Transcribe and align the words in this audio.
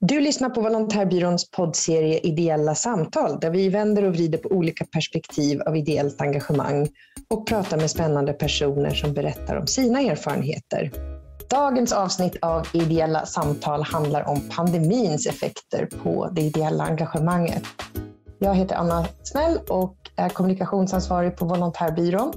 Du 0.00 0.20
lyssnar 0.20 0.50
på 0.50 0.60
Volontärbyråns 0.60 1.50
poddserie 1.50 2.18
Ideella 2.18 2.74
samtal 2.74 3.40
där 3.40 3.50
vi 3.50 3.68
vänder 3.68 4.04
och 4.04 4.12
vrider 4.12 4.38
på 4.38 4.48
olika 4.48 4.84
perspektiv 4.84 5.60
av 5.60 5.76
ideellt 5.76 6.20
engagemang 6.20 6.88
och 7.30 7.46
pratar 7.46 7.76
med 7.76 7.90
spännande 7.90 8.32
personer 8.32 8.90
som 8.90 9.12
berättar 9.12 9.56
om 9.56 9.66
sina 9.66 10.00
erfarenheter. 10.00 10.92
Dagens 11.50 11.92
avsnitt 11.92 12.36
av 12.42 12.66
Ideella 12.72 13.26
samtal 13.26 13.82
handlar 13.82 14.28
om 14.28 14.40
pandemins 14.56 15.26
effekter 15.26 15.88
på 16.02 16.28
det 16.32 16.42
ideella 16.42 16.84
engagemanget. 16.84 17.62
Jag 18.38 18.54
heter 18.54 18.76
Anna 18.76 19.06
Snäll 19.22 19.58
och 19.68 19.96
är 20.16 20.28
kommunikationsansvarig 20.28 21.36
på 21.36 21.44
Volontärbyrån. 21.44 22.32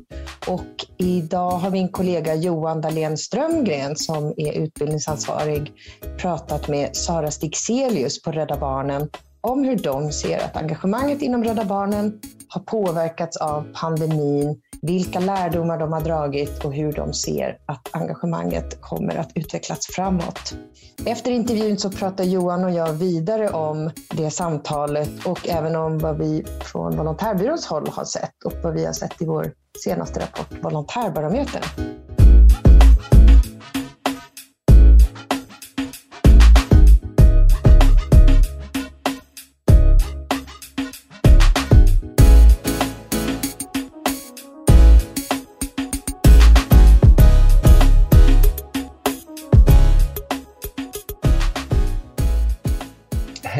Och 0.47 0.85
idag 0.97 1.51
har 1.51 1.69
min 1.69 1.89
kollega 1.89 2.35
Johan 2.35 2.81
Dahlén 2.81 3.17
Strömgren 3.17 3.95
som 3.95 4.33
är 4.37 4.53
utbildningsansvarig 4.53 5.73
pratat 6.17 6.67
med 6.67 6.95
Sara 6.95 7.31
Stigselius 7.31 8.21
på 8.21 8.31
Rädda 8.31 8.57
Barnen 8.57 9.09
om 9.41 9.63
hur 9.63 9.75
de 9.75 10.11
ser 10.11 10.45
att 10.45 10.57
engagemanget 10.57 11.21
inom 11.21 11.43
Rädda 11.43 11.65
Barnen 11.65 12.19
har 12.47 12.61
påverkats 12.61 13.37
av 13.37 13.67
pandemin, 13.73 14.61
vilka 14.81 15.19
lärdomar 15.19 15.77
de 15.77 15.93
har 15.93 16.01
dragit 16.01 16.65
och 16.65 16.73
hur 16.73 16.91
de 16.91 17.13
ser 17.13 17.57
att 17.65 17.89
engagemanget 17.91 18.81
kommer 18.81 19.15
att 19.15 19.31
utvecklas 19.35 19.87
framåt. 19.87 20.53
Efter 21.05 21.31
intervjun 21.31 21.77
så 21.77 21.91
pratar 21.91 22.23
Johan 22.23 22.63
och 22.63 22.71
jag 22.71 22.93
vidare 22.93 23.49
om 23.49 23.91
det 24.17 24.31
samtalet 24.31 25.25
och 25.25 25.49
även 25.49 25.75
om 25.75 25.99
vad 25.99 26.17
vi 26.17 26.45
från 26.61 26.97
Volontärbyråns 26.97 27.65
håll 27.65 27.87
har 27.87 28.05
sett 28.05 28.43
och 28.45 28.53
vad 28.63 28.73
vi 28.73 28.85
har 28.85 28.93
sett 28.93 29.21
i 29.21 29.25
vår 29.25 29.53
senaste 29.83 30.19
rapport 30.19 30.63
Volontärbarometern. 30.63 31.63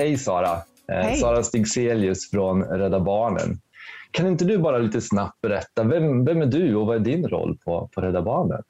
Hej 0.02 0.18
Sara! 0.18 0.52
Eh, 0.88 0.96
Hej. 0.96 1.18
Sara 1.18 1.44
Stigselius 1.44 2.30
från 2.32 2.64
Rädda 2.64 3.00
Barnen. 3.00 3.60
Kan 4.12 4.28
inte 4.28 4.46
du 4.46 4.58
bara 4.58 4.78
lite 4.78 5.02
snabbt 5.02 5.42
berätta, 5.42 5.84
vem, 5.84 6.26
vem 6.26 6.42
är 6.42 6.46
du 6.46 6.76
och 6.76 6.88
vad 6.88 6.96
är 6.96 7.00
din 7.00 7.28
roll 7.28 7.58
på, 7.66 7.90
på 7.96 8.02
Rädda 8.02 8.22
Barnen? 8.22 8.64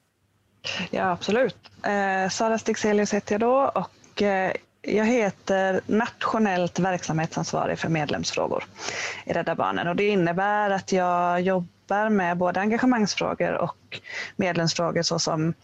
Ja, 0.90 1.10
absolut. 1.10 1.56
Eh, 1.82 2.30
Sara 2.30 2.58
Stigselius 2.58 3.14
heter 3.14 3.34
jag 3.34 3.40
då 3.40 3.72
och 3.74 4.22
eh, 4.22 4.52
jag 4.82 5.04
heter 5.04 5.80
nationellt 5.86 6.78
verksamhetsansvarig 6.78 7.78
för 7.78 7.88
medlemsfrågor 7.88 8.64
i 9.26 9.32
Rädda 9.32 9.54
Barnen 9.54 9.88
och 9.88 9.96
det 9.96 10.08
innebär 10.08 10.70
att 10.70 10.92
jag 10.92 11.40
jobbar 11.40 12.08
med 12.08 12.36
både 12.36 12.60
engagemangsfrågor 12.60 13.52
och 13.52 14.00
medlemsfrågor 14.36 15.02
såsom 15.02 15.54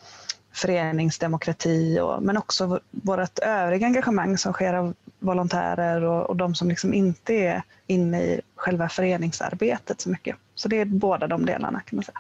föreningsdemokrati 0.53 2.01
och, 2.01 2.23
men 2.23 2.37
också 2.37 2.81
vårt 2.91 3.39
övriga 3.39 3.87
engagemang 3.87 4.39
som 4.39 4.53
sker 4.53 4.75
av 4.75 4.95
volontärer 5.19 6.05
och, 6.05 6.31
och 6.31 6.37
de 6.37 6.55
som 6.55 6.69
liksom 6.69 6.95
inte 6.95 7.35
är 7.35 7.63
inne 7.87 8.23
i 8.23 8.41
själva 8.57 8.89
föreningsarbetet 8.89 10.01
så 10.01 10.11
mycket. 10.11 10.37
Så 10.55 10.69
det 10.69 10.81
är 10.81 10.85
båda 10.85 11.27
de 11.27 11.47
delarna 11.47 11.81
kan 11.81 11.97
man 11.97 12.05
säga. 12.05 12.19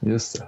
Just 0.00 0.38
det. 0.38 0.46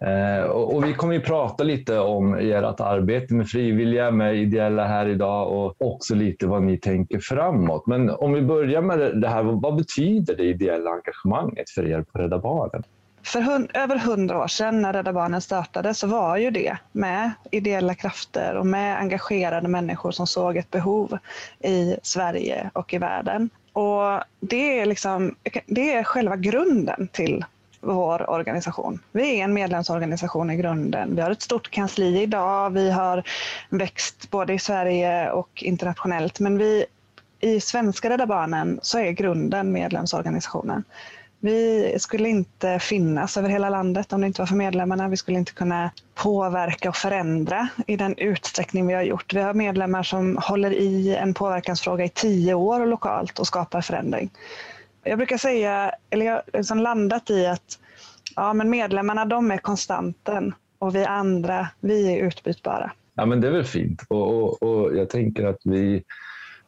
Eh, 0.00 0.44
och, 0.44 0.74
och, 0.74 0.84
vi 0.84 0.94
kommer 0.94 1.14
ju 1.14 1.20
prata 1.20 1.64
lite 1.64 1.98
om 1.98 2.34
ert 2.34 2.80
arbete 2.80 3.34
med 3.34 3.48
frivilliga, 3.48 4.10
med 4.10 4.36
ideella 4.36 4.86
här 4.86 5.08
idag 5.08 5.52
och 5.52 5.74
också 5.78 6.14
lite 6.14 6.46
vad 6.46 6.62
ni 6.62 6.78
tänker 6.78 7.18
framåt. 7.18 7.86
Men 7.86 8.10
om 8.10 8.32
vi 8.32 8.42
börjar 8.42 8.82
med 8.82 9.20
det 9.20 9.28
här, 9.28 9.42
vad 9.42 9.76
betyder 9.76 10.36
det 10.36 10.44
ideella 10.44 10.90
engagemanget 10.90 11.70
för 11.70 11.86
er 11.86 12.02
på 12.02 12.18
Rädda 12.18 12.38
Barnen? 12.38 12.82
För 13.22 13.40
hund, 13.40 13.70
över 13.74 13.98
hundra 13.98 14.38
år 14.38 14.48
sedan 14.48 14.82
när 14.82 14.92
Rädda 14.92 15.12
Barnen 15.12 15.40
startade 15.40 15.94
så 15.94 16.06
var 16.06 16.36
ju 16.36 16.50
det 16.50 16.76
med 16.92 17.32
ideella 17.50 17.94
krafter 17.94 18.54
och 18.56 18.66
med 18.66 18.98
engagerade 18.98 19.68
människor 19.68 20.10
som 20.10 20.26
såg 20.26 20.56
ett 20.56 20.70
behov 20.70 21.18
i 21.60 21.96
Sverige 22.02 22.70
och 22.72 22.94
i 22.94 22.98
världen. 22.98 23.50
Och 23.72 24.20
det 24.40 24.80
är, 24.80 24.86
liksom, 24.86 25.34
det 25.66 25.94
är 25.94 26.04
själva 26.04 26.36
grunden 26.36 27.08
till 27.12 27.44
vår 27.80 28.30
organisation. 28.30 28.98
Vi 29.12 29.40
är 29.40 29.44
en 29.44 29.54
medlemsorganisation 29.54 30.50
i 30.50 30.56
grunden. 30.56 31.16
Vi 31.16 31.22
har 31.22 31.30
ett 31.30 31.42
stort 31.42 31.70
kansli 31.70 32.22
idag. 32.22 32.70
Vi 32.70 32.90
har 32.90 33.22
växt 33.68 34.30
både 34.30 34.54
i 34.54 34.58
Sverige 34.58 35.30
och 35.30 35.62
internationellt. 35.62 36.40
Men 36.40 36.58
vi, 36.58 36.84
i 37.40 37.60
svenska 37.60 38.10
Rädda 38.10 38.26
Barnen 38.26 38.80
så 38.82 38.98
är 38.98 39.10
grunden 39.10 39.72
medlemsorganisationen. 39.72 40.84
Vi 41.40 41.94
skulle 41.98 42.28
inte 42.28 42.78
finnas 42.78 43.36
över 43.36 43.48
hela 43.48 43.70
landet 43.70 44.12
om 44.12 44.20
det 44.20 44.26
inte 44.26 44.40
var 44.40 44.46
för 44.46 44.54
medlemmarna. 44.54 45.08
Vi 45.08 45.16
skulle 45.16 45.38
inte 45.38 45.52
kunna 45.52 45.90
påverka 46.14 46.88
och 46.88 46.96
förändra 46.96 47.68
i 47.86 47.96
den 47.96 48.18
utsträckning 48.18 48.86
vi 48.86 48.94
har 48.94 49.02
gjort. 49.02 49.34
Vi 49.34 49.40
har 49.40 49.54
medlemmar 49.54 50.02
som 50.02 50.38
håller 50.42 50.70
i 50.70 51.16
en 51.16 51.34
påverkansfråga 51.34 52.04
i 52.04 52.08
tio 52.08 52.54
år 52.54 52.86
lokalt 52.86 53.38
och 53.38 53.46
skapar 53.46 53.80
förändring. 53.80 54.30
Jag 55.04 55.18
brukar 55.18 55.38
säga, 55.38 55.92
eller 56.10 56.26
jag 56.26 56.32
har 56.32 56.42
liksom 56.52 56.78
landat 56.78 57.30
i 57.30 57.46
att 57.46 57.78
ja, 58.36 58.52
men 58.52 58.70
medlemmarna 58.70 59.24
de 59.24 59.50
är 59.50 59.58
konstanten 59.58 60.54
och 60.78 60.94
vi 60.94 61.04
andra, 61.04 61.68
vi 61.80 62.12
är 62.12 62.26
utbytbara. 62.26 62.92
Ja, 63.14 63.26
men 63.26 63.40
det 63.40 63.48
är 63.48 63.52
väl 63.52 63.64
fint 63.64 64.02
och, 64.08 64.34
och, 64.34 64.62
och 64.62 64.96
jag 64.96 65.10
tänker 65.10 65.46
att 65.46 65.60
vi, 65.64 66.02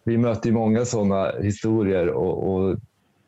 vi 0.05 0.19
möter 0.19 0.53
många 0.53 0.85
sådana 0.85 1.33
historier 1.43 2.09
och, 2.09 2.55
och 2.55 2.79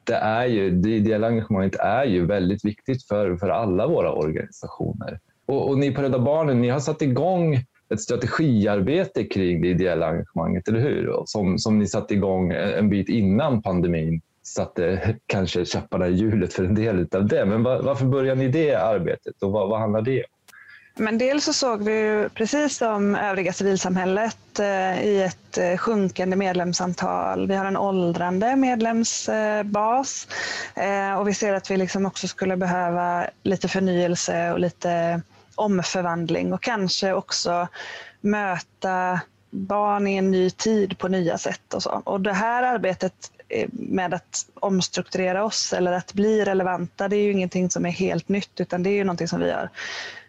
det, 0.05 0.15
är 0.15 0.47
ju, 0.47 0.71
det 0.71 0.91
ideella 0.91 1.27
engagemanget 1.27 1.77
är 1.77 2.05
ju 2.05 2.27
väldigt 2.27 2.65
viktigt 2.65 3.07
för, 3.07 3.37
för 3.37 3.49
alla 3.49 3.87
våra 3.87 4.13
organisationer. 4.13 5.21
Och, 5.47 5.69
och 5.69 5.79
ni 5.79 5.95
på 5.95 6.03
Rädda 6.03 6.19
Barnen, 6.19 6.61
ni 6.61 6.69
har 6.69 6.81
satt 6.81 7.03
igång 7.03 7.65
ett 7.95 8.01
strategiarbete 8.01 9.25
kring 9.25 9.63
det 9.63 9.69
ideella 9.69 10.07
engagemanget, 10.07 10.69
eller 10.69 10.81
hur? 10.81 11.23
Som, 11.27 11.59
som 11.59 11.79
ni 11.79 11.87
satte 11.87 12.15
igång 12.15 12.53
en 12.53 12.91
bit 12.91 13.09
innan 13.09 13.63
pandemin 13.63 14.21
satte 14.43 15.17
kanske 15.27 15.65
käpparna 15.65 16.09
i 16.09 16.13
hjulet 16.13 16.53
för 16.53 16.65
en 16.65 16.75
del 16.75 17.09
av 17.15 17.27
det. 17.27 17.45
Men 17.45 17.63
var, 17.63 17.83
varför 17.83 18.07
började 18.07 18.41
ni 18.41 18.49
det 18.49 18.75
arbetet 18.75 19.43
och 19.43 19.53
vad, 19.53 19.69
vad 19.69 19.81
handlar 19.81 20.03
det 20.03 20.19
om? 20.19 20.31
Men 20.95 21.19
dels 21.19 21.45
så 21.45 21.53
såg 21.53 21.83
vi, 21.83 22.29
precis 22.35 22.77
som 22.77 23.15
övriga 23.15 23.53
civilsamhället, 23.53 24.59
eh, 24.59 25.05
i 25.05 25.23
ett 25.23 25.59
eh, 25.59 25.77
sjunkande 25.77 26.37
medlemsantal. 26.37 27.47
Vi 27.47 27.55
har 27.55 27.65
en 27.65 27.77
åldrande 27.77 28.57
medlemsbas 28.57 30.29
eh, 30.75 31.15
och 31.15 31.29
vi 31.29 31.35
ser 31.35 31.55
att 31.55 31.71
vi 31.71 31.77
liksom 31.77 32.07
också 32.07 32.29
skulle 32.29 32.57
behöva 32.57 33.27
lite 33.43 33.69
förnyelse 33.69 34.53
och 34.53 34.61
lite 34.61 35.23
omförvandling 35.55 36.53
och 36.53 36.63
kanske 36.63 37.13
också 37.13 37.69
möta 38.21 39.21
barn 39.51 40.07
i 40.07 40.17
en 40.17 40.31
ny 40.31 40.51
tid 40.51 40.99
på 40.99 41.09
nya 41.09 41.39
sätt. 41.39 41.75
Och, 41.75 41.83
så. 41.83 42.03
och 42.05 42.21
det 42.21 42.33
här 42.33 42.63
arbetet 42.63 43.15
med 43.73 44.15
att 44.15 44.47
omstrukturera 44.55 45.45
oss 45.45 45.73
eller 45.73 45.93
att 45.93 46.13
bli 46.13 46.45
relevanta, 46.45 47.09
det 47.09 47.17
är 47.17 47.23
ju 47.23 47.33
ingenting 47.33 47.71
som 47.71 47.87
är 47.87 47.91
helt 47.91 48.29
nytt 48.29 48.61
utan 48.61 48.83
det 48.83 48.91
är 48.91 48.95
ju 48.95 49.05
någonting 49.05 49.29
som 49.29 49.41
vi 49.41 49.47
gör 49.47 49.71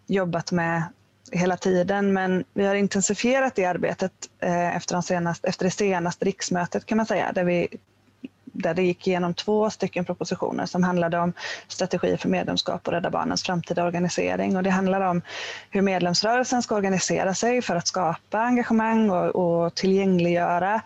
jobbat 0.08 0.52
med 0.52 0.84
hela 1.32 1.58
tiden 1.58 2.14
men 2.14 2.44
vi 2.54 2.66
har 2.66 2.76
intensifierat 2.76 3.56
det 3.56 3.66
arbetet 3.66 4.12
eh, 4.40 4.76
efter, 4.76 4.96
de 4.96 5.04
senaste, 5.04 5.48
efter 5.48 5.66
det 5.66 5.72
senaste 5.72 6.26
riksmötet 6.26 6.86
kan 6.86 6.98
man 6.98 7.06
säga 7.06 7.32
där, 7.32 7.44
vi, 7.44 7.68
där 8.44 8.74
det 8.74 8.84
gick 8.84 9.08
igenom 9.08 9.34
två 9.34 9.70
stycken 9.70 10.06
propositioner 10.06 10.66
som 10.66 10.84
handlade 10.84 11.20
om 11.20 11.34
strategi 11.68 12.18
för 12.18 12.30
medlemskap 12.30 12.88
och 12.88 12.94
Rädda 12.94 13.10
Barnens 13.10 13.44
framtida 13.44 13.86
organisering. 13.86 14.58
Och 14.58 14.64
det 14.64 14.70
handlar 14.70 15.02
om 15.02 15.22
hur 15.70 15.82
medlemsrörelsen 15.82 16.64
ska 16.64 16.76
organisera 16.76 17.34
sig 17.34 17.62
för 17.62 17.76
att 17.76 17.88
skapa 17.88 18.40
engagemang 18.40 19.10
och, 19.10 19.36
och 19.36 19.76
tillgängliggöra 19.76 20.82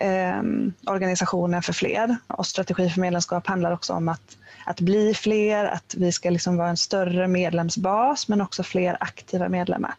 eh, 0.00 0.42
organisationen 0.86 1.62
för 1.62 1.72
fler 1.72 2.16
och 2.26 2.46
strategi 2.46 2.90
för 2.90 3.00
medlemskap 3.00 3.46
handlar 3.46 3.72
också 3.72 3.92
om 3.92 4.08
att 4.08 4.37
att 4.68 4.80
bli 4.80 5.14
fler, 5.14 5.64
att 5.64 5.94
vi 5.98 6.12
ska 6.12 6.30
liksom 6.30 6.56
vara 6.56 6.68
en 6.68 6.76
större 6.76 7.28
medlemsbas 7.28 8.28
men 8.28 8.40
också 8.40 8.62
fler 8.62 8.96
aktiva 9.00 9.48
medlemmar 9.48 9.94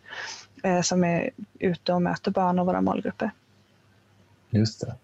eh, 0.63 0.81
som 0.81 1.03
är 1.03 1.29
ute 1.59 1.93
och 1.93 2.01
möter 2.01 2.31
barn 2.31 2.59
och 2.59 2.65
våra 2.65 2.81
målgrupper. 2.81 3.31
Just 4.49 4.81
det. 4.81 4.95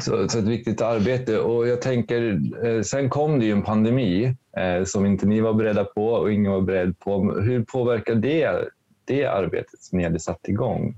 Så, 0.00 0.28
så 0.28 0.38
ett 0.38 0.44
viktigt 0.44 0.80
arbete. 0.80 1.38
Och 1.38 1.68
jag 1.68 1.82
tänker, 1.82 2.40
eh, 2.66 2.82
sen 2.82 3.10
kom 3.10 3.38
det 3.38 3.46
ju 3.46 3.52
en 3.52 3.62
pandemi 3.62 4.36
eh, 4.56 4.84
som 4.84 5.06
inte 5.06 5.26
ni 5.26 5.40
var 5.40 5.54
beredda 5.54 5.84
på 5.84 6.08
och 6.08 6.32
ingen 6.32 6.52
var 6.52 6.60
beredd 6.60 6.98
på. 6.98 7.40
Hur 7.40 7.64
påverkar 7.64 8.14
det 8.14 8.68
det 9.04 9.26
arbetet 9.26 9.82
som 9.82 9.98
ni 9.98 10.04
hade 10.04 10.20
satt 10.20 10.48
igång? 10.48 10.96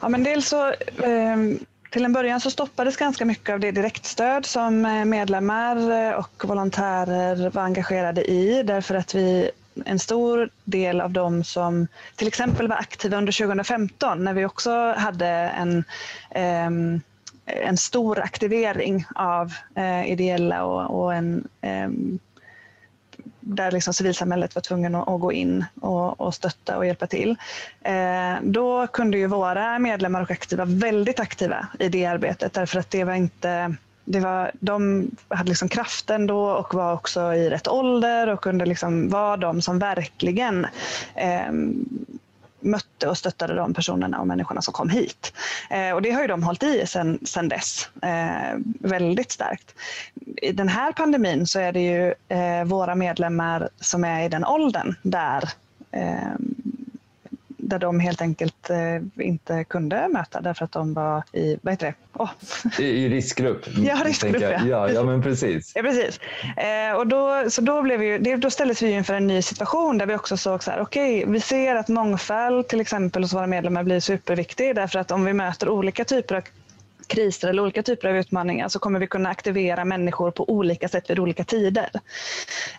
Ja, 0.00 0.08
men 0.08 0.24
dels 0.24 0.48
så 0.48 0.68
eh, 0.68 1.36
till 1.92 2.04
en 2.04 2.12
början 2.12 2.40
så 2.40 2.50
stoppades 2.50 2.96
ganska 2.96 3.24
mycket 3.24 3.52
av 3.52 3.60
det 3.60 3.70
direktstöd 3.70 4.46
som 4.46 4.84
eh, 4.84 5.04
medlemmar 5.04 5.90
eh, 5.90 6.12
och 6.12 6.44
volontärer 6.44 7.50
var 7.50 7.62
engagerade 7.62 8.24
i 8.30 8.62
därför 8.62 8.94
att 8.94 9.14
vi 9.14 9.50
en 9.84 9.98
stor 9.98 10.50
del 10.64 11.00
av 11.00 11.10
dem 11.10 11.44
som 11.44 11.86
till 12.16 12.28
exempel 12.28 12.68
var 12.68 12.76
aktiva 12.76 13.16
under 13.16 13.46
2015 13.46 14.24
när 14.24 14.34
vi 14.34 14.44
också 14.44 14.92
hade 14.92 15.26
en 15.28 15.84
ehm, 16.30 17.00
en 17.46 17.76
stor 17.76 18.20
aktivering 18.20 19.04
av 19.14 19.52
eh, 19.76 20.10
ideella 20.10 20.64
och, 20.64 21.02
och 21.02 21.14
en 21.14 21.48
ehm, 21.60 22.18
där 23.42 23.70
liksom 23.70 23.94
civilsamhället 23.94 24.54
var 24.54 24.62
tvungen 24.62 24.94
att, 24.94 25.08
att 25.08 25.20
gå 25.20 25.32
in 25.32 25.64
och, 25.80 26.20
och, 26.20 26.34
stötta 26.34 26.76
och 26.76 26.86
hjälpa 26.86 27.06
till. 27.06 27.36
Eh, 27.82 28.34
då 28.42 28.86
kunde 28.86 29.18
ju 29.18 29.26
våra 29.26 29.78
medlemmar 29.78 30.22
och 30.22 30.30
aktiva 30.30 30.64
väldigt 30.64 31.20
aktiva 31.20 31.66
i 31.78 31.88
det 31.88 32.06
arbetet 32.06 32.52
därför 32.52 32.78
att 32.78 32.90
det 32.90 33.04
var 33.04 33.14
inte 33.14 33.76
det 34.04 34.20
var, 34.20 34.50
de 34.60 35.10
hade 35.28 35.48
liksom 35.48 35.68
kraften 35.68 36.26
då 36.26 36.50
och 36.50 36.74
var 36.74 36.92
också 36.92 37.34
i 37.34 37.50
rätt 37.50 37.68
ålder 37.68 38.28
och 38.28 38.40
kunde 38.40 38.66
liksom 38.66 39.08
vara 39.08 39.36
de 39.36 39.62
som 39.62 39.78
verkligen 39.78 40.66
eh, 41.14 41.52
mötte 42.62 43.08
och 43.08 43.18
stöttade 43.18 43.54
de 43.54 43.74
personerna 43.74 44.20
och 44.20 44.26
människorna 44.26 44.62
som 44.62 44.72
kom 44.74 44.88
hit. 44.88 45.32
Eh, 45.70 45.90
och 45.90 46.02
det 46.02 46.10
har 46.10 46.20
ju 46.20 46.26
de 46.26 46.42
hållit 46.42 46.62
i 46.62 46.86
sen, 46.86 47.18
sen 47.24 47.48
dess, 47.48 47.88
eh, 48.02 48.58
väldigt 48.80 49.32
starkt. 49.32 49.74
I 50.36 50.52
den 50.52 50.68
här 50.68 50.92
pandemin 50.92 51.46
så 51.46 51.60
är 51.60 51.72
det 51.72 51.80
ju 51.80 52.14
eh, 52.28 52.64
våra 52.64 52.94
medlemmar 52.94 53.68
som 53.80 54.04
är 54.04 54.24
i 54.24 54.28
den 54.28 54.44
åldern 54.44 54.94
där 55.02 55.48
eh, 55.90 56.34
där 57.72 57.78
de 57.78 58.00
helt 58.00 58.20
enkelt 58.20 58.70
eh, 58.70 59.24
inte 59.26 59.64
kunde 59.64 60.08
möta 60.08 60.40
därför 60.40 60.64
att 60.64 60.72
de 60.72 60.94
var 60.94 61.22
i, 61.32 61.58
vad 61.62 61.72
heter 61.72 61.86
det? 61.86 61.94
Oh. 62.22 62.30
I, 62.78 62.84
I, 62.84 63.08
riskgrupp? 63.08 63.66
Ja, 63.76 63.96
riskgrupp 64.04 64.42
ja. 64.42 64.60
ja. 64.66 64.90
Ja, 64.90 65.02
men 65.02 65.22
precis. 65.22 65.72
Ja, 65.74 65.82
precis. 65.82 66.20
Eh, 66.56 66.96
och 66.96 67.06
då, 67.06 67.50
så 67.50 67.60
då, 67.60 67.82
blev 67.82 68.00
vi, 68.00 68.36
då 68.36 68.50
ställdes 68.50 68.82
vi 68.82 68.90
inför 68.90 69.14
en 69.14 69.26
ny 69.26 69.42
situation 69.42 69.98
där 69.98 70.06
vi 70.06 70.14
också 70.14 70.36
såg 70.36 70.62
så 70.62 70.70
här, 70.70 70.80
okej, 70.80 71.18
okay, 71.18 71.32
vi 71.32 71.40
ser 71.40 71.74
att 71.74 71.88
mångfald 71.88 72.68
till 72.68 72.80
exempel 72.80 73.22
hos 73.22 73.32
våra 73.32 73.46
medlemmar 73.46 73.82
blir 73.82 74.00
superviktig 74.00 74.74
därför 74.74 74.98
att 74.98 75.10
om 75.10 75.24
vi 75.24 75.32
möter 75.32 75.68
olika 75.68 76.04
typer 76.04 76.34
av 76.34 76.42
kriser 77.12 77.48
eller 77.48 77.62
olika 77.62 77.82
typer 77.82 78.08
av 78.08 78.16
utmaningar 78.16 78.68
så 78.68 78.78
kommer 78.78 79.00
vi 79.00 79.06
kunna 79.06 79.28
aktivera 79.28 79.84
människor 79.84 80.30
på 80.30 80.50
olika 80.50 80.88
sätt 80.88 81.10
vid 81.10 81.18
olika 81.18 81.44
tider. 81.44 81.90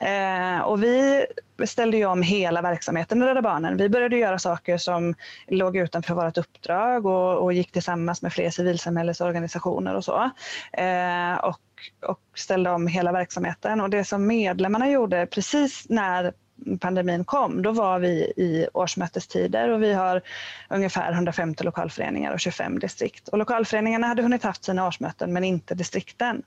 Eh, 0.01 0.59
och 0.59 0.83
vi 0.83 1.25
ställde 1.65 1.97
ju 1.97 2.06
om 2.06 2.21
hela 2.21 2.62
verksamheten 2.62 3.24
i 3.24 3.25
Rädda 3.25 3.41
Barnen. 3.41 3.77
Vi 3.77 3.89
började 3.89 4.18
göra 4.18 4.39
saker 4.39 4.77
som 4.77 5.15
låg 5.47 5.77
utanför 5.77 6.13
vårt 6.13 6.38
uppdrag 6.38 7.06
och, 7.06 7.44
och 7.44 7.53
gick 7.53 7.71
tillsammans 7.71 8.21
med 8.21 8.33
fler 8.33 8.50
civilsamhällesorganisationer 8.50 9.95
och 9.95 10.06
så. 10.06 10.30
Eh, 10.74 11.35
och 11.35 11.59
och 12.06 12.19
ställde 12.35 12.69
om 12.69 12.88
hela 12.88 13.12
verksamheten. 13.12 13.81
Och 13.81 13.89
det 13.89 14.03
som 14.03 14.27
medlemmarna 14.27 14.89
gjorde 14.89 15.25
precis 15.25 15.85
när 15.89 16.33
pandemin 16.80 17.25
kom, 17.25 17.62
då 17.62 17.71
var 17.71 18.00
vi 18.00 18.33
i 18.38 18.68
årsmötestider 18.74 19.69
och 19.69 19.83
vi 19.83 19.94
har 19.94 20.21
ungefär 20.69 21.12
150 21.12 21.63
lokalföreningar 21.63 22.33
och 22.33 22.39
25 22.39 22.80
distrikt. 22.80 23.27
Och 23.27 23.38
lokalföreningarna 23.38 24.07
hade 24.07 24.21
hunnit 24.21 24.44
haft 24.44 24.63
sina 24.63 24.88
årsmöten 24.88 25.33
men 25.33 25.44
inte 25.44 25.75
distrikten. 25.75 26.44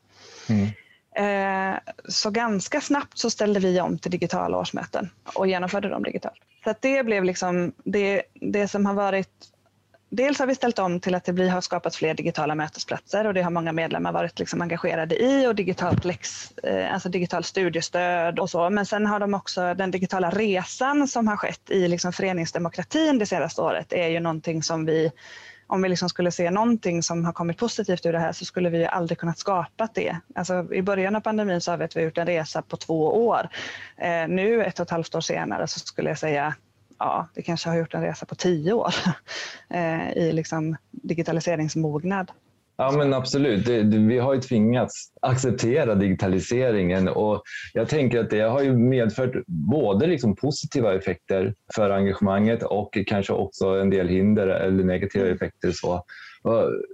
Mm. 0.48 0.68
Eh, 1.16 1.78
så 2.08 2.30
ganska 2.30 2.80
snabbt 2.80 3.18
så 3.18 3.30
ställde 3.30 3.60
vi 3.60 3.80
om 3.80 3.98
till 3.98 4.10
digitala 4.10 4.58
årsmöten 4.58 5.10
och 5.34 5.46
genomförde 5.46 5.88
dem 5.88 6.02
digitalt. 6.02 6.40
Så 6.64 6.74
det 6.80 7.02
blev 7.02 7.24
liksom 7.24 7.72
det, 7.84 8.22
det 8.34 8.68
som 8.68 8.86
har 8.86 8.94
varit 8.94 9.55
Dels 10.16 10.38
har 10.38 10.46
vi 10.46 10.54
ställt 10.54 10.78
om 10.78 11.00
till 11.00 11.14
att 11.14 11.24
det 11.24 11.32
blir, 11.32 11.48
har 11.48 11.60
skapats 11.60 11.96
fler 11.96 12.14
digitala 12.14 12.54
mötesplatser 12.54 13.26
och 13.26 13.34
det 13.34 13.42
har 13.42 13.50
många 13.50 13.72
medlemmar 13.72 14.12
varit 14.12 14.38
liksom 14.38 14.62
engagerade 14.62 15.22
i 15.22 15.46
och 15.46 15.54
digitalt 15.54 16.04
lex, 16.04 16.52
eh, 16.58 16.94
alltså 16.94 17.08
digital 17.08 17.44
studiestöd 17.44 18.38
och 18.38 18.50
så. 18.50 18.70
Men 18.70 18.86
sen 18.86 19.06
har 19.06 19.20
de 19.20 19.34
också 19.34 19.74
den 19.74 19.90
digitala 19.90 20.30
resan 20.30 21.08
som 21.08 21.28
har 21.28 21.36
skett 21.36 21.70
i 21.70 21.88
liksom 21.88 22.12
föreningsdemokratin 22.12 23.18
det 23.18 23.26
senaste 23.26 23.60
året 23.60 23.92
är 23.92 24.08
ju 24.08 24.20
någonting 24.20 24.62
som 24.62 24.86
vi 24.86 25.12
om 25.66 25.82
vi 25.82 25.88
liksom 25.88 26.08
skulle 26.08 26.30
se 26.30 26.50
någonting 26.50 27.02
som 27.02 27.24
har 27.24 27.32
kommit 27.32 27.58
positivt 27.58 28.06
ur 28.06 28.12
det 28.12 28.18
här 28.18 28.32
så 28.32 28.44
skulle 28.44 28.70
vi 28.70 28.78
ju 28.78 28.84
aldrig 28.84 29.18
kunnat 29.18 29.38
skapa 29.38 29.88
det. 29.94 30.16
Alltså, 30.34 30.74
I 30.74 30.82
början 30.82 31.16
av 31.16 31.20
pandemin 31.20 31.60
så 31.60 31.70
har 31.70 31.88
vi 31.94 32.02
gjort 32.02 32.18
en 32.18 32.26
resa 32.26 32.62
på 32.62 32.76
två 32.76 33.26
år. 33.26 33.48
Eh, 33.96 34.28
nu 34.28 34.64
ett 34.64 34.80
och 34.80 34.86
ett 34.86 34.90
halvt 34.90 35.14
år 35.14 35.20
senare 35.20 35.66
så 35.66 35.78
skulle 35.78 36.08
jag 36.08 36.18
säga 36.18 36.54
ja, 36.98 37.28
vi 37.34 37.42
kanske 37.42 37.68
har 37.68 37.76
gjort 37.76 37.94
en 37.94 38.02
resa 38.02 38.26
på 38.26 38.34
tio 38.34 38.72
år 38.72 38.94
eh, 39.70 40.12
i 40.12 40.32
liksom 40.32 40.76
digitaliseringsmognad. 40.90 42.30
Ja 42.78 42.92
men 42.96 43.14
absolut, 43.14 43.66
det, 43.66 43.82
det, 43.82 43.98
vi 43.98 44.18
har 44.18 44.34
ju 44.34 44.40
tvingats 44.40 45.12
acceptera 45.22 45.94
digitaliseringen 45.94 47.08
och 47.08 47.42
jag 47.72 47.88
tänker 47.88 48.20
att 48.20 48.30
det 48.30 48.40
har 48.40 48.62
ju 48.62 48.76
medfört 48.76 49.46
både 49.46 50.06
liksom 50.06 50.36
positiva 50.36 50.94
effekter 50.94 51.54
för 51.74 51.90
engagemanget 51.90 52.62
och 52.62 52.98
kanske 53.06 53.32
också 53.32 53.66
en 53.66 53.90
del 53.90 54.08
hinder 54.08 54.46
eller 54.46 54.84
negativa 54.84 55.24
mm. 55.24 55.36
effekter. 55.36 55.70
Så. 55.72 56.04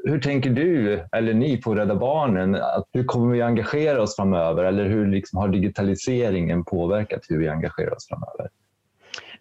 Hur 0.04 0.20
tänker 0.20 0.50
du 0.50 1.04
eller 1.12 1.34
ni 1.34 1.56
på 1.56 1.75
Rädda 1.75 1.94
Barnen? 1.94 2.54
Att 2.54 2.84
hur 2.93 3.04
kommer 3.04 3.32
vi 3.32 3.43
engagera 3.43 4.02
oss 4.02 4.16
framöver 4.16 4.64
eller 4.64 4.84
hur 4.84 5.06
liksom 5.06 5.38
har 5.38 5.49
digitaliseringen 5.49 6.64
påverkat 6.64 7.20
hur 7.28 7.38
vi 7.38 7.49
engagerar 7.49 7.94
oss 7.96 8.08
framöver? 8.08 8.49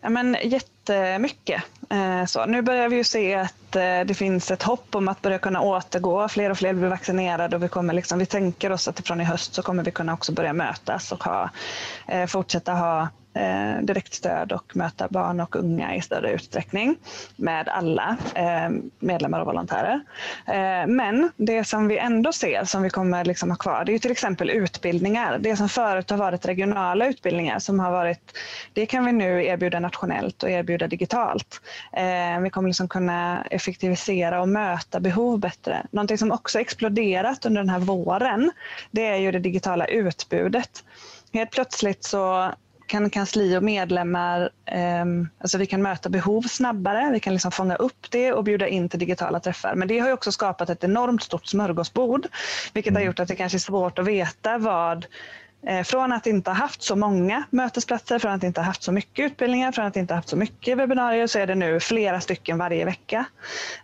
Ja 0.02 0.10
men, 0.10 0.38
jätte 0.44 0.81
jättemycket. 0.90 1.64
Eh, 1.90 2.26
så 2.26 2.46
nu 2.46 2.62
börjar 2.62 2.90
vi 2.90 2.96
ju 2.96 3.04
se 3.04 3.36
att 3.36 3.76
eh, 3.76 4.02
det 4.06 4.18
finns 4.18 4.52
ett 4.52 4.64
hopp 4.64 4.96
om 4.96 5.08
att 5.08 5.22
börja 5.22 5.38
kunna 5.38 5.62
återgå. 5.62 6.28
Fler 6.28 6.50
och 6.50 6.58
fler 6.58 6.74
blir 6.74 6.88
vaccinerade 6.88 7.56
och 7.56 7.64
vi, 7.64 7.68
kommer 7.68 7.94
liksom, 7.94 8.20
vi 8.20 8.26
tänker 8.26 8.72
oss 8.72 8.88
att 8.88 9.08
från 9.08 9.22
i 9.22 9.24
höst 9.24 9.54
så 9.54 9.62
kommer 9.62 9.84
vi 9.84 9.92
kunna 9.92 10.14
också 10.14 10.32
börja 10.32 10.54
mötas 10.54 11.12
och 11.12 11.24
ha, 11.24 11.50
eh, 12.08 12.26
fortsätta 12.26 12.74
ha 12.74 13.08
direktstöd 13.82 14.52
och 14.52 14.76
möta 14.76 15.08
barn 15.08 15.40
och 15.40 15.56
unga 15.56 15.96
i 15.96 16.02
större 16.02 16.32
utsträckning 16.32 16.96
med 17.36 17.70
alla 17.70 18.18
medlemmar 19.00 19.40
och 19.40 19.46
volontärer. 19.46 20.02
Men 20.88 21.32
det 21.38 21.64
som 21.64 21.88
vi 21.88 21.98
ändå 21.98 22.34
ser 22.34 22.64
som 22.64 22.84
vi 22.84 22.90
kommer 22.90 23.26
liksom 23.26 23.50
ha 23.50 23.58
kvar 23.58 23.86
det 23.86 23.94
är 23.94 24.00
till 24.00 24.12
exempel 24.12 24.50
utbildningar. 24.50 25.38
Det 25.40 25.56
som 25.56 25.70
förut 25.70 26.10
har 26.10 26.18
varit 26.18 26.46
regionala 26.46 27.08
utbildningar 27.08 27.60
som 27.60 27.80
har 27.80 27.92
varit, 27.92 28.38
det 28.74 28.86
kan 28.86 29.06
vi 29.06 29.12
nu 29.12 29.46
erbjuda 29.46 29.80
nationellt 29.80 30.44
och 30.44 30.50
erbjuda 30.50 30.81
digitalt. 30.88 31.62
Eh, 31.94 32.40
vi 32.42 32.50
kommer 32.50 32.70
liksom 32.70 32.88
kunna 32.88 33.42
effektivisera 33.42 34.42
och 34.42 34.50
möta 34.50 35.00
behov 35.00 35.40
bättre. 35.40 35.86
Någonting 35.92 36.18
som 36.18 36.32
också 36.32 36.60
exploderat 36.60 37.46
under 37.46 37.62
den 37.62 37.70
här 37.70 37.80
våren 37.80 38.52
det 38.92 39.08
är 39.08 39.18
ju 39.18 39.32
det 39.32 39.40
digitala 39.40 39.86
utbudet. 39.86 40.84
Helt 41.34 41.52
plötsligt 41.52 42.04
så 42.04 42.52
kan 42.92 43.10
kansli 43.10 43.58
och 43.58 43.64
medlemmar, 43.64 44.50
eh, 44.66 45.06
alltså 45.38 45.58
vi 45.58 45.66
kan 45.66 45.82
möta 45.82 46.10
behov 46.10 46.42
snabbare, 46.42 47.10
vi 47.14 47.20
kan 47.20 47.34
liksom 47.34 47.52
fånga 47.52 47.76
upp 47.76 48.08
det 48.10 48.34
och 48.34 48.44
bjuda 48.44 48.68
in 48.68 48.90
till 48.90 49.00
digitala 49.00 49.40
träffar. 49.40 49.76
Men 49.76 49.88
det 49.88 50.00
har 50.00 50.12
också 50.12 50.32
skapat 50.32 50.70
ett 50.70 50.84
enormt 50.84 51.24
stort 51.24 51.46
smörgåsbord, 51.46 52.28
vilket 52.74 52.94
har 52.94 53.02
mm. 53.02 53.08
gjort 53.08 53.20
att 53.20 53.28
det 53.28 53.36
kanske 53.36 53.58
är 53.58 53.60
svårt 53.60 54.00
att 54.00 54.08
veta 54.08 54.58
vad 54.58 55.06
Eh, 55.68 55.84
från 55.84 56.12
att 56.12 56.28
inte 56.28 56.50
ha 56.50 56.56
haft 56.56 56.82
så 56.82 56.96
många 56.96 57.44
mötesplatser, 57.50 58.20
från 58.20 58.32
att 58.32 58.44
inte 58.44 58.62
ha 58.62 58.66
haft 58.66 58.84
så 58.84 58.92
mycket 58.92 59.26
utbildningar, 59.26 59.72
från 59.72 59.86
att 59.86 59.96
inte 59.96 60.14
ha 60.14 60.18
haft 60.18 60.30
så 60.30 60.38
mycket 60.38 60.78
webbinarier 60.78 61.28
så 61.28 61.40
är 61.40 61.48
det 61.48 61.56
nu 61.56 61.80
flera 61.80 62.22
stycken 62.22 62.58
varje 62.58 62.86
vecka. 62.86 63.26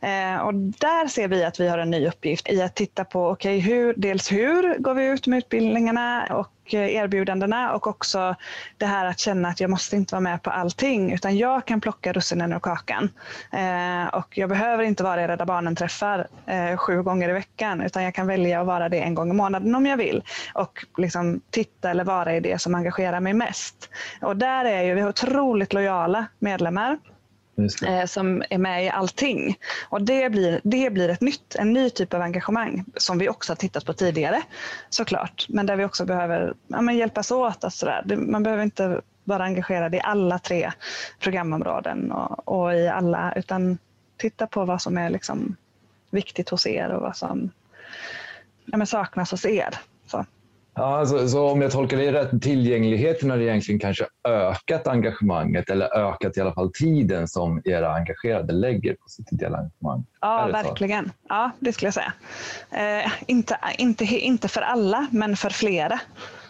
Eh, 0.01 0.37
och 0.37 0.53
där 0.53 1.07
ser 1.07 1.27
vi 1.27 1.43
att 1.43 1.59
vi 1.59 1.67
har 1.67 1.77
en 1.77 1.89
ny 1.89 2.07
uppgift 2.07 2.49
i 2.49 2.61
att 2.61 2.75
titta 2.75 3.05
på 3.05 3.29
okay, 3.29 3.59
hur, 3.59 3.93
dels 3.97 4.31
hur 4.31 4.77
går 4.77 4.93
vi 4.93 5.05
ut 5.05 5.27
med 5.27 5.37
utbildningarna 5.37 6.27
och 6.29 6.51
Eh, 6.73 6.95
erbjudandena 6.95 7.73
och 7.73 7.87
också 7.87 8.35
det 8.77 8.85
här 8.85 9.05
att 9.05 9.19
känna 9.19 9.47
att 9.47 9.59
jag 9.59 9.69
måste 9.69 9.95
inte 9.95 10.15
vara 10.15 10.21
med 10.21 10.43
på 10.43 10.49
allting 10.49 11.13
utan 11.13 11.37
jag 11.37 11.65
kan 11.65 11.81
plocka 11.81 12.13
russinen 12.13 12.53
ur 12.53 12.59
kakan. 12.59 13.09
Eh, 13.51 14.07
och 14.07 14.37
jag 14.37 14.49
behöver 14.49 14.83
inte 14.83 15.03
vara 15.03 15.23
i 15.23 15.27
Rädda 15.27 15.45
Barnen-träffar 15.45 16.27
eh, 16.45 16.77
sju 16.77 17.03
gånger 17.03 17.29
i 17.29 17.33
veckan 17.33 17.81
utan 17.81 18.03
jag 18.03 18.13
kan 18.13 18.27
välja 18.27 18.61
att 18.61 18.67
vara 18.67 18.89
det 18.89 18.99
en 18.99 19.15
gång 19.15 19.29
i 19.29 19.33
månaden 19.33 19.75
om 19.75 19.85
jag 19.85 19.97
vill 19.97 20.23
och 20.53 20.85
liksom 20.97 21.41
titta 21.49 21.91
eller 21.91 22.03
vara 22.03 22.35
i 22.35 22.39
det 22.39 22.61
som 22.61 22.75
engagerar 22.75 23.19
mig 23.19 23.33
mest. 23.33 23.89
Och 24.21 24.37
där 24.37 24.65
är 24.65 24.83
ju 24.83 24.93
vi 24.93 25.03
otroligt 25.03 25.73
lojala 25.73 26.25
medlemmar 26.39 26.97
Eh, 27.87 28.05
som 28.05 28.43
är 28.49 28.57
med 28.57 28.85
i 28.85 28.89
allting. 28.89 29.57
Och 29.89 30.01
det 30.01 30.29
blir, 30.29 30.61
det 30.63 30.89
blir 30.89 31.09
ett 31.09 31.21
nytt, 31.21 31.55
en 31.55 31.73
ny 31.73 31.89
typ 31.89 32.13
av 32.13 32.21
engagemang 32.21 32.85
som 32.95 33.17
vi 33.17 33.29
också 33.29 33.51
har 33.51 33.55
tittat 33.55 33.85
på 33.85 33.93
tidigare 33.93 34.41
såklart. 34.89 35.45
Men 35.49 35.65
där 35.65 35.75
vi 35.75 35.85
också 35.85 36.05
behöver 36.05 36.53
ja, 36.67 36.81
men 36.81 36.97
hjälpas 36.97 37.31
åt. 37.31 37.63
Och 37.63 37.73
sådär. 37.73 38.15
Man 38.15 38.43
behöver 38.43 38.63
inte 38.63 39.01
vara 39.23 39.43
engagerad 39.43 39.95
i 39.95 39.99
alla 40.03 40.39
tre 40.39 40.71
programområden 41.19 42.11
och, 42.11 42.47
och 42.47 42.73
i 42.73 42.87
alla, 42.87 43.33
utan 43.35 43.77
titta 44.17 44.47
på 44.47 44.65
vad 44.65 44.81
som 44.81 44.97
är 44.97 45.09
liksom 45.09 45.55
viktigt 46.09 46.49
hos 46.49 46.67
er 46.67 46.89
och 46.89 47.01
vad 47.01 47.17
som 47.17 47.51
ja, 48.65 48.85
saknas 48.85 49.31
hos 49.31 49.45
er. 49.45 49.77
Så. 50.77 50.83
Ja, 50.83 51.05
så, 51.05 51.29
så, 51.29 51.49
om 51.49 51.61
jag 51.61 51.71
tolkar 51.71 51.97
det 51.97 52.11
rätt, 52.11 52.41
tillgängligheten 52.41 53.29
har 53.29 53.37
egentligen 53.37 53.79
kanske 53.79 54.05
ökat 54.27 54.87
engagemanget 54.87 55.69
eller 55.69 55.97
ökat 55.97 56.37
i 56.37 56.41
alla 56.41 56.53
fall 56.53 56.71
tiden 56.73 57.27
som 57.27 57.61
era 57.65 57.95
engagerade 57.95 58.53
lägger 58.53 58.93
på 58.93 59.09
sitt 59.09 59.31
ideella 59.31 59.57
engagemang? 59.57 60.05
Ja, 60.21 60.49
verkligen. 60.53 61.11
Ja, 61.29 61.51
det 61.59 61.73
skulle 61.73 61.87
jag 61.87 61.93
säga. 61.93 62.13
Eh, 63.01 63.11
inte, 63.27 63.57
inte, 63.77 64.05
inte 64.05 64.47
för 64.47 64.61
alla, 64.61 65.07
men 65.11 65.35
för 65.35 65.49
flera. 65.49 65.99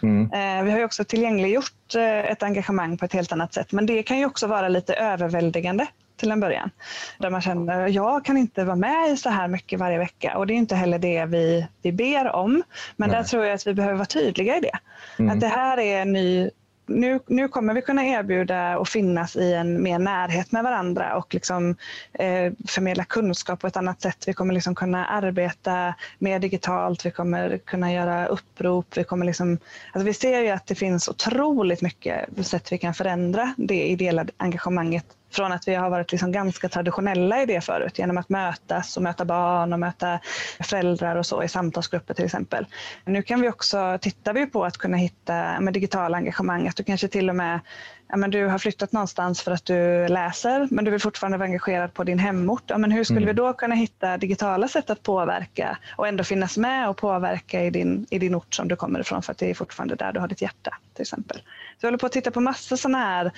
Mm. 0.02 0.32
Eh, 0.32 0.64
vi 0.64 0.70
har 0.70 0.78
ju 0.78 0.84
också 0.84 1.04
tillgängliggjort 1.04 1.94
eh, 1.96 2.30
ett 2.30 2.42
engagemang 2.42 2.98
på 2.98 3.04
ett 3.04 3.12
helt 3.12 3.32
annat 3.32 3.54
sätt, 3.54 3.72
men 3.72 3.86
det 3.86 4.02
kan 4.02 4.18
ju 4.18 4.26
också 4.26 4.46
vara 4.46 4.68
lite 4.68 4.94
överväldigande 4.94 5.86
till 6.18 6.32
en 6.32 6.40
början. 6.40 6.70
Där 7.18 7.30
man 7.30 7.40
känner 7.40 7.86
att 7.86 7.92
jag 7.92 8.24
kan 8.24 8.36
inte 8.36 8.64
vara 8.64 8.76
med 8.76 9.10
i 9.10 9.16
så 9.16 9.30
här 9.30 9.48
mycket 9.48 9.80
varje 9.80 9.98
vecka 9.98 10.38
och 10.38 10.46
det 10.46 10.54
är 10.54 10.56
inte 10.56 10.74
heller 10.74 10.98
det 10.98 11.24
vi, 11.24 11.66
vi 11.82 11.92
ber 11.92 12.32
om. 12.32 12.62
Men 12.96 13.10
Nej. 13.10 13.18
där 13.18 13.24
tror 13.24 13.44
jag 13.44 13.54
att 13.54 13.66
vi 13.66 13.74
behöver 13.74 13.94
vara 13.94 14.06
tydliga 14.06 14.56
i 14.56 14.60
det. 14.60 14.78
Mm. 15.18 15.32
Att 15.32 15.40
det 15.40 15.48
här 15.48 15.78
är 15.78 16.02
en 16.02 16.12
ny 16.12 16.50
nu, 16.88 17.20
nu 17.26 17.48
kommer 17.48 17.74
vi 17.74 17.82
kunna 17.82 18.06
erbjuda 18.06 18.78
och 18.78 18.88
finnas 18.88 19.36
i 19.36 19.54
en 19.54 19.82
mer 19.82 19.98
närhet 19.98 20.52
med 20.52 20.62
varandra 20.62 21.16
och 21.16 21.34
liksom, 21.34 21.76
eh, 22.12 22.52
förmedla 22.68 23.04
kunskap 23.04 23.60
på 23.60 23.66
ett 23.66 23.76
annat 23.76 24.00
sätt. 24.00 24.24
Vi 24.26 24.32
kommer 24.32 24.54
liksom 24.54 24.74
kunna 24.74 25.06
arbeta 25.06 25.94
mer 26.18 26.38
digitalt, 26.38 27.06
vi 27.06 27.10
kommer 27.10 27.58
kunna 27.58 27.92
göra 27.92 28.26
upprop. 28.26 28.96
Vi, 28.96 29.04
kommer 29.04 29.26
liksom, 29.26 29.58
alltså 29.92 30.06
vi 30.06 30.14
ser 30.14 30.40
ju 30.40 30.48
att 30.48 30.66
det 30.66 30.74
finns 30.74 31.08
otroligt 31.08 31.82
mycket 31.82 32.46
sätt 32.46 32.72
vi 32.72 32.78
kan 32.78 32.94
förändra 32.94 33.54
det 33.56 33.88
ideella 33.88 34.26
engagemanget 34.36 35.06
från 35.30 35.52
att 35.52 35.68
vi 35.68 35.74
har 35.74 35.90
varit 35.90 36.12
liksom 36.12 36.32
ganska 36.32 36.68
traditionella 36.68 37.42
i 37.42 37.46
det 37.46 37.60
förut 37.60 37.98
genom 37.98 38.18
att 38.18 38.28
mötas 38.28 38.96
och 38.96 39.02
möta 39.02 39.24
barn 39.24 39.72
och 39.72 39.80
möta 39.80 40.20
föräldrar 40.60 41.16
och 41.16 41.26
så 41.26 41.42
i 41.42 41.48
samtalsgrupper 41.48 42.14
till 42.14 42.24
exempel. 42.24 42.66
Nu 43.04 43.22
kan 43.22 43.40
vi 43.40 43.48
också, 43.48 43.98
tittar 44.00 44.32
vi 44.32 44.46
på 44.46 44.64
att 44.64 44.76
kunna 44.76 44.96
hitta 44.96 45.60
med 45.60 45.74
digitala 45.74 46.16
engagemang, 46.16 46.68
att 46.68 46.76
du 46.76 46.84
kanske 46.84 47.08
till 47.08 47.28
och 47.28 47.36
med 47.36 47.60
ja, 48.08 48.16
men 48.16 48.30
du 48.30 48.46
har 48.46 48.58
flyttat 48.58 48.92
någonstans 48.92 49.42
för 49.42 49.52
att 49.52 49.64
du 49.64 50.08
läser 50.08 50.68
men 50.70 50.84
du 50.84 50.90
vill 50.90 51.00
fortfarande 51.00 51.38
vara 51.38 51.46
engagerad 51.46 51.94
på 51.94 52.04
din 52.04 52.18
hemort. 52.18 52.62
Ja, 52.66 52.78
men 52.78 52.92
hur 52.92 53.04
skulle 53.04 53.18
mm. 53.18 53.26
vi 53.26 53.32
då 53.32 53.52
kunna 53.52 53.74
hitta 53.74 54.16
digitala 54.16 54.68
sätt 54.68 54.90
att 54.90 55.02
påverka 55.02 55.78
och 55.96 56.08
ändå 56.08 56.24
finnas 56.24 56.56
med 56.56 56.88
och 56.88 56.96
påverka 56.96 57.64
i 57.64 57.70
din, 57.70 58.06
i 58.10 58.18
din 58.18 58.34
ort 58.34 58.54
som 58.54 58.68
du 58.68 58.76
kommer 58.76 59.00
ifrån 59.00 59.22
för 59.22 59.32
att 59.32 59.38
det 59.38 59.50
är 59.50 59.54
fortfarande 59.54 59.94
där 59.94 60.12
du 60.12 60.20
har 60.20 60.28
ditt 60.28 60.42
hjärta 60.42 60.74
till 60.94 61.02
exempel. 61.02 61.36
Så 61.36 61.86
jag 61.86 61.86
håller 61.86 61.98
på 61.98 62.06
att 62.06 62.12
titta 62.12 62.30
på 62.30 62.40
massor 62.40 62.76
sådana 62.76 62.98
här 62.98 63.32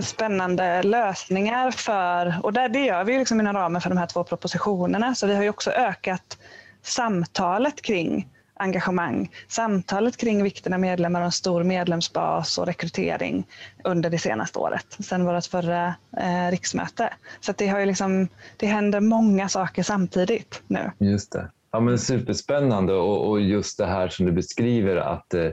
spännande 0.00 0.82
lösningar 0.82 1.70
för, 1.70 2.34
och 2.42 2.52
det 2.52 2.78
gör 2.78 3.04
vi 3.04 3.18
liksom 3.18 3.40
inom 3.40 3.56
ramen 3.56 3.80
för 3.80 3.88
de 3.88 3.98
här 3.98 4.06
två 4.06 4.24
propositionerna, 4.24 5.14
så 5.14 5.26
vi 5.26 5.34
har 5.34 5.42
ju 5.42 5.48
också 5.48 5.70
ökat 5.70 6.38
samtalet 6.82 7.82
kring 7.82 8.28
engagemang, 8.54 9.30
samtalet 9.48 10.16
kring 10.16 10.42
vikten 10.42 10.72
av 10.72 10.80
medlemmar 10.80 11.20
och 11.20 11.24
en 11.24 11.32
stor 11.32 11.64
medlemsbas 11.64 12.58
och 12.58 12.66
rekrytering 12.66 13.46
under 13.84 14.10
det 14.10 14.18
senaste 14.18 14.58
året, 14.58 14.96
sedan 14.98 15.24
vårt 15.24 15.44
förra 15.44 15.94
eh, 16.16 16.50
riksmöte. 16.50 17.12
Så 17.40 17.52
det, 17.56 17.68
har 17.68 17.78
ju 17.78 17.86
liksom, 17.86 18.28
det 18.56 18.66
händer 18.66 19.00
många 19.00 19.48
saker 19.48 19.82
samtidigt 19.82 20.62
nu. 20.66 20.90
Just 20.98 21.32
det. 21.32 21.50
Ja, 21.72 21.80
men 21.80 21.98
superspännande 21.98 22.92
och, 22.92 23.30
och 23.30 23.40
just 23.40 23.78
det 23.78 23.86
här 23.86 24.08
som 24.08 24.26
du 24.26 24.32
beskriver 24.32 24.96
att 24.96 25.34
Eh, 25.34 25.50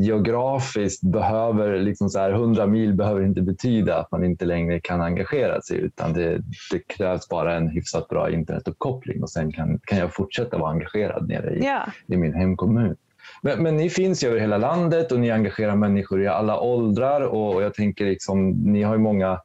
geografiskt 0.00 1.02
behöver, 1.02 1.78
liksom 1.78 2.10
så 2.10 2.18
här, 2.18 2.30
100 2.30 2.66
mil 2.66 2.94
behöver 2.94 3.24
inte 3.24 3.42
betyda 3.42 3.98
att 3.98 4.10
man 4.10 4.24
inte 4.24 4.44
längre 4.44 4.80
kan 4.80 5.00
engagera 5.00 5.62
sig 5.62 5.78
utan 5.78 6.12
det, 6.12 6.42
det 6.70 6.78
krävs 6.86 7.28
bara 7.28 7.56
en 7.56 7.68
hyfsat 7.68 8.08
bra 8.08 8.30
internetuppkoppling 8.30 9.22
och 9.22 9.30
sen 9.30 9.52
kan, 9.52 9.78
kan 9.84 9.98
jag 9.98 10.14
fortsätta 10.14 10.58
vara 10.58 10.70
engagerad 10.70 11.28
nere 11.28 11.54
i, 11.54 11.64
ja. 11.64 11.86
i 12.06 12.16
min 12.16 12.34
hemkommun. 12.34 12.96
Men, 13.42 13.62
men, 13.62 13.76
ni 13.76 13.90
finns 13.90 14.24
ju 14.24 14.28
över 14.28 14.40
hela 14.40 14.58
landet 14.58 15.12
och 15.12 15.20
ni 15.20 15.30
engagerar 15.30 15.76
människor 15.76 16.22
i 16.22 16.26
alla 16.26 16.60
åldrar 16.60 17.20
och, 17.20 17.54
och 17.54 17.62
jag 17.62 17.74
tänker 17.74 18.04
liksom, 18.04 18.50
ni 18.50 18.82
har 18.82 18.94
ju 18.94 19.00
många 19.00 19.40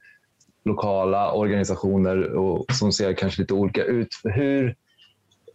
lokala 0.65 1.31
organisationer 1.31 2.33
och, 2.33 2.65
som 2.71 2.91
ser 2.91 3.13
kanske 3.13 3.41
lite 3.41 3.53
olika 3.53 3.83
ut. 3.83 4.09
Hur, 4.23 4.75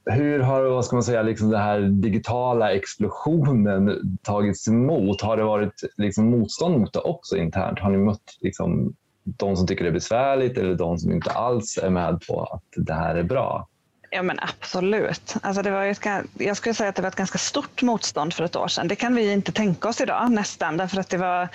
hur 0.05 0.41
har 0.41 0.63
vad 0.63 0.85
ska 0.85 0.97
man 0.97 1.03
säga, 1.03 1.23
liksom 1.23 1.51
den 1.51 1.61
här 1.61 1.81
digitala 1.81 2.73
explosionen 2.73 4.19
tagits 4.23 4.69
emot? 4.69 5.21
Har 5.21 5.37
det 5.37 5.45
varit 5.45 5.81
liksom 5.97 6.31
motstånd 6.31 6.79
mot 6.79 6.93
det 6.93 7.01
också 7.01 7.37
internt? 7.37 7.79
Har 7.79 7.91
ni 7.91 7.99
mött 7.99 8.39
liksom 8.41 8.95
de 9.25 9.57
som 9.57 9.67
tycker 9.67 9.85
det 9.85 9.91
är 9.91 9.95
besvärligt 9.95 10.59
eller 10.59 10.75
de 10.75 10.99
som 10.99 11.13
inte 11.13 11.31
alls 11.31 11.79
är 11.83 11.91
med 11.91 12.21
på 12.29 12.45
att 12.45 12.85
det 12.87 12.95
här 12.95 13.15
är 13.15 13.23
bra? 13.23 13.69
Ja 14.15 14.23
men 14.23 14.39
absolut. 14.41 15.35
Alltså 15.43 15.63
det 15.63 15.71
var 15.71 15.85
ett, 15.85 16.07
jag 16.39 16.57
skulle 16.57 16.75
säga 16.75 16.89
att 16.89 16.97
det 16.97 17.03
var 17.03 17.09
ett 17.09 17.17
ganska 17.17 17.39
stort 17.39 17.83
motstånd 17.83 18.35
för 18.35 18.45
ett 18.45 18.57
år 18.57 18.69
sedan. 18.69 18.89
Det 18.89 18.97
kan 18.97 19.15
vi 19.15 19.33
inte 19.33 19.53
tänka 19.53 19.89
oss 19.89 20.01
idag 20.01 20.31
nästan. 20.31 20.77
Därför 20.77 21.01
att 21.01 21.09
det 21.09 21.17
var, 21.17 21.49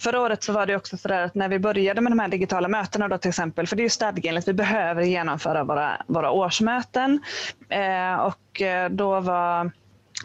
förra 0.00 0.20
året 0.20 0.42
så 0.42 0.52
var 0.52 0.66
det 0.66 0.76
också 0.76 0.96
så 0.96 1.12
att 1.12 1.34
när 1.34 1.48
vi 1.48 1.58
började 1.58 2.00
med 2.00 2.12
de 2.12 2.18
här 2.18 2.28
digitala 2.28 2.68
mötena 2.68 3.08
då 3.08 3.18
till 3.18 3.28
exempel, 3.28 3.66
för 3.66 3.76
det 3.76 3.80
är 3.80 3.84
ju 3.84 3.90
stadgeenligt, 3.90 4.48
vi 4.48 4.52
behöver 4.52 5.02
genomföra 5.02 5.64
våra, 5.64 6.02
våra 6.06 6.30
årsmöten. 6.30 7.20
Eh, 7.68 8.14
och 8.14 8.62
eh, 8.62 8.90
då 8.90 9.20
var 9.20 9.70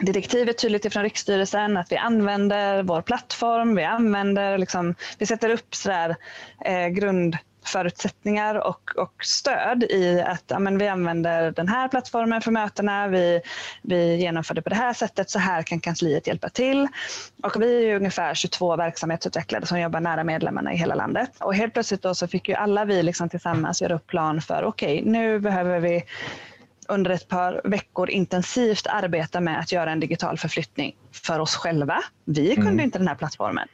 direktivet 0.00 0.58
tydligt 0.58 0.84
ifrån 0.84 1.02
riksstyrelsen 1.02 1.76
att 1.76 1.92
vi 1.92 1.96
använder 1.96 2.82
vår 2.82 3.02
plattform, 3.02 3.76
vi 3.76 3.84
använder 3.84 4.58
liksom, 4.58 4.94
vi 5.18 5.26
sätter 5.26 5.50
upp 5.50 5.74
sådär, 5.74 6.16
eh, 6.64 6.88
grund 6.88 7.36
förutsättningar 7.64 8.54
och, 8.54 8.96
och 8.96 9.24
stöd 9.24 9.82
i 9.82 10.20
att 10.26 10.44
ja, 10.46 10.58
men 10.58 10.78
vi 10.78 10.88
använder 10.88 11.50
den 11.50 11.68
här 11.68 11.88
plattformen 11.88 12.40
för 12.40 12.50
mötena, 12.50 13.08
vi, 13.08 13.40
vi 13.82 14.16
genomför 14.16 14.54
det 14.54 14.62
på 14.62 14.68
det 14.68 14.76
här 14.76 14.92
sättet, 14.92 15.30
så 15.30 15.38
här 15.38 15.62
kan 15.62 15.80
kansliet 15.80 16.26
hjälpa 16.26 16.48
till. 16.48 16.88
Och 17.42 17.62
vi 17.62 17.90
är 17.90 17.96
ungefär 17.96 18.34
22 18.34 18.76
verksamhetsutvecklare 18.76 19.66
som 19.66 19.80
jobbar 19.80 20.00
nära 20.00 20.24
medlemmarna 20.24 20.72
i 20.72 20.76
hela 20.76 20.94
landet. 20.94 21.30
Och 21.40 21.54
helt 21.54 21.72
plötsligt 21.72 22.02
då 22.02 22.14
så 22.14 22.28
fick 22.28 22.48
ju 22.48 22.54
alla 22.54 22.84
vi 22.84 23.02
liksom 23.02 23.28
tillsammans 23.28 23.82
göra 23.82 23.94
upp 23.94 24.06
plan 24.06 24.40
för 24.40 24.64
okej, 24.64 24.98
okay, 25.00 25.10
nu 25.12 25.38
behöver 25.38 25.80
vi 25.80 26.04
under 26.88 27.10
ett 27.10 27.28
par 27.28 27.60
veckor 27.64 28.10
intensivt 28.10 28.86
arbeta 28.86 29.40
med 29.40 29.60
att 29.60 29.72
göra 29.72 29.90
en 29.90 30.00
digital 30.00 30.38
förflyttning 30.38 30.96
för 31.12 31.38
oss 31.38 31.56
själva. 31.56 31.98
Vi 32.24 32.54
kunde 32.54 32.70
mm. 32.70 32.84
inte 32.84 32.98
den 32.98 33.08
här 33.08 33.14
plattformen. 33.14 33.68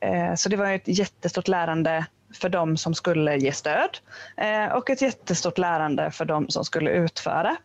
Eh, 0.00 0.34
så 0.34 0.48
det 0.48 0.56
var 0.56 0.72
ett 0.72 0.88
jättestort 0.98 1.48
lärande 1.48 2.06
för 2.36 2.48
de 2.48 2.76
som 2.76 2.94
skulle 2.94 3.36
ge 3.36 3.52
stöd 3.52 3.98
eh, 4.36 4.66
och 4.72 4.90
ett 4.90 5.02
jättestort 5.02 5.58
lärande 5.58 6.10
för 6.10 6.24
de 6.24 6.48
som 6.48 6.64
skulle 6.64 6.90
utföra. 6.90 7.56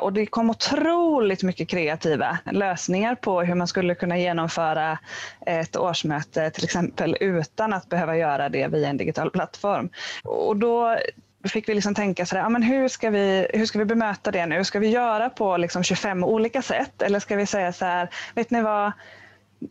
Och 0.00 0.12
det 0.12 0.26
kom 0.26 0.50
otroligt 0.50 1.42
mycket 1.42 1.68
kreativa 1.68 2.38
lösningar 2.52 3.14
på 3.14 3.42
hur 3.42 3.54
man 3.54 3.68
skulle 3.68 3.94
kunna 3.94 4.18
genomföra 4.18 4.98
ett 5.46 5.76
årsmöte 5.76 6.50
till 6.50 6.64
exempel 6.64 7.16
utan 7.20 7.72
att 7.72 7.88
behöva 7.88 8.16
göra 8.16 8.48
det 8.48 8.68
via 8.68 8.88
en 8.88 8.96
digital 8.96 9.30
plattform. 9.30 9.90
Och 10.24 10.56
då 10.56 10.98
fick 11.48 11.68
vi 11.68 11.74
liksom 11.74 11.94
tänka 11.94 12.26
sådär, 12.26 12.42
ja, 12.42 12.48
men 12.48 12.62
hur, 12.62 12.88
ska 12.88 13.10
vi, 13.10 13.46
hur 13.54 13.66
ska 13.66 13.78
vi 13.78 13.84
bemöta 13.84 14.30
det 14.30 14.46
nu? 14.46 14.64
Ska 14.64 14.78
vi 14.78 14.88
göra 14.88 15.30
på 15.30 15.56
liksom 15.56 15.82
25 15.82 16.24
olika 16.24 16.62
sätt 16.62 17.02
eller 17.02 17.20
ska 17.20 17.36
vi 17.36 17.46
säga 17.46 17.72
så 17.72 17.84
här, 17.84 18.08
vet 18.34 18.50
ni 18.50 18.62
vad, 18.62 18.92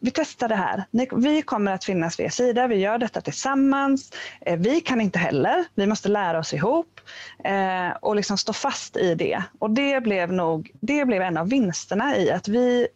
vi 0.01 0.11
testar 0.11 0.47
det 0.47 0.55
här. 0.55 0.83
Vi 1.15 1.41
kommer 1.41 1.71
att 1.71 1.83
finnas 1.83 2.19
vid 2.19 2.25
er 2.25 2.29
sida. 2.29 2.67
Vi 2.67 2.75
gör 2.75 2.97
detta 2.97 3.21
tillsammans. 3.21 4.11
Eh, 4.41 4.59
vi 4.59 4.81
kan 4.81 5.01
inte 5.01 5.19
heller. 5.19 5.65
Vi 5.75 5.87
måste 5.87 6.09
lära 6.09 6.39
oss 6.39 6.53
ihop 6.53 6.99
eh, 7.43 7.89
och 8.01 8.15
liksom 8.15 8.37
stå 8.37 8.53
fast 8.53 8.97
i 8.97 9.15
det. 9.15 9.43
Och 9.59 9.69
det 9.69 10.03
blev 10.03 10.31
nog 10.31 10.71
det 10.79 11.05
blev 11.05 11.21
en 11.21 11.37
av 11.37 11.49
vinsterna 11.49 12.17
i 12.17 12.31
att 12.31 12.47
vi 12.47 12.87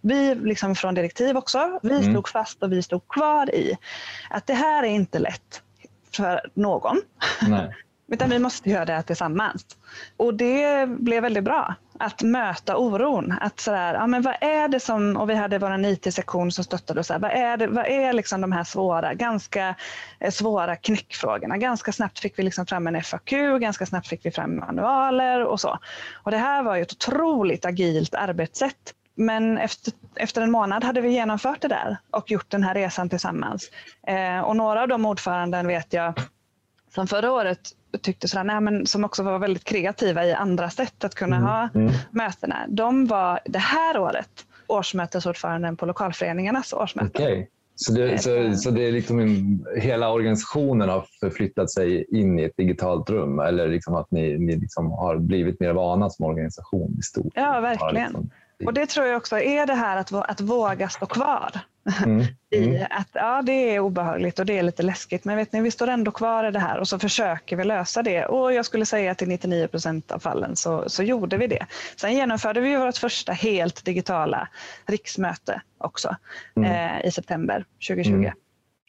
vi 0.00 0.34
liksom 0.34 0.74
från 0.74 0.94
direktiv 0.94 1.36
också, 1.36 1.78
vi 1.82 1.98
mm. 1.98 2.12
stod 2.12 2.28
fast 2.28 2.62
och 2.62 2.72
vi 2.72 2.82
stod 2.82 3.08
kvar 3.08 3.54
i 3.54 3.76
att 4.30 4.46
det 4.46 4.54
här 4.54 4.82
är 4.82 4.88
inte 4.88 5.18
lätt 5.18 5.62
för 6.16 6.40
någon. 6.54 7.00
Nej. 7.48 7.74
Utan 8.12 8.30
vi 8.30 8.38
måste 8.38 8.70
göra 8.70 8.84
det 8.84 9.02
tillsammans. 9.02 9.66
Och 10.16 10.34
det 10.34 10.86
blev 10.88 11.22
väldigt 11.22 11.44
bra 11.44 11.74
att 12.00 12.22
möta 12.22 12.76
oron. 12.76 13.34
Att 13.40 13.60
sådär, 13.60 13.94
ja, 13.94 14.06
men 14.06 14.22
vad 14.22 14.34
är 14.40 14.68
det 14.68 14.80
som, 14.80 15.16
och 15.16 15.30
vi 15.30 15.34
hade 15.34 15.58
vår 15.58 15.84
IT-sektion 15.84 16.52
som 16.52 16.64
stöttade 16.64 17.00
oss. 17.00 17.10
Vad 17.10 17.30
är, 17.30 17.56
det, 17.56 17.66
vad 17.66 17.86
är 17.86 18.12
liksom 18.12 18.40
de 18.40 18.52
här 18.52 18.64
svåra, 18.64 19.14
ganska 19.14 19.74
eh, 20.20 20.30
svåra 20.30 20.76
knäckfrågorna? 20.76 21.56
Ganska 21.56 21.92
snabbt 21.92 22.18
fick 22.18 22.38
vi 22.38 22.42
liksom 22.42 22.66
fram 22.66 22.86
en 22.86 23.02
FAQ, 23.02 23.30
ganska 23.60 23.86
snabbt 23.86 24.08
fick 24.08 24.26
vi 24.26 24.30
fram 24.30 24.56
manualer 24.56 25.44
och 25.44 25.60
så. 25.60 25.78
Och 26.22 26.30
det 26.30 26.38
här 26.38 26.62
var 26.62 26.76
ju 26.76 26.82
ett 26.82 26.92
otroligt 26.92 27.64
agilt 27.64 28.14
arbetssätt. 28.14 28.94
Men 29.14 29.58
efter, 29.58 29.92
efter 30.16 30.42
en 30.42 30.50
månad 30.50 30.84
hade 30.84 31.00
vi 31.00 31.08
genomfört 31.08 31.60
det 31.60 31.68
där 31.68 31.96
och 32.10 32.30
gjort 32.30 32.50
den 32.50 32.62
här 32.62 32.74
resan 32.74 33.08
tillsammans. 33.08 33.70
Eh, 34.06 34.40
och 34.40 34.56
några 34.56 34.82
av 34.82 34.88
de 34.88 35.06
ordföranden 35.06 35.66
vet 35.66 35.92
jag 35.92 36.14
som 36.94 37.06
förra 37.06 37.32
året 37.32 37.60
tyckte 38.02 38.28
sådär, 38.28 38.44
nej, 38.44 38.60
men 38.60 38.86
som 38.86 39.04
också 39.04 39.22
var 39.22 39.38
väldigt 39.38 39.64
kreativa 39.64 40.26
i 40.26 40.32
andra 40.32 40.70
sätt 40.70 41.04
att 41.04 41.14
kunna 41.14 41.36
mm. 41.36 41.48
ha 41.48 41.68
mm. 41.74 41.92
mötena. 42.10 42.56
De 42.68 43.06
var 43.06 43.40
det 43.44 43.58
här 43.58 43.98
året 43.98 44.30
årsmötesordföranden 44.66 45.76
på 45.76 45.86
lokalföreningarnas 45.86 46.72
årsmöte. 46.72 47.22
Okay. 47.22 47.46
Så 47.74 47.92
det, 47.92 48.22
så, 48.22 48.52
så 48.54 48.70
det 48.70 48.88
är 48.88 48.92
liksom 48.92 49.18
en, 49.20 49.64
hela 49.76 50.12
organisationen 50.12 50.88
har 50.88 51.04
förflyttat 51.20 51.70
sig 51.70 52.04
in 52.18 52.38
i 52.38 52.42
ett 52.42 52.56
digitalt 52.56 53.10
rum 53.10 53.38
eller 53.38 53.68
liksom 53.68 53.94
att 53.94 54.10
ni, 54.10 54.38
ni 54.38 54.56
liksom 54.56 54.90
har 54.90 55.16
blivit 55.16 55.60
mer 55.60 55.72
vana 55.72 56.10
som 56.10 56.24
organisation 56.24 56.96
i 56.98 57.02
stort? 57.02 57.32
Ja, 57.34 57.60
verkligen. 57.60 57.94
Liksom 57.94 58.30
Och 58.66 58.74
det 58.74 58.86
tror 58.86 59.06
jag 59.06 59.16
också 59.16 59.38
är 59.38 59.66
det 59.66 59.74
här 59.74 59.96
att, 59.96 60.12
att 60.12 60.40
våga 60.40 60.88
stå 60.88 61.06
kvar. 61.06 61.60
Mm. 62.04 62.24
I 62.50 62.68
mm. 62.68 62.86
att 62.90 63.08
ja, 63.12 63.42
det 63.42 63.52
är 63.52 63.80
obehagligt 63.80 64.38
och 64.38 64.46
det 64.46 64.58
är 64.58 64.62
lite 64.62 64.82
läskigt 64.82 65.24
men 65.24 65.36
vet 65.36 65.52
ni, 65.52 65.60
vi 65.60 65.70
står 65.70 65.86
ändå 65.86 66.10
kvar 66.10 66.44
i 66.44 66.50
det 66.50 66.58
här 66.58 66.78
och 66.78 66.88
så 66.88 66.98
försöker 66.98 67.56
vi 67.56 67.64
lösa 67.64 68.02
det. 68.02 68.26
Och 68.26 68.52
jag 68.52 68.64
skulle 68.64 68.86
säga 68.86 69.12
att 69.12 69.22
i 69.22 69.26
99 69.26 69.66
procent 69.66 70.12
av 70.12 70.18
fallen 70.18 70.56
så, 70.56 70.88
så 70.88 71.02
gjorde 71.02 71.36
vi 71.36 71.46
det. 71.46 71.66
Sen 71.96 72.14
genomförde 72.14 72.60
vi 72.60 72.76
vårt 72.76 72.96
första 72.96 73.32
helt 73.32 73.84
digitala 73.84 74.48
riksmöte 74.86 75.60
också 75.78 76.16
mm. 76.56 76.72
eh, 76.72 77.06
i 77.06 77.10
september 77.10 77.64
2020. 77.88 78.12
Mm. 78.12 78.32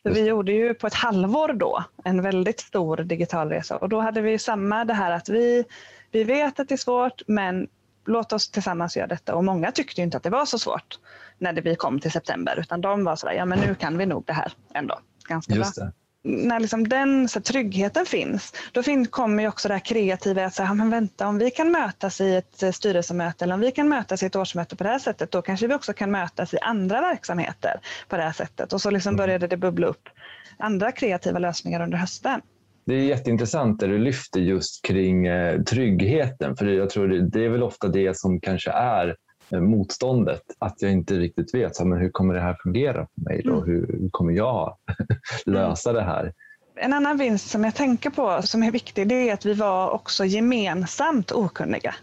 vi 0.03 0.25
gjorde 0.25 0.51
ju 0.51 0.73
på 0.73 0.87
ett 0.87 0.93
halvår 0.93 1.53
då 1.53 1.83
en 2.03 2.21
väldigt 2.21 2.59
stor 2.59 2.97
digital 2.97 3.49
resa 3.49 3.77
och 3.77 3.89
då 3.89 3.99
hade 3.99 4.21
vi 4.21 4.39
samma 4.39 4.85
det 4.85 4.93
här 4.93 5.11
att 5.11 5.29
vi, 5.29 5.65
vi 6.11 6.23
vet 6.23 6.59
att 6.59 6.69
det 6.69 6.75
är 6.75 6.77
svårt 6.77 7.21
men 7.27 7.67
låt 8.05 8.33
oss 8.33 8.51
tillsammans 8.51 8.97
göra 8.97 9.07
detta. 9.07 9.35
Och 9.35 9.43
många 9.43 9.71
tyckte 9.71 10.01
inte 10.01 10.17
att 10.17 10.23
det 10.23 10.29
var 10.29 10.45
så 10.45 10.59
svårt 10.59 10.99
när 11.37 11.53
vi 11.53 11.75
kom 11.75 11.99
till 11.99 12.11
september, 12.11 12.59
utan 12.59 12.81
de 12.81 13.03
var 13.03 13.15
sådär, 13.15 13.33
ja 13.33 13.45
men 13.45 13.59
nu 13.59 13.75
kan 13.75 13.97
vi 13.97 14.05
nog 14.05 14.23
det 14.25 14.33
här 14.33 14.53
ändå 14.73 14.99
ganska 15.27 15.55
Just 15.55 15.75
bra. 15.75 15.85
Det. 15.85 15.91
När 16.21 16.59
liksom 16.59 16.89
den 16.89 17.29
så 17.29 17.41
tryggheten 17.41 18.05
finns, 18.05 18.53
då 18.71 18.83
fin, 18.83 19.07
kommer 19.07 19.43
ju 19.43 19.49
också 19.49 19.67
det 19.67 19.73
här 19.73 19.81
kreativa 19.85 20.45
att 20.45 20.53
säga, 20.53 20.73
men 20.73 20.89
vänta, 20.89 21.27
om 21.27 21.37
vi 21.37 21.51
kan 21.51 21.71
mötas 21.71 22.21
i 22.21 22.35
ett 22.35 22.63
eh, 22.63 22.71
styrelsemöte 22.71 23.45
eller 23.45 23.53
om 23.53 23.59
vi 23.59 23.71
kan 23.71 23.89
mötas 23.89 24.23
i 24.23 24.25
ett 24.25 24.35
årsmöte 24.35 24.75
på 24.75 24.83
det 24.83 24.89
här 24.89 24.99
sättet, 24.99 25.31
då 25.31 25.41
kanske 25.41 25.67
vi 25.67 25.73
också 25.73 25.93
kan 25.93 26.11
mötas 26.11 26.53
i 26.53 26.57
andra 26.59 27.01
verksamheter 27.01 27.79
på 28.07 28.17
det 28.17 28.23
här 28.23 28.31
sättet. 28.31 28.73
Och 28.73 28.81
så 28.81 28.89
liksom 28.89 29.09
mm. 29.09 29.17
började 29.17 29.47
det 29.47 29.57
bubbla 29.57 29.87
upp 29.87 30.09
andra 30.57 30.91
kreativa 30.91 31.39
lösningar 31.39 31.81
under 31.81 31.97
hösten. 31.97 32.41
Det 32.89 32.95
är 32.95 33.03
jätteintressant 33.03 33.79
det 33.79 33.87
du 33.87 33.97
lyfter 33.97 34.39
just 34.39 34.85
kring 34.85 35.27
eh, 35.27 35.61
tryggheten. 35.61 36.55
För 36.55 36.65
jag 36.65 36.89
tror 36.89 37.07
det, 37.07 37.29
det 37.29 37.45
är 37.45 37.49
väl 37.49 37.63
ofta 37.63 37.87
det 37.87 38.17
som 38.17 38.39
kanske 38.39 38.71
är 38.71 39.15
eh, 39.51 39.59
motståndet. 39.59 40.41
Att 40.59 40.81
jag 40.81 40.91
inte 40.91 41.13
riktigt 41.13 41.53
vet 41.53 41.75
så, 41.75 41.85
men 41.85 41.99
hur 41.99 42.09
kommer 42.09 42.33
det 42.33 42.41
här 42.41 42.57
fungera 42.63 42.93
för 42.93 43.21
mig. 43.21 43.41
Då? 43.45 43.53
Mm. 43.53 43.65
Hur 43.65 44.09
kommer 44.11 44.33
jag 44.33 44.77
lösa 45.45 45.93
det 45.93 46.01
här? 46.01 46.33
En 46.75 46.93
annan 46.93 47.17
vinst 47.17 47.49
som 47.49 47.63
jag 47.63 47.75
tänker 47.75 48.09
på 48.09 48.41
som 48.41 48.63
är 48.63 48.71
viktig 48.71 49.07
det 49.07 49.29
är 49.29 49.33
att 49.33 49.45
vi 49.45 49.53
var 49.53 49.89
också 49.89 50.25
gemensamt 50.25 51.31
okunniga. 51.31 51.95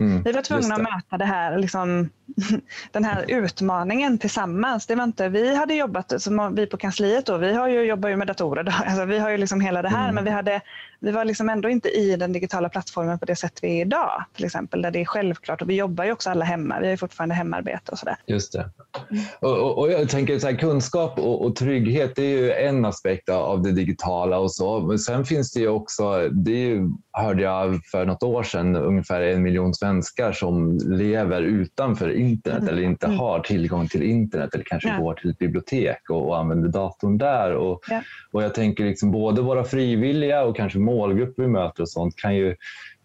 Mm, 0.00 0.22
vi 0.22 0.32
var 0.32 0.42
tvungna 0.42 0.74
att 0.74 0.82
möta 0.82 1.18
det 1.18 1.24
här, 1.24 1.58
liksom, 1.58 2.10
den 2.92 3.04
här 3.04 3.24
utmaningen 3.28 4.18
tillsammans. 4.18 4.86
Det 4.86 4.94
var 4.94 5.04
inte, 5.04 5.28
vi 5.28 5.56
hade 5.56 5.74
jobbat, 5.74 6.22
som 6.22 6.54
vi 6.54 6.66
på 6.66 6.76
kansliet, 6.76 7.26
då, 7.26 7.36
vi 7.36 7.54
har 7.54 7.68
ju, 7.68 7.82
jobbar 7.82 8.08
ju 8.08 8.16
med 8.16 8.26
datorer, 8.26 8.74
alltså, 8.86 9.04
vi 9.04 9.18
har 9.18 9.30
ju 9.30 9.36
liksom 9.36 9.60
hela 9.60 9.82
det 9.82 9.88
här, 9.88 10.04
mm. 10.04 10.14
men 10.14 10.24
vi, 10.24 10.30
hade, 10.30 10.60
vi 11.00 11.10
var 11.10 11.24
liksom 11.24 11.48
ändå 11.48 11.68
inte 11.68 11.88
i 11.88 12.16
den 12.16 12.32
digitala 12.32 12.68
plattformen 12.68 13.18
på 13.18 13.24
det 13.24 13.36
sätt 13.36 13.58
vi 13.62 13.78
är 13.78 13.80
idag, 13.80 14.24
till 14.34 14.44
exempel, 14.44 14.82
där 14.82 14.90
det 14.90 15.00
är 15.00 15.04
självklart. 15.04 15.62
Och 15.62 15.70
vi 15.70 15.74
jobbar 15.74 16.04
ju 16.04 16.12
också 16.12 16.30
alla 16.30 16.44
hemma, 16.44 16.80
vi 16.80 16.86
har 16.86 16.90
ju 16.90 16.96
fortfarande 16.96 17.34
hemarbete 17.34 17.92
och 17.92 17.98
sådär. 17.98 18.16
Just 18.26 18.52
det. 18.52 18.70
Och, 19.40 19.58
och, 19.58 19.78
och 19.78 19.92
jag 19.92 20.08
tänker 20.08 20.38
så 20.38 20.46
här, 20.46 20.56
kunskap 20.56 21.18
och, 21.18 21.44
och, 21.44 21.56
trygghet, 21.56 22.16
det 22.16 22.22
är 22.22 22.38
ju 22.38 22.52
en 22.52 22.84
aspekt 22.84 23.28
av 23.28 23.62
det 23.62 23.72
digitala 23.72 24.38
och 24.38 24.52
så. 24.52 24.80
Men 24.80 24.98
sen 24.98 25.24
finns 25.24 25.52
det 25.52 25.60
ju 25.60 25.68
också, 25.68 26.28
det 26.28 26.50
ju, 26.50 26.90
hörde 27.12 27.42
jag 27.42 27.80
för 27.84 28.06
något 28.06 28.22
år 28.22 28.42
sedan, 28.42 28.76
ungefär 28.76 29.20
en 29.20 29.42
miljon 29.42 29.74
svenskar 29.74 30.32
som 30.32 30.78
lever 30.84 31.42
utanför 31.42 32.10
internet 32.10 32.62
mm. 32.62 32.74
eller 32.74 32.82
inte 32.82 33.06
mm. 33.06 33.18
har 33.18 33.40
tillgång 33.40 33.88
till 33.88 34.02
internet 34.02 34.54
eller 34.54 34.64
kanske 34.64 34.88
ja. 34.88 34.98
går 34.98 35.14
till 35.14 35.30
ett 35.30 35.38
bibliotek 35.38 36.10
och, 36.10 36.38
använder 36.38 36.68
datorn 36.68 37.18
där. 37.18 37.54
Och, 37.54 37.80
ja. 37.90 38.02
och 38.32 38.42
jag 38.42 38.54
tänker 38.54 38.84
liksom 38.84 39.10
både 39.10 39.42
våra 39.42 39.64
frivilliga 39.64 40.44
och 40.44 40.56
kanske 40.56 40.78
målgrupper 40.86 41.42
vi 41.42 41.48
möter 41.48 41.82
och 41.82 41.88
sånt 41.88 42.16
kan 42.16 42.36
ju 42.36 42.48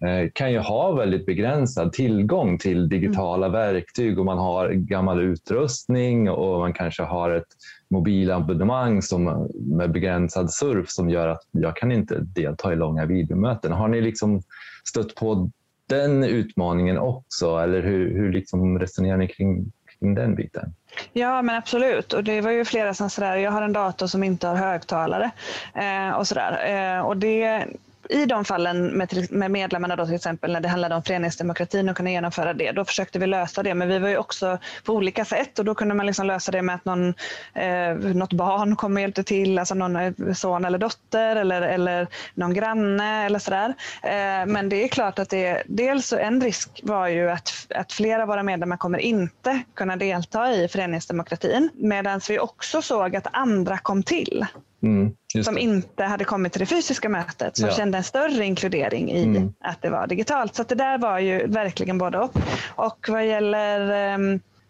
eh, 0.06 0.30
kan 0.34 0.52
ju 0.52 0.60
ha 0.60 0.92
väldigt 0.92 1.26
begränsad 1.26 1.94
tillgång 1.94 2.58
till 2.58 2.90
digitala 2.90 3.48
mm. 3.48 3.60
verktyg 3.60 4.20
och 4.20 4.26
man 4.26 4.38
har 4.38 4.70
gammal 4.70 5.22
utrustning 5.22 6.30
och 6.30 6.60
man 6.60 6.74
kanske 6.74 7.04
har 7.04 7.32
ett 7.32 7.48
mobilabonnemang 7.90 9.02
som, 9.02 9.50
med 9.54 9.92
begränsad 9.92 10.52
surf 10.52 10.90
som 10.90 11.10
gör 11.10 11.28
att 11.28 11.42
jag 11.52 11.76
kan 11.76 11.92
inte 11.92 12.20
delta 12.20 12.74
i 12.74 12.76
långa 12.76 13.06
videomöten. 13.06 13.72
Har 13.72 13.88
ni 13.88 14.02
liksom 14.02 14.42
stött 14.84 15.16
på 15.16 15.52
den 15.90 16.24
utmaningen 16.24 16.98
också? 16.98 17.58
Eller 17.58 17.82
hur, 17.82 18.18
hur 18.18 18.34
liksom 18.34 18.80
resonerar 18.80 19.18
ni 19.18 19.28
kring, 19.28 19.72
kring 20.02 20.16
den 20.16 20.36
biten? 20.36 20.74
Ja 21.14 21.42
men 21.42 21.56
absolut 21.56 22.14
och 22.14 22.24
det 22.24 22.42
var 22.42 22.52
ju 22.52 22.66
flera 22.66 22.94
som 22.94 23.10
sådär, 23.10 23.36
jag 23.36 23.52
har 23.52 23.62
en 23.62 23.74
dator 23.74 24.08
som 24.08 24.24
inte 24.24 24.48
har 24.48 24.56
högtalare 24.56 25.32
eh, 25.74 26.12
och 26.12 26.28
sådär. 26.28 26.76
Eh, 26.98 27.06
och 27.06 27.18
det, 27.18 27.66
i 28.12 28.26
de 28.26 28.46
fallen 28.46 28.88
med, 28.88 29.28
med 29.32 29.52
medlemmarna 29.52 29.96
då 29.96 30.06
till 30.06 30.16
exempel 30.16 30.52
när 30.52 30.60
det 30.60 30.68
handlade 30.68 30.96
om 30.96 31.04
föreningsdemokratin 31.04 31.90
och 31.90 31.98
kunna 31.98 32.12
genomföra 32.12 32.54
det, 32.54 32.72
då 32.72 32.86
försökte 32.86 33.20
vi 33.20 33.28
lösa 33.28 33.64
det. 33.64 33.74
Men 33.74 33.88
vi 33.88 34.00
var 34.00 34.10
ju 34.10 34.18
också 34.18 34.58
på 34.84 34.94
olika 34.94 35.26
sätt 35.26 35.60
och 35.60 35.66
då 35.66 35.76
kunde 35.76 35.96
man 35.96 36.06
liksom 36.06 36.28
lösa 36.28 36.52
det 36.52 36.62
med 36.62 36.76
att 36.76 36.86
någon, 36.86 37.14
eh, 37.54 37.94
något 37.94 38.34
barn 38.34 38.76
kom 38.76 38.96
och 38.96 39.02
hjälpte 39.02 39.24
till, 39.24 39.60
alltså 39.60 39.76
någon 39.76 39.96
eh, 39.96 40.14
son 40.34 40.66
eller 40.66 40.78
dotter 40.78 41.36
eller, 41.36 41.62
eller 41.62 42.08
någon 42.34 42.54
granne 42.54 43.26
eller 43.26 43.40
sådär. 43.40 43.74
Eh, 44.04 44.46
men 44.46 44.70
det 44.70 44.84
är 44.84 44.88
klart 44.88 45.20
att 45.20 45.30
det, 45.30 45.64
dels 45.66 46.14
en 46.14 46.42
risk 46.42 46.80
var 46.84 47.08
ju 47.08 47.30
att, 47.30 47.54
att 47.76 47.94
flera 47.94 48.22
av 48.22 48.28
våra 48.28 48.44
medlemmar 48.44 48.78
kommer 48.78 49.00
inte 49.00 49.60
kunna 49.74 49.96
delta 49.96 50.54
i 50.54 50.68
föreningsdemokratin 50.68 51.70
medan 51.74 52.22
vi 52.30 52.40
också 52.40 52.82
såg 52.82 53.16
att 53.16 53.28
andra 53.32 53.78
kom 53.78 54.04
till. 54.04 54.46
Mm, 54.84 55.12
som 55.44 55.58
inte 55.58 56.04
hade 56.04 56.24
kommit 56.24 56.52
till 56.54 56.60
det 56.60 56.66
fysiska 56.66 57.10
mötet 57.10 57.58
som 57.58 57.70
ja. 57.70 57.76
kände 57.76 57.98
en 57.98 58.04
större 58.04 58.46
inkludering 58.46 59.12
i 59.12 59.24
mm. 59.24 59.54
att 59.60 59.82
det 59.82 59.90
var 59.90 60.08
digitalt. 60.08 60.56
Så 60.56 60.64
det 60.64 60.76
där 60.76 60.98
var 60.98 61.20
ju 61.20 61.48
verkligen 61.48 61.98
både 61.98 62.20
och. 62.20 62.32
Och 62.76 63.06
vad 63.10 63.28
gäller 63.28 64.10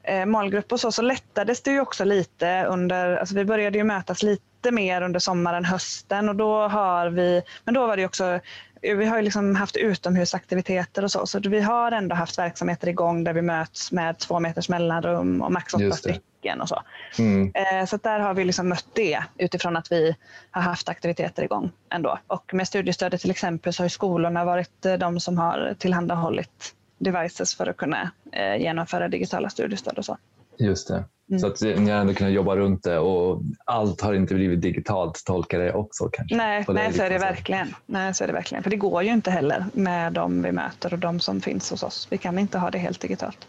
eh, 0.04 0.26
målgrupp 0.26 0.72
och 0.72 0.80
så, 0.80 0.92
så 0.92 1.02
lättades 1.02 1.62
det 1.62 1.72
ju 1.72 1.80
också 1.80 2.04
lite 2.04 2.66
under, 2.66 3.16
alltså 3.16 3.36
vi 3.36 3.46
började 3.46 3.78
ju 3.78 3.84
mötas 3.84 4.24
lite 4.24 4.72
mer 4.72 5.02
under 5.02 5.20
sommaren, 5.20 5.66
hösten 5.66 6.30
och 6.30 6.36
då 6.36 6.68
har 6.68 7.10
vi, 7.10 7.42
men 7.66 7.74
då 7.74 7.88
var 7.88 7.98
det 7.98 8.06
också 8.06 8.40
vi 8.82 9.06
har 9.06 9.18
ju 9.18 9.24
liksom 9.24 9.56
haft 9.56 9.76
utomhusaktiviteter 9.76 11.04
och 11.04 11.12
så, 11.12 11.28
så 11.28 11.40
vi 11.40 11.62
har 11.62 11.92
ändå 11.92 12.16
haft 12.16 12.38
verksamheter 12.38 12.88
igång 12.88 13.24
där 13.24 13.34
vi 13.34 13.42
möts 13.42 13.92
med 13.92 14.20
två 14.20 14.40
meters 14.40 14.70
mellanrum 14.70 15.42
och 15.42 15.52
max 15.52 15.74
åtta 15.74 15.92
stycken 15.92 16.22
och 16.62 16.70
så. 16.70 16.82
Mm. 17.20 17.52
Eh, 17.56 17.86
så 17.86 17.98
där 17.98 18.20
har 18.20 18.34
vi 18.34 18.44
liksom 18.44 18.70
mött 18.70 18.88
det 18.94 19.24
utifrån 19.38 19.78
att 19.78 19.92
vi 19.92 20.16
har 20.52 20.62
haft 20.62 20.90
aktiviteter 20.90 21.44
igång 21.44 21.72
ändå. 21.90 22.20
Och 22.28 22.54
med 22.54 22.68
studiestödet 22.68 23.22
till 23.22 23.32
exempel 23.32 23.74
så 23.74 23.84
har 23.84 23.90
skolorna 23.90 24.46
varit 24.46 24.86
eh, 24.86 24.94
de 24.94 25.20
som 25.20 25.38
har 25.38 25.76
tillhandahållit 25.80 26.76
devices 26.98 27.56
för 27.56 27.68
att 27.68 27.78
kunna 27.78 28.12
eh, 28.32 28.56
genomföra 28.56 29.08
digitala 29.08 29.50
studiestöd 29.50 29.98
och 29.98 30.06
så. 30.06 30.18
Just 30.58 30.88
det. 30.88 31.04
Mm. 31.30 31.40
Så 31.40 31.48
att 31.48 31.62
ni 31.62 31.92
har 31.92 32.00
ändå 32.00 32.14
kunnat 32.14 32.34
jobba 32.34 32.56
runt 32.56 32.84
det 32.84 32.98
och 32.98 33.42
allt 33.66 34.02
har 34.02 34.14
inte 34.14 34.34
blivit 34.34 34.62
digitalt, 34.62 35.26
tolkar 35.26 35.60
det 35.60 35.74
också 35.74 36.10
kanske? 36.14 36.36
Nej, 36.36 36.66
nej 36.68 36.94
så 36.94 37.04
är 37.04 37.10
det 37.10 37.18
verkligen. 37.18 37.76
Nej, 37.86 38.14
så 38.14 38.24
är 38.24 38.28
det 38.28 38.34
verkligen. 38.34 38.64
För 38.64 38.70
det 38.70 38.76
går 38.76 39.04
ju 39.04 39.12
inte 39.12 39.32
heller 39.32 39.66
med 39.74 40.14
de 40.14 40.42
vi 40.42 40.52
möter 40.52 40.94
och 40.94 41.00
de 41.00 41.20
som 41.20 41.42
finns 41.42 41.72
hos 41.72 41.84
oss. 41.84 42.08
Vi 42.10 42.18
kan 42.18 42.40
inte 42.40 42.58
ha 42.58 42.72
det 42.72 42.78
helt 42.78 43.02
digitalt. 43.02 43.48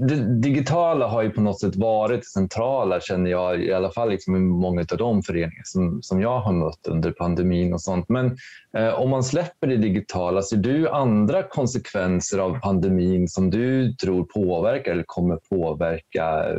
Det 0.00 0.40
digitala 0.40 1.06
har 1.06 1.22
ju 1.22 1.30
på 1.30 1.40
något 1.40 1.60
sätt 1.60 1.76
varit 1.76 2.26
centrala, 2.26 3.00
känner 3.00 3.30
jag, 3.30 3.64
i 3.64 3.72
alla 3.72 3.90
fall 3.90 4.10
liksom 4.10 4.36
i 4.36 4.40
många 4.40 4.80
av 4.80 4.98
de 4.98 5.22
föreningar 5.22 5.62
som, 5.64 6.02
som 6.02 6.20
jag 6.20 6.40
har 6.40 6.52
mött 6.52 6.86
under 6.88 7.12
pandemin 7.12 7.72
och 7.72 7.80
sånt. 7.80 8.08
Men 8.08 8.36
eh, 8.76 8.94
om 8.94 9.10
man 9.10 9.24
släpper 9.24 9.66
det 9.66 9.76
digitala, 9.76 10.42
ser 10.42 10.56
du 10.56 10.88
andra 10.88 11.42
konsekvenser 11.42 12.38
av 12.38 12.60
pandemin 12.60 13.28
som 13.28 13.50
du 13.50 13.92
tror 13.92 14.24
påverkar 14.24 14.92
eller 14.92 15.04
kommer 15.06 15.38
påverka 15.50 16.50
eh, 16.50 16.58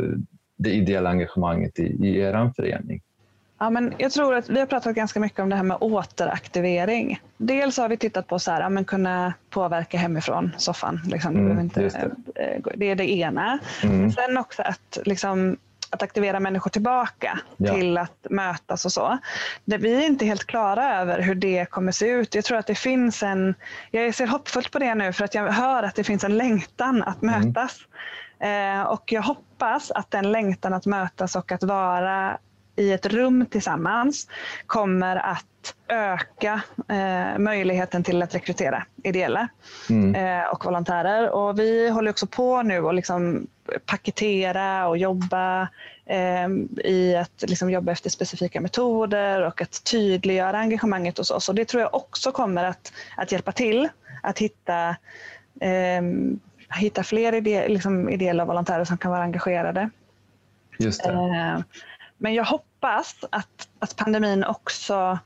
det 0.58 0.72
ideella 0.72 1.10
engagemanget 1.10 1.80
i, 1.80 1.84
i 1.84 2.20
er 2.20 2.52
förening? 2.56 3.02
Ja, 3.62 3.70
men 3.70 3.94
jag 3.98 4.12
tror 4.12 4.36
att 4.36 4.50
vi 4.50 4.60
har 4.60 4.68
pratat 4.68 4.96
ganska 4.96 5.20
mycket 5.20 5.40
om 5.40 5.50
det 5.50 5.56
här 5.56 5.64
med 5.64 5.78
återaktivering. 5.80 7.22
Dels 7.38 7.78
har 7.78 7.90
vi 7.90 7.98
tittat 7.98 8.28
på 8.28 8.40
så 8.40 8.52
här, 8.52 8.72
ja, 8.72 8.84
kunna 8.84 9.34
påverka 9.50 9.98
hemifrån 9.98 10.52
soffan. 10.58 11.02
Liksom. 11.06 11.36
Mm, 11.36 11.60
inte, 11.60 11.82
det. 11.82 11.96
Eh, 12.36 12.62
det. 12.76 12.86
är 12.86 12.96
det 12.96 13.12
ena. 13.12 13.60
Mm. 13.84 14.12
Sen 14.12 14.38
också 14.38 14.62
att, 14.62 14.98
liksom, 15.06 15.58
att 15.90 16.04
aktivera 16.04 16.40
människor 16.40 16.70
tillbaka 16.70 17.40
ja. 17.58 17.74
till 17.74 17.98
att 17.98 18.28
mötas 18.30 18.86
och 18.86 18.92
så. 18.92 19.18
Det, 19.66 19.78
vi 19.78 19.96
är 19.96 20.08
inte 20.08 20.26
helt 20.26 20.46
klara 20.46 21.02
över 21.02 21.22
hur 21.22 21.36
det 21.36 21.66
kommer 21.70 21.92
se 21.92 22.08
ut. 22.08 22.36
Jag 22.36 22.44
tror 22.44 22.58
att 22.58 22.68
det 22.68 22.76
finns 22.76 23.24
en, 23.24 23.56
jag 23.92 24.16
ser 24.16 24.28
hoppfullt 24.28 24.72
på 24.72 24.80
det 24.80 24.96
nu 24.96 25.14
för 25.14 25.26
att 25.26 25.36
jag 25.36 25.52
hör 25.52 25.84
att 25.84 25.96
det 25.96 26.04
finns 26.04 26.24
en 26.24 26.38
längtan 26.38 27.04
att 27.04 27.22
mm. 27.22 27.42
mötas. 27.42 27.80
Mm. 28.40 28.80
Eh, 28.80 28.86
och 28.86 29.12
jag 29.12 29.22
hoppas 29.22 29.92
att 29.92 30.12
den 30.12 30.32
längtan 30.32 30.74
att 30.74 30.86
mötas 30.86 31.36
och 31.36 31.52
att 31.52 31.64
vara 31.64 32.38
i 32.76 32.92
ett 32.92 33.06
rum 33.06 33.46
tillsammans 33.46 34.28
kommer 34.66 35.16
att 35.16 35.46
öka 35.88 36.62
eh, 36.88 37.40
möjligheten 37.40 38.04
till 38.04 38.24
att 38.24 38.36
rekrytera 38.36 38.86
ideella 39.04 39.48
mm. 39.90 40.16
eh, 40.16 40.46
och 40.48 40.66
volontärer. 40.66 41.30
Och 41.30 41.60
vi 41.60 41.90
håller 41.90 42.12
också 42.12 42.28
på 42.28 42.62
nu 42.62 42.88
att 42.88 42.96
liksom 42.96 43.48
paketera 43.86 44.88
och 44.88 44.98
jobba 44.98 45.62
eh, 46.06 46.48
i 46.84 47.16
att 47.16 47.44
liksom 47.48 47.70
jobba 47.70 47.92
efter 47.92 48.10
specifika 48.10 48.62
metoder 48.62 49.42
och 49.42 49.62
att 49.62 49.84
tydliggöra 49.84 50.60
engagemanget 50.60 51.18
hos 51.18 51.32
oss. 51.32 51.50
Och 51.50 51.56
det 51.56 51.66
tror 51.66 51.82
jag 51.82 51.96
också 51.96 52.32
kommer 52.32 52.64
att, 52.64 52.94
att 53.18 53.32
hjälpa 53.32 53.52
till 53.52 53.90
att 54.24 54.40
hitta, 54.40 54.90
eh, 55.62 56.02
hitta 56.80 57.04
fler 57.04 57.34
ide, 57.34 57.68
liksom 57.68 58.10
ideella 58.10 58.46
volontärer 58.46 58.86
som 58.86 58.98
kan 58.98 59.12
vara 59.12 59.24
engagerade. 59.24 59.90
Just 60.78 61.06
eh, 61.06 61.60
men 62.22 62.34
jag 62.34 62.46
hoppas 62.46 63.16
att, 63.30 63.70
att 63.80 63.96
pandemin 63.96 64.44
också 64.44 65.20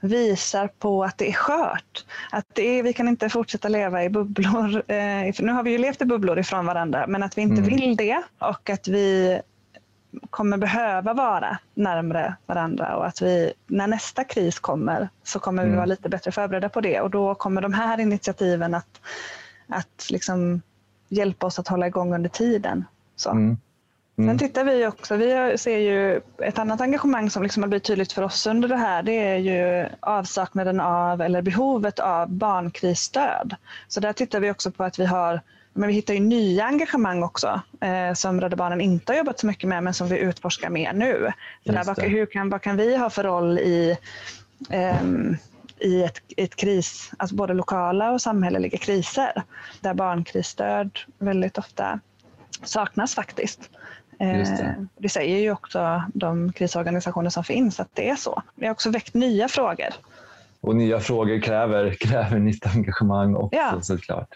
visar 0.00 0.68
på 0.68 1.04
att 1.04 1.18
det 1.18 1.28
är 1.28 1.32
skört. 1.32 2.04
Att 2.30 2.46
det 2.52 2.62
är, 2.62 2.82
vi 2.82 2.92
kan 2.92 3.08
inte 3.08 3.28
fortsätta 3.28 3.68
leva 3.68 4.04
i 4.04 4.10
bubblor. 4.10 4.76
Eh, 4.90 5.34
nu 5.38 5.52
har 5.52 5.62
vi 5.62 5.70
ju 5.70 5.78
levt 5.78 6.02
i 6.02 6.04
bubblor 6.04 6.38
ifrån 6.38 6.66
varandra, 6.66 7.06
men 7.06 7.22
att 7.22 7.38
vi 7.38 7.42
inte 7.42 7.62
mm. 7.62 7.76
vill 7.76 7.96
det 7.96 8.22
och 8.38 8.70
att 8.70 8.88
vi 8.88 9.40
kommer 10.30 10.56
behöva 10.56 11.14
vara 11.14 11.58
närmre 11.74 12.36
varandra 12.46 12.96
och 12.96 13.06
att 13.06 13.22
vi, 13.22 13.52
när 13.66 13.86
nästa 13.86 14.24
kris 14.24 14.58
kommer 14.58 15.08
så 15.22 15.38
kommer 15.38 15.62
mm. 15.62 15.72
vi 15.72 15.76
vara 15.76 15.86
lite 15.86 16.08
bättre 16.08 16.32
förberedda 16.32 16.68
på 16.68 16.80
det 16.80 17.00
och 17.00 17.10
då 17.10 17.34
kommer 17.34 17.62
de 17.62 17.72
här 17.72 18.00
initiativen 18.00 18.74
att, 18.74 19.00
att 19.68 20.10
liksom 20.10 20.62
hjälpa 21.08 21.46
oss 21.46 21.58
att 21.58 21.68
hålla 21.68 21.86
igång 21.86 22.14
under 22.14 22.30
tiden. 22.30 22.84
Så. 23.16 23.30
Mm. 23.30 23.56
Mm. 24.22 24.38
Sen 24.38 24.48
tittar 24.48 24.64
vi 24.64 24.86
också, 24.86 25.16
vi 25.16 25.58
ser 25.58 25.78
ju 25.78 26.20
ett 26.42 26.58
annat 26.58 26.80
engagemang 26.80 27.30
som 27.30 27.42
liksom 27.42 27.62
har 27.62 27.68
blivit 27.68 27.84
tydligt 27.84 28.12
för 28.12 28.22
oss 28.22 28.46
under 28.46 28.68
det 28.68 28.76
här, 28.76 29.02
det 29.02 29.12
är 29.12 29.36
ju 29.36 29.88
avsaknaden 30.00 30.80
av 30.80 31.20
eller 31.20 31.42
behovet 31.42 31.98
av 31.98 32.28
barnkrisstöd. 32.28 33.56
Så 33.88 34.00
där 34.00 34.12
tittar 34.12 34.40
vi 34.40 34.50
också 34.50 34.70
på 34.70 34.84
att 34.84 34.98
vi 34.98 35.06
har 35.06 35.40
men 35.74 35.88
vi 35.88 35.94
hittar 35.94 36.14
ju 36.14 36.20
nya 36.20 36.64
engagemang 36.64 37.22
också 37.22 37.60
eh, 37.80 38.14
som 38.14 38.40
Rädda 38.40 38.56
Barnen 38.56 38.80
inte 38.80 39.12
har 39.12 39.18
jobbat 39.18 39.40
så 39.40 39.46
mycket 39.46 39.68
med 39.68 39.82
men 39.82 39.94
som 39.94 40.08
vi 40.08 40.18
utforskar 40.18 40.70
mer 40.70 40.92
nu. 40.92 41.32
Så 41.66 41.72
där, 41.72 41.84
vad, 41.84 42.02
hur 42.02 42.26
kan, 42.26 42.50
vad 42.50 42.62
kan 42.62 42.76
vi 42.76 42.96
ha 42.96 43.10
för 43.10 43.24
roll 43.24 43.58
i, 43.58 43.96
eh, 44.70 45.02
i 45.78 46.02
ett, 46.02 46.18
ett 46.36 46.56
kris, 46.56 47.10
alltså 47.16 47.36
både 47.36 47.54
lokala 47.54 48.10
och 48.10 48.22
samhälleliga 48.22 48.78
kriser 48.78 49.42
där 49.80 49.94
barnkrisstöd 49.94 50.98
väldigt 51.18 51.58
ofta 51.58 52.00
saknas 52.62 53.14
faktiskt. 53.14 53.70
Det. 54.22 54.62
Eh, 54.62 54.84
det. 54.98 55.08
säger 55.08 55.38
ju 55.38 55.52
också 55.52 56.02
de 56.14 56.52
krisorganisationer 56.52 57.30
som 57.30 57.44
finns 57.44 57.80
att 57.80 57.88
det 57.92 58.08
är 58.08 58.16
så. 58.16 58.42
Vi 58.54 58.66
har 58.66 58.72
också 58.72 58.90
väckt 58.90 59.14
nya 59.14 59.48
frågor. 59.48 59.88
Och 60.60 60.76
nya 60.76 61.00
frågor 61.00 61.40
kräver, 61.40 61.90
kräver 62.00 62.38
nytt 62.38 62.66
engagemang 62.66 63.34
också 63.34 63.56
ja. 63.56 63.80
såklart. 63.82 64.28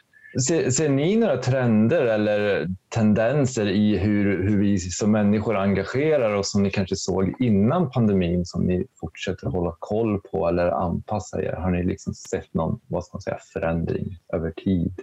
Ser, 0.49 0.71
ser, 0.71 0.89
ni 0.89 1.17
några 1.17 1.37
trender 1.37 2.07
eller 2.07 2.69
tendenser 2.89 3.69
i 3.69 3.97
hur, 3.99 4.49
hur 4.49 4.59
vi 4.59 4.79
som 4.79 5.13
människor 5.13 5.57
engagerar 5.57 6.35
oss 6.35 6.53
som 6.53 6.63
ni 6.63 6.71
kanske 6.71 6.97
såg 6.97 7.35
innan 7.39 7.91
pandemin 7.91 8.45
som 8.45 8.67
ni 8.67 8.87
fortsätter 9.01 9.47
hålla 9.47 9.77
koll 9.79 10.21
på 10.21 10.49
eller 10.49 10.69
anpassa 10.69 11.43
er? 11.43 11.53
Har 11.53 11.71
ni 11.71 11.85
liksom 11.85 12.15
sett 12.15 12.55
någon 12.55 12.81
vad 12.87 13.05
ska 13.05 13.17
man 13.17 13.23
säga, 13.23 13.39
förändring 13.53 14.19
över 14.33 14.51
tid? 14.51 15.01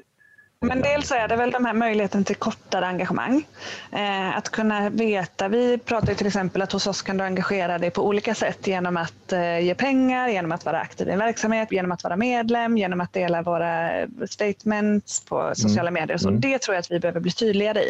Men 0.63 0.81
dels 0.81 1.11
är 1.11 1.27
det 1.27 1.35
väl 1.35 1.51
de 1.51 1.65
här 1.65 1.73
möjligheten 1.73 2.23
till 2.23 2.35
kortare 2.35 2.87
engagemang. 2.87 3.47
Eh, 3.91 4.37
att 4.37 4.49
kunna 4.49 4.89
veta, 4.89 5.47
vi 5.47 5.77
pratar 5.77 6.13
till 6.13 6.27
exempel 6.27 6.61
att 6.61 6.71
hos 6.71 6.87
oss 6.87 7.01
kan 7.01 7.17
du 7.17 7.23
engagera 7.23 7.77
dig 7.77 7.91
på 7.91 8.07
olika 8.07 8.35
sätt 8.35 8.67
genom 8.67 8.97
att 8.97 9.31
eh, 9.31 9.59
ge 9.59 9.75
pengar, 9.75 10.27
genom 10.27 10.51
att 10.51 10.65
vara 10.65 10.79
aktiv 10.79 11.07
i 11.07 11.11
en 11.11 11.19
verksamhet, 11.19 11.71
genom 11.71 11.91
att 11.91 12.03
vara 12.03 12.15
medlem, 12.15 12.77
genom 12.77 13.01
att 13.01 13.13
dela 13.13 13.41
våra 13.41 13.89
statements 14.29 15.25
på 15.25 15.51
sociala 15.55 15.89
mm. 15.89 16.01
medier. 16.01 16.17
Så 16.17 16.27
mm. 16.27 16.41
Det 16.41 16.61
tror 16.61 16.75
jag 16.75 16.79
att 16.79 16.91
vi 16.91 16.99
behöver 16.99 17.19
bli 17.19 17.31
tydligare 17.31 17.79
i. 17.79 17.89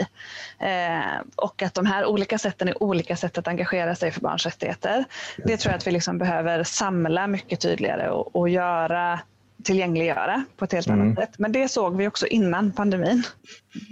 Eh, 0.59 1.21
och 1.35 1.61
att 1.61 1.73
de 1.73 1.85
här 1.85 2.05
olika 2.05 2.37
sätten 2.37 2.67
är 2.67 2.83
olika 2.83 3.15
sätt 3.15 3.37
att 3.37 3.47
engagera 3.47 3.95
sig 3.95 4.11
för 4.11 4.21
barns 4.21 4.45
rättigheter. 4.45 5.05
Det 5.37 5.57
tror 5.57 5.71
jag 5.71 5.77
att 5.77 5.87
vi 5.87 5.91
liksom 5.91 6.17
behöver 6.17 6.63
samla 6.63 7.27
mycket 7.27 7.59
tydligare 7.59 8.09
och, 8.09 8.35
och 8.35 8.49
göra 8.49 9.19
tillgängliggöra 9.63 10.43
på 10.57 10.65
ett 10.65 10.73
helt 10.73 10.87
mm. 10.87 11.01
annat 11.01 11.19
sätt. 11.19 11.39
Men 11.39 11.51
det 11.51 11.67
såg 11.67 11.97
vi 11.97 12.07
också 12.07 12.27
innan 12.27 12.71
pandemin. 12.71 13.23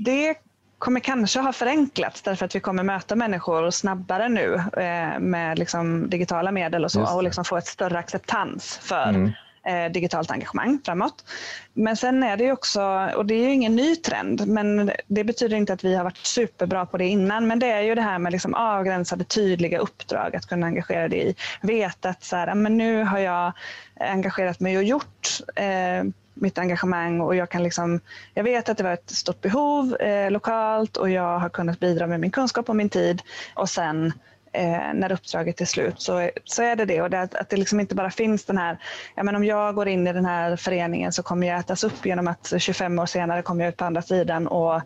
Det 0.05 0.35
kommer 0.77 0.99
kanske 0.99 1.39
ha 1.39 1.53
förenklats 1.53 2.21
därför 2.21 2.45
att 2.45 2.55
vi 2.55 2.59
kommer 2.59 2.83
möta 2.83 3.15
människor 3.15 3.71
snabbare 3.71 4.29
nu 4.29 4.53
eh, 4.77 5.19
med 5.19 5.59
liksom 5.59 6.09
digitala 6.09 6.51
medel 6.51 6.83
och 6.83 6.91
så 6.91 7.15
och 7.15 7.23
liksom 7.23 7.45
få 7.45 7.57
ett 7.57 7.67
större 7.67 7.97
acceptans 7.97 8.79
för 8.81 9.09
mm 9.09 9.31
eh, 9.65 9.91
digitalt 9.91 10.31
engagemang 10.31 10.79
framåt. 10.85 11.25
Men 11.73 11.97
sen 11.97 12.23
är 12.23 12.37
det 12.37 12.43
ju 12.43 12.51
också, 12.51 13.09
och 13.15 13.25
det 13.25 13.33
är 13.33 13.47
ju 13.47 13.53
ingen 13.53 13.75
ny 13.75 13.95
trend, 13.95 14.47
men 14.47 14.91
det 15.07 15.23
betyder 15.23 15.57
inte 15.57 15.73
att 15.73 15.83
vi 15.83 15.95
har 15.95 16.03
varit 16.03 16.17
superbra 16.17 16.85
på 16.85 16.97
det 16.97 17.07
innan, 17.07 17.47
men 17.47 17.59
det 17.59 17.71
är 17.71 17.81
ju 17.81 17.95
det 17.95 18.01
här 18.01 18.19
med 18.19 18.31
liksom 18.31 18.53
avgränsade 18.53 19.23
tydliga 19.23 19.79
uppdrag 19.79 20.35
att 20.35 20.45
kunna 20.45 20.65
engagera 20.67 21.07
dig 21.07 21.29
i. 21.29 21.35
Veta 21.61 22.09
att 22.09 22.23
så 22.23 22.35
här, 22.35 22.55
men 22.55 22.77
nu 22.77 23.03
har 23.03 23.19
jag 23.19 23.51
engagerat 23.99 24.59
mig 24.59 24.77
och 24.77 24.83
gjort 24.83 25.39
eh, 25.55 26.03
mitt 26.33 26.57
engagemang 26.57 27.21
och 27.21 27.35
jag 27.35 27.49
kan 27.49 27.63
liksom, 27.63 27.99
jag 28.33 28.43
vet 28.43 28.69
att 28.69 28.77
det 28.77 28.83
var 28.83 28.93
ett 28.93 29.09
stort 29.09 29.41
behov 29.41 29.95
eh, 29.95 30.31
lokalt 30.31 30.97
och 30.97 31.09
jag 31.09 31.39
har 31.39 31.49
kunnat 31.49 31.79
bidra 31.79 32.07
med 32.07 32.19
min 32.19 32.31
kunskap 32.31 32.69
och 32.69 32.75
min 32.75 32.89
tid 32.89 33.21
och 33.53 33.69
sen 33.69 34.13
eh, 34.51 34.93
när 34.93 35.11
uppdraget 35.11 35.61
är 35.61 35.65
slut 35.65 36.01
så, 36.01 36.29
så 36.45 36.63
är 36.63 36.75
det 36.75 36.85
det. 36.85 37.01
Och 37.01 37.09
det, 37.09 37.21
att 37.21 37.49
det 37.49 37.57
liksom 37.57 37.79
inte 37.79 37.95
bara 37.95 38.11
finns 38.11 38.45
den 38.45 38.57
här, 38.57 38.77
ja, 39.15 39.23
men 39.23 39.35
om 39.35 39.43
jag 39.45 39.75
går 39.75 39.87
in 39.87 40.07
i 40.07 40.13
den 40.13 40.25
här 40.25 40.55
föreningen 40.55 41.11
så 41.11 41.23
kommer 41.23 41.47
jag 41.47 41.59
ätas 41.59 41.83
upp 41.83 42.05
genom 42.05 42.27
att 42.27 42.53
25 42.57 42.99
år 42.99 43.05
senare 43.05 43.41
kommer 43.41 43.63
jag 43.63 43.69
ut 43.69 43.77
på 43.77 43.85
andra 43.85 44.01
sidan 44.01 44.47
och 44.47 44.81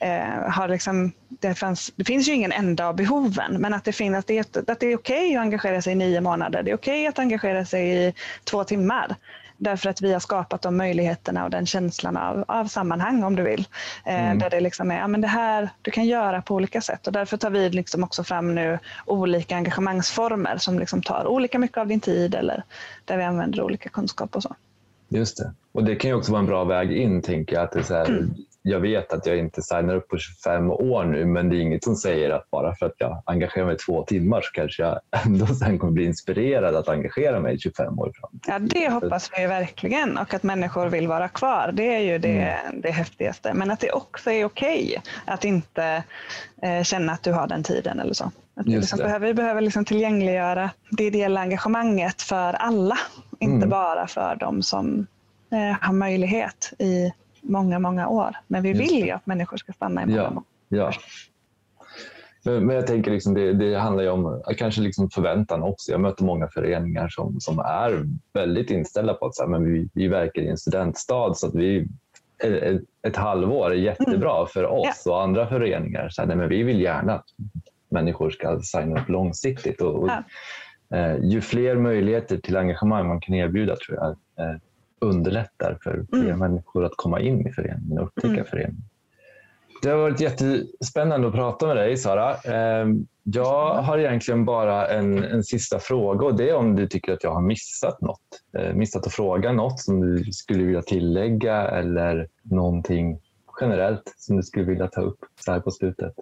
eh, 0.00 0.50
har 0.50 0.68
liksom, 0.68 1.12
det, 1.28 1.54
fanns, 1.54 1.92
det 1.96 2.04
finns 2.04 2.28
ju 2.28 2.32
ingen 2.32 2.52
enda 2.52 2.88
av 2.88 2.96
behoven, 2.96 3.60
men 3.60 3.74
att 3.74 3.84
det, 3.84 3.92
finns, 3.92 4.16
att 4.16 4.26
det, 4.26 4.56
att 4.56 4.80
det 4.80 4.86
är 4.86 4.96
okej 4.96 4.96
okay 4.96 5.36
att 5.36 5.42
engagera 5.42 5.82
sig 5.82 5.92
i 5.92 5.96
nio 5.96 6.20
månader. 6.20 6.62
Det 6.62 6.70
är 6.70 6.74
okej 6.74 6.94
okay 6.94 7.06
att 7.06 7.18
engagera 7.18 7.64
sig 7.64 8.08
i 8.08 8.14
två 8.44 8.64
timmar. 8.64 9.16
Därför 9.56 9.90
att 9.90 10.02
vi 10.02 10.12
har 10.12 10.20
skapat 10.20 10.62
de 10.62 10.76
möjligheterna 10.76 11.44
och 11.44 11.50
den 11.50 11.66
känslan 11.66 12.16
av, 12.16 12.44
av 12.48 12.64
sammanhang 12.64 13.24
om 13.24 13.36
du 13.36 13.42
vill. 13.42 13.66
Eh, 14.04 14.24
mm. 14.24 14.38
Där 14.38 14.50
det 14.50 14.60
liksom 14.60 14.90
är, 14.90 14.98
ja 14.98 15.08
men 15.08 15.20
det 15.20 15.28
här 15.28 15.68
du 15.82 15.90
kan 15.90 16.06
göra 16.06 16.42
på 16.42 16.54
olika 16.54 16.80
sätt 16.80 17.06
och 17.06 17.12
därför 17.12 17.36
tar 17.36 17.50
vi 17.50 17.70
liksom 17.70 18.04
också 18.04 18.24
fram 18.24 18.54
nu 18.54 18.78
olika 19.06 19.56
engagemangsformer 19.56 20.56
som 20.56 20.78
liksom 20.78 21.02
tar 21.02 21.26
olika 21.26 21.58
mycket 21.58 21.78
av 21.78 21.86
din 21.86 22.00
tid 22.00 22.34
eller 22.34 22.64
där 23.04 23.16
vi 23.16 23.24
använder 23.24 23.62
olika 23.62 23.88
kunskap 23.88 24.36
och 24.36 24.42
så. 24.42 24.54
Just 25.08 25.36
det. 25.36 25.52
Och 25.72 25.84
det 25.84 25.96
kan 25.96 26.10
ju 26.10 26.16
också 26.16 26.32
vara 26.32 26.40
en 26.40 26.46
bra 26.46 26.64
väg 26.64 26.92
in, 26.92 27.22
tänker 27.22 27.56
jag. 27.56 27.64
Att 27.64 27.72
det 27.72 27.78
är 27.78 27.82
så 27.82 27.94
här, 27.94 28.08
mm 28.08 28.34
jag 28.66 28.80
vet 28.80 29.12
att 29.12 29.26
jag 29.26 29.38
inte 29.38 29.62
signar 29.62 29.94
upp 29.94 30.08
på 30.08 30.18
25 30.18 30.70
år 30.70 31.04
nu 31.04 31.24
men 31.24 31.48
det 31.48 31.56
är 31.56 31.60
inget 31.60 31.84
som 31.84 31.96
säger 31.96 32.30
att 32.30 32.50
bara 32.50 32.74
för 32.74 32.86
att 32.86 32.94
jag 32.98 33.22
engagerar 33.26 33.66
mig 33.66 33.76
två 33.76 34.04
timmar 34.04 34.40
så 34.40 34.50
kanske 34.52 34.82
jag 34.82 35.00
ändå 35.26 35.46
sen 35.46 35.78
kommer 35.78 35.92
bli 35.92 36.04
inspirerad 36.04 36.76
att 36.76 36.88
engagera 36.88 37.40
mig 37.40 37.58
25 37.58 37.98
år 37.98 38.12
fram. 38.20 38.40
Ja, 38.46 38.58
det 38.58 38.88
hoppas 38.88 39.30
vi 39.38 39.46
verkligen 39.46 40.18
och 40.18 40.34
att 40.34 40.42
människor 40.42 40.86
vill 40.86 41.08
vara 41.08 41.28
kvar. 41.28 41.70
Det 41.72 41.94
är 41.94 41.98
ju 41.98 42.18
det, 42.18 42.40
mm. 42.40 42.80
det 42.80 42.90
häftigaste. 42.90 43.54
Men 43.54 43.70
att 43.70 43.80
det 43.80 43.92
också 43.92 44.30
är 44.30 44.44
okej 44.44 44.84
okay 44.84 45.12
att 45.24 45.44
inte 45.44 46.04
eh, 46.62 46.82
känna 46.82 47.12
att 47.12 47.22
du 47.22 47.32
har 47.32 47.46
den 47.46 47.62
tiden 47.62 48.00
eller 48.00 48.14
så. 48.14 48.24
Att 48.56 48.66
vi, 48.66 48.76
liksom 48.76 48.98
behöver, 48.98 49.26
vi 49.26 49.34
behöver 49.34 49.60
liksom 49.60 49.84
tillgängliggöra 49.84 50.70
det 50.90 51.04
ideella 51.04 51.40
engagemanget 51.40 52.22
för 52.22 52.52
alla, 52.52 52.98
inte 53.38 53.56
mm. 53.56 53.68
bara 53.68 54.06
för 54.06 54.36
de 54.40 54.62
som 54.62 55.06
eh, 55.52 55.76
har 55.80 55.92
möjlighet 55.92 56.72
i 56.78 57.12
många, 57.44 57.78
många 57.78 58.08
år. 58.08 58.36
Men 58.46 58.62
vi 58.62 58.72
vill 58.72 59.04
ju 59.04 59.10
att 59.10 59.26
människor 59.26 59.56
ska 59.56 59.72
stanna 59.72 60.02
i 60.02 60.06
många, 60.06 60.22
ja, 60.22 60.42
ja. 60.68 60.92
Men, 62.44 62.68
jag 62.68 62.86
tänker 62.86 63.10
liksom 63.10 63.34
det, 63.34 63.52
det 63.52 63.78
handlar 63.78 64.02
ju 64.02 64.10
om 64.10 64.42
kanske 64.56 64.80
liksom 64.80 65.10
förväntan 65.10 65.62
också. 65.62 65.92
Jag 65.92 66.00
möter 66.00 66.24
många 66.24 66.48
föreningar 66.48 67.08
som, 67.08 67.40
som 67.40 67.58
är 67.58 68.04
väldigt 68.32 68.70
inställda 68.70 69.14
på 69.14 69.26
att 69.26 69.34
så 69.34 69.42
här, 69.42 69.50
men 69.50 69.72
vi, 69.72 69.88
vi 69.94 70.08
verkar 70.08 70.42
i 70.42 70.48
en 70.48 70.56
studentstad 70.56 71.34
så 71.34 71.46
att 71.46 71.54
vi 71.54 71.88
ett, 72.44 72.82
ett 73.06 73.16
halvår 73.16 73.70
är 73.70 73.74
jättebra 73.74 74.36
mm. 74.36 74.46
för 74.46 74.64
oss 74.64 75.02
ja. 75.04 75.12
och 75.12 75.22
andra 75.22 75.46
föreningar. 75.46 76.08
Så 76.08 76.22
här, 76.22 76.28
nej, 76.28 76.36
men 76.36 76.48
vi 76.48 76.62
vill 76.62 76.80
gärna 76.80 77.14
att 77.14 77.24
människor 77.88 78.30
ska 78.30 78.60
signa 78.60 79.00
upp 79.00 79.08
långsiktigt. 79.08 79.80
Och, 79.80 80.02
och 80.02 80.08
ja. 80.08 80.98
eh, 80.98 81.16
ju 81.24 81.40
fler 81.40 81.76
möjligheter 81.76 82.36
till 82.36 82.56
engagemang 82.56 83.08
man 83.08 83.20
kan 83.20 83.34
erbjuda 83.34 83.76
tror 83.76 83.98
jag 83.98 84.10
eh, 84.10 84.56
underlättar 85.04 85.78
för 85.82 86.06
fler 86.10 86.24
mm. 86.24 86.38
människor 86.38 86.84
att 86.84 86.96
komma 86.96 87.20
in 87.20 87.46
i 87.46 87.52
föreningen 87.52 87.98
och 87.98 88.06
upptäcka 88.06 88.32
mm. 88.32 88.44
föreningen. 88.44 88.82
Det 89.82 89.90
har 89.90 89.98
varit 89.98 90.20
jättespännande 90.20 91.28
att 91.28 91.34
prata 91.34 91.66
med 91.66 91.76
dig 91.76 91.96
Sara. 91.96 92.36
Ehm, 92.36 93.06
jag 93.22 93.74
har 93.74 93.98
egentligen 93.98 94.44
bara 94.44 94.88
en, 94.88 95.24
en 95.24 95.44
sista 95.44 95.78
fråga 95.78 96.26
och 96.26 96.36
det 96.36 96.50
är 96.50 96.54
om 96.54 96.76
du 96.76 96.86
tycker 96.88 97.12
att 97.12 97.24
jag 97.24 97.34
har 97.34 97.42
missat 97.42 98.00
något. 98.00 98.20
Eh, 98.58 98.74
missat 98.74 99.06
att 99.06 99.12
fråga 99.12 99.52
något 99.52 99.80
som 99.80 100.00
du 100.00 100.32
skulle 100.32 100.64
vilja 100.64 100.82
tillägga 100.82 101.68
eller 101.68 102.28
någonting 102.42 103.20
generellt 103.60 104.14
som 104.16 104.36
du 104.36 104.42
skulle 104.42 104.64
vilja 104.64 104.88
ta 104.88 105.00
upp 105.00 105.18
så 105.44 105.52
här 105.52 105.60
på 105.60 105.70
slutet. 105.70 106.14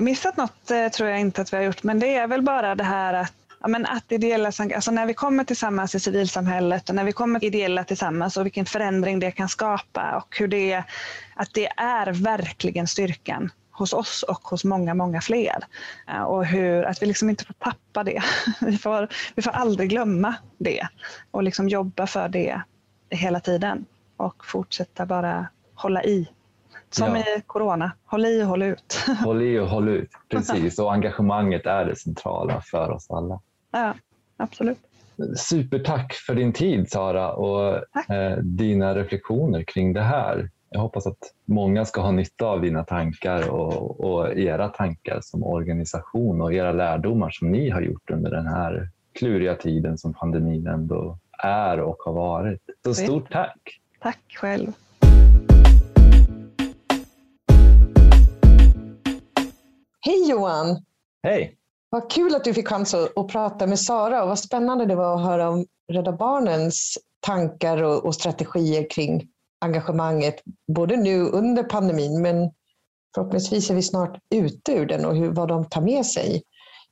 Missat 0.00 0.36
något 0.36 0.70
eh, 0.70 0.88
tror 0.88 1.08
jag 1.08 1.20
inte 1.20 1.42
att 1.42 1.52
vi 1.52 1.56
har 1.56 1.64
gjort 1.64 1.82
men 1.82 1.98
det 1.98 2.16
är 2.16 2.26
väl 2.26 2.42
bara 2.42 2.74
det 2.74 2.84
här 2.84 3.14
att 3.14 3.34
ja, 3.62 3.68
men 3.68 3.86
att 3.86 4.12
ideella, 4.12 4.46
alltså 4.46 4.90
när 4.90 5.06
vi 5.06 5.14
kommer 5.14 5.44
tillsammans 5.44 5.94
i 5.94 6.00
civilsamhället 6.00 6.88
och 6.88 6.94
när 6.94 7.04
vi 7.04 7.12
kommer 7.12 7.44
ideella 7.44 7.84
tillsammans 7.84 8.36
och 8.36 8.44
vilken 8.44 8.66
förändring 8.66 9.18
det 9.18 9.30
kan 9.30 9.48
skapa 9.48 10.16
och 10.16 10.36
hur 10.38 10.48
det, 10.48 10.84
att 11.34 11.54
det 11.54 11.66
är 11.76 12.12
verkligen 12.12 12.86
styrkan 12.86 13.50
hos 13.70 13.92
oss 13.92 14.22
och 14.22 14.42
hos 14.42 14.64
många, 14.64 14.94
många 14.94 15.20
fler. 15.20 15.64
Och 16.26 16.46
hur, 16.46 16.82
att 16.82 17.02
vi 17.02 17.06
liksom 17.06 17.30
inte 17.30 17.44
får 17.44 17.54
tappa 17.54 18.04
det. 18.04 18.22
Vi 18.60 18.78
får, 18.78 19.08
vi 19.34 19.42
får 19.42 19.50
aldrig 19.50 19.90
glömma 19.90 20.34
det 20.58 20.88
och 21.30 21.42
liksom 21.42 21.68
jobba 21.68 22.06
för 22.06 22.28
det 22.28 22.62
hela 23.10 23.40
tiden. 23.40 23.86
och 24.16 24.46
fortsätta 24.46 25.06
bara 25.06 25.46
hålla 25.74 26.04
i. 26.04 26.28
Som 26.90 27.16
ja. 27.16 27.18
i 27.18 27.42
corona, 27.46 27.92
håll 28.06 28.26
i 28.26 28.42
och 28.42 28.46
håll 28.46 28.62
ut. 28.62 29.04
Håll 29.24 29.42
i 29.42 29.58
och 29.58 29.68
håll 29.68 29.88
ut, 29.88 30.10
precis. 30.28 30.78
Och 30.78 30.92
engagemanget 30.92 31.66
är 31.66 31.84
det 31.84 31.96
centrala 31.96 32.60
för 32.60 32.90
oss 32.90 33.10
alla. 33.10 33.40
Ja, 33.72 33.94
absolut. 34.36 34.78
Supertack 35.36 36.12
för 36.12 36.34
din 36.34 36.52
tid 36.52 36.90
Sara 36.90 37.32
och 37.32 37.74
eh, 38.10 38.36
dina 38.38 38.94
reflektioner 38.94 39.62
kring 39.62 39.92
det 39.92 40.02
här. 40.02 40.50
Jag 40.70 40.80
hoppas 40.80 41.06
att 41.06 41.18
många 41.44 41.84
ska 41.84 42.00
ha 42.00 42.10
nytta 42.10 42.46
av 42.46 42.60
dina 42.60 42.84
tankar 42.84 43.50
och, 43.50 44.00
och, 44.00 44.38
era 44.38 44.68
tankar 44.68 45.18
som 45.22 45.42
organisation 45.42 46.40
och 46.40 46.54
era 46.54 46.72
lärdomar 46.72 47.30
som 47.30 47.52
ni 47.52 47.70
har 47.70 47.80
gjort 47.80 48.10
under 48.10 48.30
den 48.30 48.46
här 48.46 48.88
kluriga 49.12 49.54
tiden 49.54 49.98
som 49.98 50.14
pandemin 50.14 50.66
ändå 50.66 51.18
är 51.42 51.80
och 51.80 51.96
har 51.98 52.12
varit. 52.12 52.60
Så 52.84 52.94
stort 52.94 53.32
tack! 53.32 53.80
Tack 54.00 54.20
själv! 54.34 54.72
Hej 60.00 60.30
Johan! 60.30 60.84
Hej! 61.22 61.56
Vad 61.94 62.10
kul 62.10 62.34
att 62.34 62.44
du 62.44 62.54
fick 62.54 62.68
chans 62.68 62.94
att, 62.94 63.28
prata 63.28 63.66
med 63.66 63.78
Sara 63.78 64.22
och 64.22 64.28
vad 64.28 64.38
spännande 64.38 64.86
det 64.86 64.94
var 64.94 65.14
att 65.14 65.24
höra 65.24 65.50
om 65.50 65.66
Rädda 65.92 66.12
Barnens 66.12 66.98
tankar 67.20 67.82
och, 67.82 68.04
och 68.04 68.14
strategier 68.14 68.90
kring 68.90 69.28
engagemanget, 69.60 70.42
både 70.74 70.96
nu 70.96 71.20
under 71.20 71.62
pandemin 71.62 72.22
men 72.22 72.50
förhoppningsvis 73.14 73.70
är 73.70 73.74
vi 73.74 73.82
snart 73.82 74.18
ute 74.30 74.72
ur 74.72 74.86
den 74.86 75.04
och 75.04 75.16
hur, 75.16 75.30
vad 75.30 75.48
de 75.48 75.68
tar 75.68 75.80
med 75.80 76.06
sig. 76.06 76.42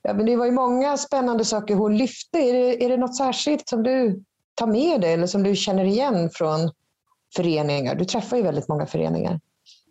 Ja, 0.01 0.13
men 0.13 0.25
det 0.25 0.35
var 0.35 0.45
ju 0.45 0.51
många 0.51 0.97
spännande 0.97 1.45
saker 1.45 1.75
hon 1.75 1.97
lyfte. 1.97 2.39
Är 2.39 2.53
det, 2.53 2.85
är 2.85 2.89
det 2.89 2.97
något 2.97 3.17
särskilt 3.17 3.69
som 3.69 3.83
du 3.83 4.23
tar 4.55 4.67
med 4.67 5.01
dig 5.01 5.13
eller 5.13 5.27
som 5.27 5.43
du 5.43 5.55
känner 5.55 5.83
igen 5.83 6.29
från 6.33 6.71
föreningar? 7.35 7.95
Du 7.95 8.05
träffar 8.05 8.37
ju 8.37 8.43
väldigt 8.43 8.67
många 8.67 8.85
föreningar. 8.85 9.39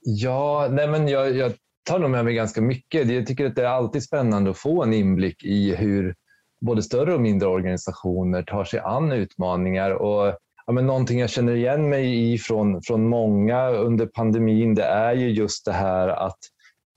Ja, 0.03 0.69
nej 0.71 0.89
men 0.89 1.09
jag, 1.09 1.37
jag 1.37 1.53
tar 1.85 1.99
nog 1.99 2.11
med 2.11 2.25
mig 2.25 2.35
ganska 2.35 2.61
mycket. 2.61 3.11
Jag 3.11 3.27
tycker 3.27 3.47
att 3.47 3.57
det 3.57 3.63
är 3.63 3.69
alltid 3.69 4.03
spännande 4.03 4.51
att 4.51 4.59
få 4.59 4.83
en 4.83 4.93
inblick 4.93 5.45
i 5.45 5.75
hur 5.75 6.15
både 6.61 6.83
större 6.83 7.15
och 7.15 7.21
mindre 7.21 7.49
organisationer 7.49 8.43
tar 8.43 8.65
sig 8.65 8.81
an 8.81 9.13
utmaningar. 9.13 9.91
Och, 9.91 10.39
ja, 10.67 10.73
men 10.73 10.87
någonting 10.87 11.21
jag 11.21 11.31
känner 11.31 11.57
igen 11.57 11.89
mig 11.89 12.33
i 12.33 12.39
från, 12.39 12.83
från 12.83 13.09
många 13.09 13.69
under 13.69 14.07
pandemin 14.07 14.75
det 14.75 14.85
är 14.85 15.15
ju 15.15 15.31
just 15.31 15.65
det 15.65 15.73
här 15.73 16.09
att 16.09 16.39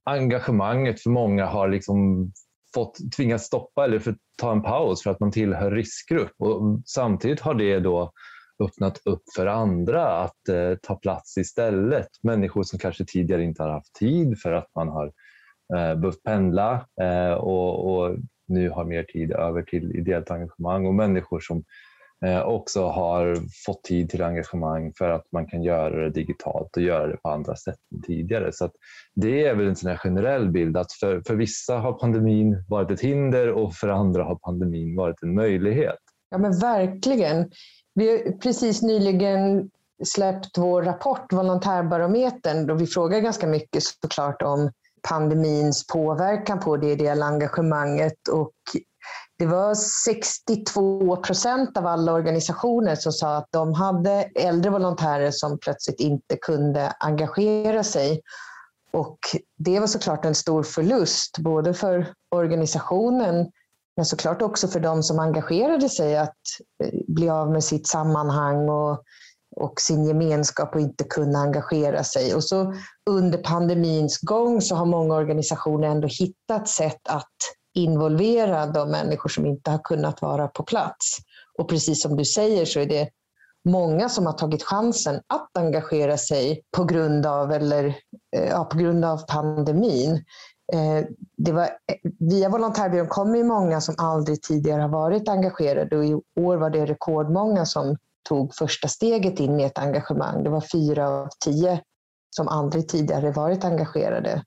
engagemanget 0.05 1.01
för 1.01 1.09
många 1.09 1.45
har 1.45 1.67
liksom 1.67 2.31
fått 2.73 2.97
tvingats 3.15 3.45
stoppa 3.45 3.83
eller 3.83 3.99
för, 3.99 4.15
ta 4.37 4.51
en 4.51 4.61
paus 4.61 5.03
för 5.03 5.11
att 5.11 5.19
man 5.19 5.31
tillhör 5.31 5.71
riskgrupp. 5.71 6.33
Och 6.39 6.81
samtidigt 6.85 7.39
har 7.39 7.53
det 7.53 7.79
då 7.79 8.11
öppnat 8.63 9.01
upp 9.05 9.23
för 9.35 9.45
andra 9.45 10.07
att 10.07 10.49
eh, 10.49 10.75
ta 10.81 10.95
plats 10.95 11.37
istället. 11.37 12.07
Människor 12.23 12.63
som 12.63 12.79
kanske 12.79 13.05
tidigare 13.05 13.43
inte 13.43 13.63
har 13.63 13.69
haft 13.69 13.93
tid 13.93 14.39
för 14.39 14.51
att 14.53 14.67
man 14.75 14.89
har 14.89 15.05
eh, 15.75 15.95
behövt 15.95 16.23
pendla 16.23 16.85
eh, 17.01 17.33
och, 17.33 17.95
och, 17.95 18.17
nu 18.47 18.69
har 18.69 18.85
mer 18.85 19.03
tid 19.03 19.31
över 19.31 19.61
till 19.61 19.95
ideellt 19.95 20.31
engagemang 20.31 20.85
och 20.85 20.93
människor 20.93 21.39
som 21.39 21.63
eh, 22.25 22.41
också 22.41 22.85
har 22.85 23.37
fått 23.65 23.83
tid 23.83 24.09
till 24.09 24.23
engagemang 24.23 24.93
för 24.97 25.09
att 25.09 25.25
man 25.31 25.47
kan 25.47 25.63
göra 25.63 26.03
det 26.03 26.09
digitalt 26.09 26.77
och 26.77 26.83
göra 26.83 27.07
det 27.07 27.17
på 27.17 27.29
andra 27.29 27.55
sätt 27.55 27.77
än 27.95 28.01
tidigare. 28.01 28.49
Så 28.53 28.69
det 29.15 29.45
är 29.45 29.55
väl 29.55 29.67
en 29.67 29.75
sån 29.75 29.97
generell 29.97 30.51
bild 30.51 30.77
att 30.77 30.91
för, 30.91 31.21
för 31.27 31.35
vissa 31.35 31.77
har 31.77 31.93
pandemin 31.93 32.65
varit 32.67 32.91
ett 32.91 33.01
hinder 33.01 33.49
och 33.49 33.73
för 33.73 33.87
andra 33.87 34.23
har 34.23 34.35
pandemin 34.35 34.95
varit 34.95 35.23
en 35.23 35.35
möjlighet. 35.35 35.99
Ja 36.29 36.37
men 36.37 36.59
verkligen. 36.59 37.51
Vi 37.95 38.09
har 38.09 38.31
precis 38.31 38.81
nyligen 38.81 39.69
släppt 40.05 40.57
vår 40.57 40.83
rapport, 40.83 41.33
Volontärbarometern, 41.33 42.67
då 42.67 42.73
vi 42.73 42.87
frågar 42.87 43.19
ganska 43.19 43.47
mycket 43.47 43.83
såklart 43.83 44.41
om 44.41 44.71
pandemins 45.09 45.87
påverkan 45.87 46.59
på 46.59 46.77
det 46.77 46.91
ideella 46.91 47.25
engagemanget. 47.25 48.27
Och 48.31 48.53
det 49.39 49.45
var 49.45 49.75
62 50.05 51.15
procent 51.15 51.77
av 51.77 51.87
alla 51.87 52.13
organisationer 52.13 52.95
som 52.95 53.11
sa 53.11 53.35
att 53.35 53.47
de 53.51 53.73
hade 53.73 54.11
äldre 54.35 54.71
volontärer 54.71 55.31
som 55.31 55.59
plötsligt 55.59 55.99
inte 55.99 56.37
kunde 56.37 56.93
engagera 56.99 57.83
sig. 57.83 58.21
Och 58.91 59.17
det 59.57 59.79
var 59.79 59.87
såklart 59.87 60.25
en 60.25 60.35
stor 60.35 60.63
förlust, 60.63 61.37
både 61.37 61.73
för 61.73 62.13
organisationen 62.31 63.51
men 63.95 64.05
såklart 64.05 64.41
också 64.41 64.67
för 64.67 64.79
de 64.79 65.03
som 65.03 65.19
engagerade 65.19 65.89
sig 65.89 66.17
att 66.17 66.37
eh, 66.83 66.89
bli 67.07 67.29
av 67.29 67.51
med 67.51 67.63
sitt 67.63 67.87
sammanhang 67.87 68.69
och, 68.69 69.03
och 69.55 69.81
sin 69.81 70.05
gemenskap 70.05 70.75
och 70.75 70.81
inte 70.81 71.03
kunna 71.03 71.39
engagera 71.39 72.03
sig. 72.03 72.35
Och 72.35 72.43
så 72.43 72.73
under 73.09 73.37
pandemins 73.37 74.19
gång 74.19 74.61
så 74.61 74.75
har 74.75 74.85
många 74.85 75.15
organisationer 75.15 75.87
ändå 75.87 76.07
hittat 76.07 76.67
sätt 76.67 77.07
att 77.09 77.37
involvera 77.75 78.65
de 78.65 78.91
människor 78.91 79.29
som 79.29 79.45
inte 79.45 79.71
har 79.71 79.79
kunnat 79.83 80.21
vara 80.21 80.47
på 80.47 80.63
plats. 80.63 81.17
Och 81.57 81.69
precis 81.69 82.01
som 82.01 82.17
du 82.17 82.25
säger 82.25 82.65
så 82.65 82.79
är 82.79 82.85
det 82.85 83.09
många 83.69 84.09
som 84.09 84.25
har 84.25 84.33
tagit 84.33 84.63
chansen 84.63 85.21
att 85.27 85.57
engagera 85.57 86.17
sig 86.17 86.61
på 86.77 86.83
grund 86.83 87.25
av, 87.25 87.51
eller, 87.51 87.85
eh, 88.35 88.49
ja, 88.49 88.65
på 88.65 88.77
grund 88.77 89.05
av 89.05 89.17
pandemin. 89.27 90.23
Eh, 90.73 91.05
det 91.37 91.51
var, 91.51 91.63
eh, 91.63 92.11
via 92.19 92.49
Volontärbyrån 92.49 93.07
kommer 93.07 93.37
ju 93.37 93.43
många 93.43 93.81
som 93.81 93.95
aldrig 93.97 94.41
tidigare 94.41 94.81
har 94.81 94.89
varit 94.89 95.29
engagerade 95.29 95.97
och 95.97 96.05
i 96.05 96.13
år 96.35 96.57
var 96.57 96.69
det 96.69 96.85
rekordmånga 96.85 97.65
som 97.65 97.97
tog 98.29 98.55
första 98.55 98.87
steget 98.87 99.39
in 99.39 99.59
i 99.59 99.63
ett 99.63 99.77
engagemang. 99.77 100.43
Det 100.43 100.49
var 100.49 100.61
fyra 100.61 101.09
av 101.09 101.29
tio 101.45 101.81
som 102.35 102.47
aldrig 102.47 102.87
tidigare 102.87 103.31
varit 103.31 103.63
engagerade. 103.63 104.43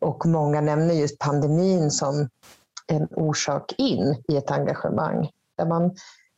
Och 0.00 0.26
många 0.26 0.60
nämner 0.60 0.94
just 0.94 1.18
pandemin 1.18 1.90
som 1.90 2.28
en 2.86 3.08
orsak 3.10 3.74
in 3.78 4.22
i 4.28 4.36
ett 4.36 4.50
engagemang. 4.50 5.30
Där 5.56 5.66
man 5.66 5.94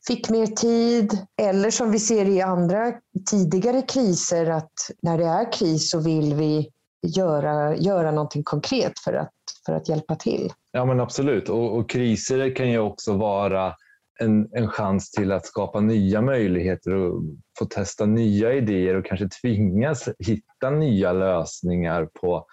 fick 0.07 0.29
mer 0.29 0.47
tid 0.47 1.17
eller 1.41 1.71
som 1.71 1.91
vi 1.91 1.99
ser 1.99 2.25
i 2.25 2.41
andra 2.41 2.93
tidigare 3.29 3.81
kriser 3.81 4.49
att 4.49 4.71
när 5.01 5.17
det 5.17 5.25
är 5.25 5.51
kris 5.51 5.89
så 5.89 5.99
vill 5.99 6.33
vi 6.35 6.69
göra, 7.01 7.75
göra 7.75 8.11
någonting 8.11 8.43
konkret 8.43 8.99
för 8.99 9.13
att, 9.13 9.33
för 9.65 9.73
att 9.73 9.89
hjälpa 9.89 10.15
till. 10.15 10.53
Ja 10.71 10.85
men 10.85 10.99
absolut 10.99 11.49
och, 11.49 11.77
och 11.77 11.89
kriser 11.89 12.55
kan 12.55 12.69
ju 12.69 12.79
också 12.79 13.13
vara 13.13 13.75
en, 14.19 14.49
en 14.51 14.67
chans 14.67 15.11
till 15.11 15.31
att 15.31 15.45
skapa 15.45 15.79
nya 15.79 16.21
möjligheter 16.21 16.93
och 16.93 17.23
få 17.59 17.65
testa 17.65 18.05
nya 18.05 18.53
idéer 18.53 18.95
och 18.95 19.05
kanske 19.05 19.29
tvingas 19.41 20.09
hitta 20.19 20.69
nya 20.69 21.13
lösningar 21.13 22.09
på, 22.21 22.45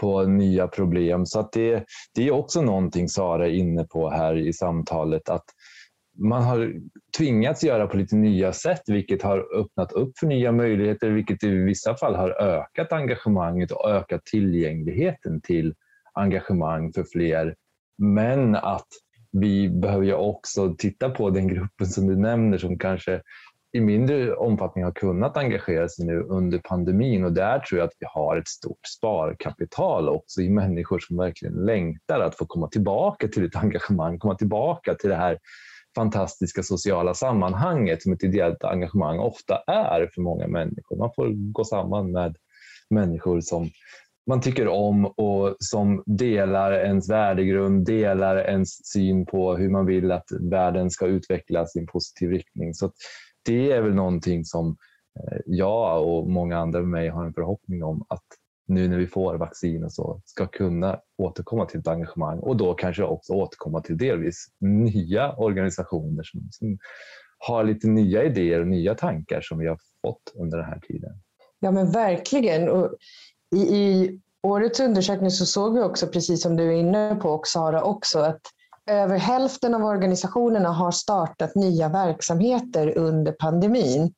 på 0.00 0.22
nya 0.22 0.68
problem. 0.68 1.26
Så 1.26 1.40
att 1.40 1.52
det, 1.52 1.84
det 2.14 2.28
är 2.28 2.30
också 2.30 2.62
någonting 2.62 3.08
Sara 3.08 3.46
är 3.46 3.52
inne 3.52 3.84
på 3.84 4.10
här 4.10 4.36
i 4.36 4.52
samtalet 4.52 5.28
att 5.28 5.44
man 6.18 6.42
har 6.42 6.74
tvingats 7.18 7.64
göra 7.64 7.86
på 7.86 7.96
lite 7.96 8.16
nya 8.16 8.52
sätt 8.52 8.82
vilket 8.86 9.22
har 9.22 9.60
öppnat 9.60 9.92
upp 9.92 10.18
för 10.18 10.26
nya 10.26 10.52
möjligheter 10.52 11.10
vilket 11.10 11.44
i 11.44 11.48
vissa 11.48 11.96
fall 11.96 12.14
har 12.14 12.30
ökat 12.30 12.92
engagemanget 12.92 13.70
och 13.70 13.90
ökat 13.90 14.24
tillgängligheten 14.24 15.40
till 15.40 15.74
engagemang 16.12 16.92
för 16.92 17.04
fler. 17.12 17.54
Men 17.98 18.56
att 18.56 18.88
vi 19.32 19.68
behöver 19.68 20.04
ju 20.06 20.14
också 20.14 20.74
titta 20.78 21.10
på 21.10 21.30
den 21.30 21.48
gruppen 21.48 21.86
som 21.86 22.06
du 22.06 22.16
nämner 22.16 22.58
som 22.58 22.78
kanske 22.78 23.20
i 23.72 23.80
mindre 23.80 24.34
omfattning 24.34 24.84
har 24.84 24.92
kunnat 24.92 25.36
engagera 25.36 25.88
sig 25.88 26.06
nu 26.06 26.20
under 26.20 26.58
pandemin 26.58 27.24
och 27.24 27.32
där 27.32 27.58
tror 27.58 27.78
jag 27.78 27.86
att 27.86 27.96
vi 27.98 28.06
har 28.08 28.36
ett 28.36 28.48
stort 28.48 28.86
sparkapital 28.96 30.08
också 30.08 30.40
i 30.40 30.50
människor 30.50 30.98
som 30.98 31.16
verkligen 31.16 31.54
längtar 31.54 32.20
att 32.20 32.36
få 32.36 32.46
komma 32.46 32.68
tillbaka 32.68 33.28
till 33.28 33.44
ett 33.44 33.56
engagemang, 33.56 34.18
komma 34.18 34.34
tillbaka 34.34 34.94
till 34.94 35.10
det 35.10 35.16
här 35.16 35.38
fantastiska 35.98 36.62
sociala 36.62 37.14
sammanhanget 37.14 38.02
som 38.02 38.12
ett 38.12 38.24
ideellt 38.24 38.64
engagemang 38.64 39.18
ofta 39.18 39.56
är 39.66 40.10
för 40.14 40.22
många 40.22 40.46
människor. 40.46 40.96
Man 40.96 41.10
får 41.16 41.52
gå 41.52 41.64
samman 41.64 42.12
med 42.12 42.36
människor 42.90 43.40
som 43.40 43.70
man 44.26 44.40
tycker 44.40 44.68
om 44.68 45.06
och 45.06 45.56
som 45.58 46.02
delar 46.06 46.72
ens 46.72 47.10
värdegrund, 47.10 47.86
delar 47.86 48.36
ens 48.36 48.86
syn 48.86 49.26
på 49.26 49.56
hur 49.56 49.70
man 49.70 49.86
vill 49.86 50.12
att 50.12 50.26
världen 50.50 50.90
ska 50.90 51.06
utvecklas 51.06 51.76
i 51.76 51.78
en 51.78 51.86
positiv 51.86 52.30
riktning. 52.30 52.74
Så 52.74 52.92
det 53.44 53.72
är 53.72 53.82
väl 53.82 53.94
någonting 53.94 54.44
som 54.44 54.76
eh, 55.20 55.38
jag 55.46 56.08
och 56.08 56.30
många 56.30 56.58
andra 56.58 56.80
med 56.80 56.88
mig 56.88 57.08
har 57.08 57.24
en 57.24 57.34
förhoppning 57.34 57.84
om 57.84 58.04
att 58.08 58.26
nu 58.68 58.88
när 58.88 58.98
vi 58.98 59.06
får 59.06 59.34
vaccin 59.34 59.84
och 59.84 59.92
så 59.92 60.20
ska 60.24 60.46
kunna 60.46 61.00
återkomma 61.18 61.66
till 61.66 61.80
ett 61.80 61.88
engagemang 61.88 62.38
och 62.38 62.56
då 62.56 62.74
kanske 62.74 63.02
också 63.02 63.32
återkomma 63.32 63.80
till 63.80 63.98
delvis 63.98 64.46
nya 64.60 65.32
organisationer 65.32 66.22
som, 66.22 66.48
som 66.50 66.78
har 67.38 67.64
lite 67.64 67.88
nya 67.88 68.24
idéer 68.24 68.60
och 68.60 68.68
nya 68.68 68.94
tankar 68.94 69.40
som 69.40 69.58
vi 69.58 69.66
har 69.66 69.78
fått 70.06 70.32
under 70.34 70.58
den 70.58 70.66
här 70.66 70.80
tiden. 70.88 71.10
Ja 71.60 71.70
men 71.70 71.90
verkligen. 71.90 72.68
Och 72.68 72.94
i, 73.56 73.58
I 73.58 74.20
årets 74.42 74.80
undersökning 74.80 75.30
så 75.30 75.46
såg 75.46 75.74
vi 75.74 75.80
också, 75.80 76.06
precis 76.06 76.42
som 76.42 76.56
du 76.56 76.64
är 76.64 76.76
inne 76.76 77.14
på 77.14 77.28
och 77.30 77.46
Sara 77.46 77.82
också, 77.82 78.18
att 78.18 78.40
över 78.90 79.18
hälften 79.18 79.74
av 79.74 79.84
organisationerna 79.84 80.68
har 80.68 80.90
startat 80.90 81.54
nya 81.54 81.88
verksamheter 81.88 82.98
under 82.98 83.32
pandemin. 83.32 84.12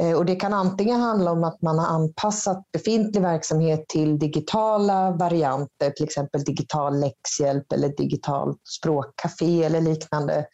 Eh, 0.00 0.16
och 0.16 0.24
det 0.24 0.36
kan 0.36 0.54
antingen 0.54 1.00
handla 1.00 1.32
om 1.32 1.44
att 1.44 1.62
man 1.62 1.78
har 1.78 1.86
anpassat 1.86 2.62
befintlig 2.72 3.22
verksamhet 3.22 3.88
till 3.88 4.18
digitala 4.18 5.10
varianter, 5.10 5.90
till 5.90 6.04
exempel 6.04 6.44
digital 6.44 7.00
läxhjälp 7.00 7.72
eller 7.72 7.88
digitalt 7.88 8.58
språkcafé 8.80 9.64
eller 9.64 9.80
liknande. 9.80 10.46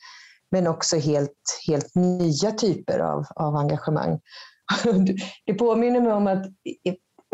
Men 0.51 0.67
också 0.67 0.97
helt, 0.97 1.33
helt 1.67 1.95
nya 1.95 2.51
typer 2.51 2.99
av, 2.99 3.25
av 3.37 3.57
engagemang. 3.57 4.21
Det 5.47 5.55
påminner 5.55 6.01
mig 6.01 6.13
om 6.13 6.27
att 6.27 6.47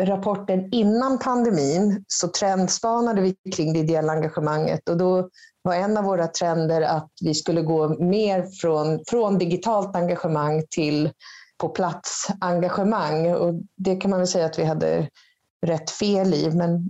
rapporten 0.03 0.73
innan 0.73 1.19
pandemin 1.19 2.05
så 2.07 2.27
trendspanade 2.27 3.21
vi 3.21 3.35
kring 3.55 3.73
det 3.73 3.79
ideella 3.79 4.13
engagemanget 4.13 4.89
och 4.89 4.97
då 4.97 5.29
var 5.61 5.75
en 5.75 5.97
av 5.97 6.03
våra 6.03 6.27
trender 6.27 6.81
att 6.81 7.11
vi 7.21 7.33
skulle 7.33 7.61
gå 7.61 8.03
mer 8.03 8.45
från, 8.61 8.99
från 9.07 9.37
digitalt 9.37 9.95
engagemang 9.95 10.63
till 10.69 11.11
på 11.57 11.69
plats 11.69 12.27
engagemang. 12.39 13.33
Och 13.33 13.53
det 13.75 13.95
kan 13.95 14.11
man 14.11 14.19
väl 14.19 14.27
säga 14.27 14.45
att 14.45 14.59
vi 14.59 14.63
hade 14.63 15.09
rätt 15.65 15.89
fel 15.89 16.33
i. 16.33 16.51
Men 16.51 16.89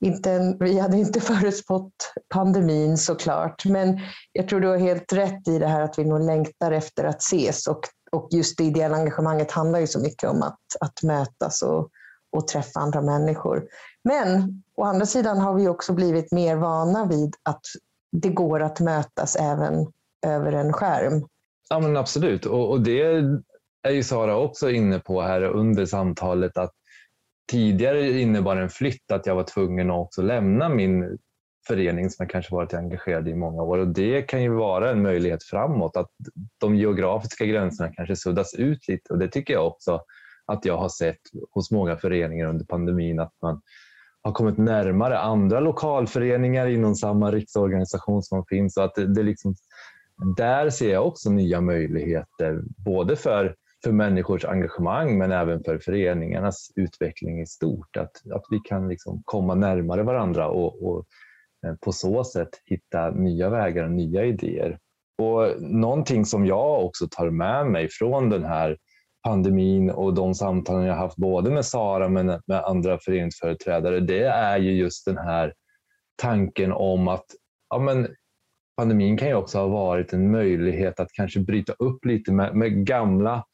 inte, 0.00 0.56
vi 0.60 0.78
hade 0.78 0.96
inte 0.96 1.20
förutspått 1.30 2.12
pandemin 2.34 2.98
såklart. 2.98 3.64
Men 3.64 4.00
jag 4.32 4.48
tror 4.48 4.60
du 4.60 4.68
har 4.68 4.76
helt 4.76 5.12
rätt 5.12 5.48
i 5.48 5.58
det 5.58 5.66
här 5.66 5.80
att 5.80 5.98
vi 5.98 6.04
nog 6.04 6.20
längtar 6.20 6.72
efter 6.72 7.04
att 7.04 7.22
ses. 7.22 7.66
Och, 7.66 7.80
och 8.12 8.28
just 8.30 8.58
det 8.58 8.64
ideella 8.64 8.96
engagemanget 8.96 9.50
handlar 9.50 9.78
ju 9.78 9.86
så 9.86 10.00
mycket 10.00 10.30
om 10.30 10.42
att, 10.42 10.60
att 10.80 11.02
mötas 11.02 11.62
och, 11.62 11.88
och 12.32 12.48
träffa 12.48 12.80
andra 12.80 13.02
människor. 13.02 13.64
Men 14.04 14.62
å 14.76 14.84
andra 14.84 15.06
sidan 15.06 15.38
har 15.38 15.54
vi 15.54 15.68
också 15.68 15.92
blivit 15.92 16.32
mer 16.32 16.56
vana 16.56 17.06
vid 17.06 17.34
att 17.42 17.62
det 18.12 18.28
går 18.28 18.62
att 18.62 18.80
mötas 18.80 19.36
även 19.36 19.86
över 20.26 20.52
en 20.52 20.72
skärm. 20.72 21.26
Ja, 21.68 21.80
men 21.80 21.96
absolut. 21.96 22.46
Och, 22.46 22.70
och 22.70 22.80
det 22.80 23.22
är 23.86 23.90
ju 23.90 24.02
Sara 24.02 24.36
också 24.36 24.70
inne 24.70 24.98
på 24.98 25.22
här 25.22 25.42
under 25.42 25.86
samtalet 25.86 26.58
att 26.58 26.72
tidigare 27.50 28.20
innebar 28.20 28.56
en 28.56 28.68
flytt 28.68 29.12
att 29.12 29.26
jag 29.26 29.34
var 29.34 29.42
tvungen 29.42 29.90
att 29.90 29.96
också 29.96 30.22
lämna 30.22 30.68
min 30.68 31.18
förening 31.68 32.10
som 32.10 32.22
jag 32.22 32.30
kanske 32.30 32.54
varit 32.54 32.74
engagerad 32.74 33.28
i 33.28 33.34
många 33.34 33.62
år. 33.62 33.78
Och 33.78 33.88
Det 33.88 34.22
kan 34.22 34.42
ju 34.42 34.48
vara 34.48 34.90
en 34.90 35.02
möjlighet 35.02 35.44
framåt, 35.44 35.96
att 35.96 36.10
de 36.60 36.76
geografiska 36.76 37.44
gränserna 37.44 37.92
kanske 37.92 38.16
suddas 38.16 38.54
ut 38.54 38.88
lite. 38.88 39.12
Och 39.12 39.18
Det 39.18 39.28
tycker 39.28 39.54
jag 39.54 39.66
också 39.66 40.00
att 40.46 40.64
jag 40.64 40.76
har 40.76 40.88
sett 40.88 41.20
hos 41.50 41.70
många 41.70 41.96
föreningar 41.96 42.46
under 42.46 42.64
pandemin, 42.64 43.20
att 43.20 43.32
man 43.42 43.60
har 44.22 44.32
kommit 44.32 44.58
närmare 44.58 45.18
andra 45.18 45.60
lokalföreningar 45.60 46.66
inom 46.66 46.94
samma 46.94 47.32
riksorganisation 47.32 48.22
som 48.22 48.44
finns. 48.48 48.74
Så 48.74 48.82
att 48.82 48.94
det, 48.94 49.14
det 49.14 49.22
liksom, 49.22 49.54
där 50.36 50.70
ser 50.70 50.92
jag 50.92 51.06
också 51.06 51.30
nya 51.30 51.60
möjligheter, 51.60 52.62
både 52.84 53.16
för, 53.16 53.54
för 53.86 53.92
människors 53.92 54.44
engagemang 54.44 55.18
men 55.18 55.32
även 55.32 55.64
för 55.64 55.78
föreningarnas 55.78 56.72
utveckling 56.76 57.40
i 57.40 57.46
stort. 57.46 57.96
Att, 57.96 58.32
att 58.34 58.44
vi 58.50 58.60
kan 58.64 58.88
liksom 58.88 59.22
komma 59.24 59.54
närmare 59.54 60.02
varandra 60.02 60.48
och, 60.48 60.86
och 60.86 61.04
eh, 61.66 61.74
på 61.80 61.92
så 61.92 62.24
sätt 62.24 62.48
hitta 62.64 63.10
nya 63.10 63.50
vägar 63.50 63.84
och 63.84 63.90
nya 63.90 64.24
idéer. 64.24 64.78
Och 65.22 65.62
Någonting 65.62 66.24
som 66.24 66.46
jag 66.46 66.84
också 66.84 67.08
tar 67.10 67.30
med 67.30 67.66
mig 67.66 67.88
från 67.90 68.30
den 68.30 68.44
här 68.44 68.76
pandemin 69.26 69.90
och 69.90 70.14
de 70.14 70.34
samtalen 70.34 70.84
jag 70.84 70.94
haft 70.94 71.16
både 71.16 71.50
med 71.50 71.64
Sara 71.64 72.08
men 72.08 72.26
med 72.26 72.64
andra 72.64 72.98
föreningsföreträdare, 72.98 74.00
det 74.00 74.22
är 74.24 74.58
ju 74.58 74.72
just 74.72 75.04
den 75.04 75.18
här 75.18 75.54
tanken 76.22 76.72
om 76.72 77.08
att 77.08 77.26
ja, 77.70 77.78
men 77.78 78.08
pandemin 78.76 79.16
kan 79.16 79.28
ju 79.28 79.34
också 79.34 79.58
ha 79.58 79.66
varit 79.66 80.12
en 80.12 80.30
möjlighet 80.30 81.00
att 81.00 81.12
kanske 81.12 81.40
bryta 81.40 81.72
upp 81.72 82.04
lite 82.04 82.32
med, 82.32 82.54
med 82.54 82.86
gamla 82.86 83.44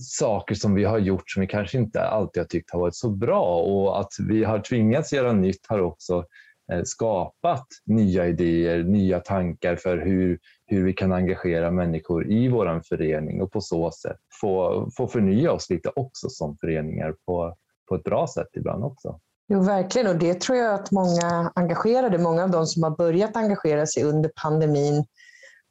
saker 0.00 0.54
som 0.54 0.74
vi 0.74 0.84
har 0.84 0.98
gjort 0.98 1.30
som 1.30 1.40
vi 1.40 1.46
kanske 1.46 1.78
inte 1.78 2.02
alltid 2.02 2.42
har 2.42 2.48
tyckt 2.48 2.72
har 2.72 2.80
varit 2.80 2.96
så 2.96 3.10
bra 3.10 3.60
och 3.62 4.00
att 4.00 4.12
vi 4.28 4.44
har 4.44 4.58
tvingats 4.58 5.12
göra 5.12 5.32
nytt 5.32 5.66
har 5.68 5.80
också 5.80 6.24
eh, 6.72 6.82
skapat 6.84 7.66
nya 7.86 8.26
idéer, 8.26 8.82
nya 8.82 9.20
tankar 9.20 9.76
för 9.76 9.98
hur 9.98 10.38
hur 10.66 10.84
vi 10.84 10.92
kan 10.92 11.12
engagera 11.12 11.70
människor 11.70 12.30
i 12.30 12.48
vår 12.48 12.82
förening 12.88 13.42
och 13.42 13.52
på 13.52 13.60
så 13.60 13.90
sätt 13.90 14.16
få, 14.40 14.88
få 14.96 15.08
förnya 15.08 15.52
oss 15.52 15.70
lite 15.70 15.90
också 15.96 16.28
som 16.28 16.56
föreningar 16.60 17.14
på, 17.26 17.56
på 17.88 17.94
ett 17.94 18.04
bra 18.04 18.26
sätt 18.26 18.48
ibland 18.52 18.84
också. 18.84 19.20
Jo, 19.48 19.62
verkligen. 19.62 20.08
Och 20.08 20.16
det 20.16 20.40
tror 20.40 20.58
jag 20.58 20.74
att 20.74 20.90
många 20.90 21.52
engagerade, 21.54 22.18
många 22.18 22.44
av 22.44 22.50
de 22.50 22.66
som 22.66 22.82
har 22.82 22.90
börjat 22.90 23.36
engagera 23.36 23.86
sig 23.86 24.02
under 24.02 24.30
pandemin 24.42 25.04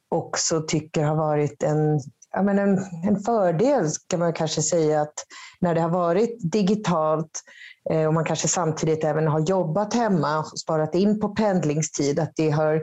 också 0.08 0.62
tycker 0.68 1.02
har 1.02 1.16
varit 1.16 1.62
en, 1.62 2.00
ja, 2.36 2.42
men 2.42 2.58
en, 2.58 2.78
en 3.08 3.20
fördel, 3.20 3.84
kan 4.08 4.20
man 4.20 4.32
kanske 4.32 4.62
säga, 4.62 5.00
att 5.00 5.14
när 5.60 5.74
det 5.74 5.80
har 5.80 5.90
varit 5.90 6.52
digitalt 6.52 7.42
eh, 7.90 8.06
och 8.06 8.14
man 8.14 8.24
kanske 8.24 8.48
samtidigt 8.48 9.04
även 9.04 9.26
har 9.26 9.40
jobbat 9.40 9.94
hemma 9.94 10.38
och 10.38 10.58
sparat 10.58 10.94
in 10.94 11.20
på 11.20 11.28
pendlingstid, 11.28 12.18
att 12.18 12.32
det 12.36 12.50
har 12.50 12.82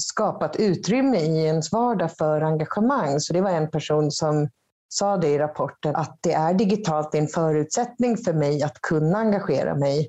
skapat 0.00 0.56
utrymme 0.56 1.18
i 1.18 1.44
ens 1.44 1.72
vardag 1.72 2.10
för 2.18 2.40
engagemang. 2.40 3.20
Så 3.20 3.32
det 3.32 3.40
var 3.40 3.50
en 3.50 3.70
person 3.70 4.10
som 4.10 4.48
sa 4.88 5.16
det 5.16 5.28
i 5.28 5.38
rapporten, 5.38 5.96
att 5.96 6.18
det 6.22 6.32
är 6.32 6.54
digitalt 6.54 7.14
en 7.14 7.26
förutsättning 7.26 8.16
för 8.16 8.32
mig 8.32 8.62
att 8.62 8.80
kunna 8.80 9.18
engagera 9.18 9.74
mig. 9.74 10.08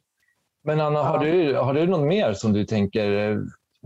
Men 0.64 0.82
Anna, 0.82 1.04
har, 1.04 1.20
du, 1.20 1.56
har 1.56 1.74
du 1.74 1.88
något 1.88 2.08
mer 2.08 2.34
som 2.34 2.54
du 2.54 2.66
tänker 2.66 3.32
eh, 3.32 3.38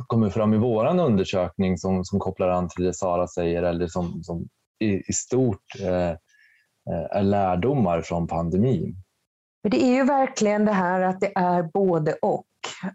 kommer 0.08 0.30
fram 0.30 0.54
i 0.54 0.58
vår 0.58 1.00
undersökning 1.00 1.78
som, 1.78 2.06
som 2.06 2.20
kopplar 2.20 2.50
an 2.50 2.70
till 2.70 2.86
det 2.86 2.94
Sara 2.94 3.28
säger 3.28 3.64
eller 3.64 3.88
som, 3.88 4.24
som 4.24 4.48
i, 4.80 5.10
i 5.10 5.14
stort 5.14 5.76
eh, 5.80 6.16
är 7.12 7.24
lärdomar 7.24 8.02
från 8.02 8.28
pandemin? 8.28 8.96
Det 9.64 9.84
är 9.84 9.96
ju 9.96 10.04
verkligen 10.04 10.66
det 10.66 10.72
här 10.72 11.02
att 11.02 11.20
det 11.20 11.32
är 11.36 11.64
både 11.64 12.14
och 12.14 12.46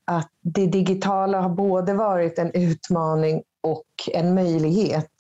att 0.04 0.30
det 0.40 0.66
digitala 0.66 1.40
har 1.40 1.50
både 1.50 1.94
varit 1.94 2.38
en 2.38 2.50
utmaning 2.50 3.42
och 3.60 3.86
en 4.12 4.34
möjlighet. 4.34 5.12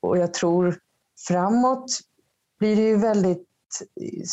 Och 0.00 0.18
jag 0.18 0.34
tror 0.34 0.78
framåt 1.28 2.00
blir 2.58 2.76
det 2.76 2.82
ju 2.82 2.96
väldigt 2.96 3.48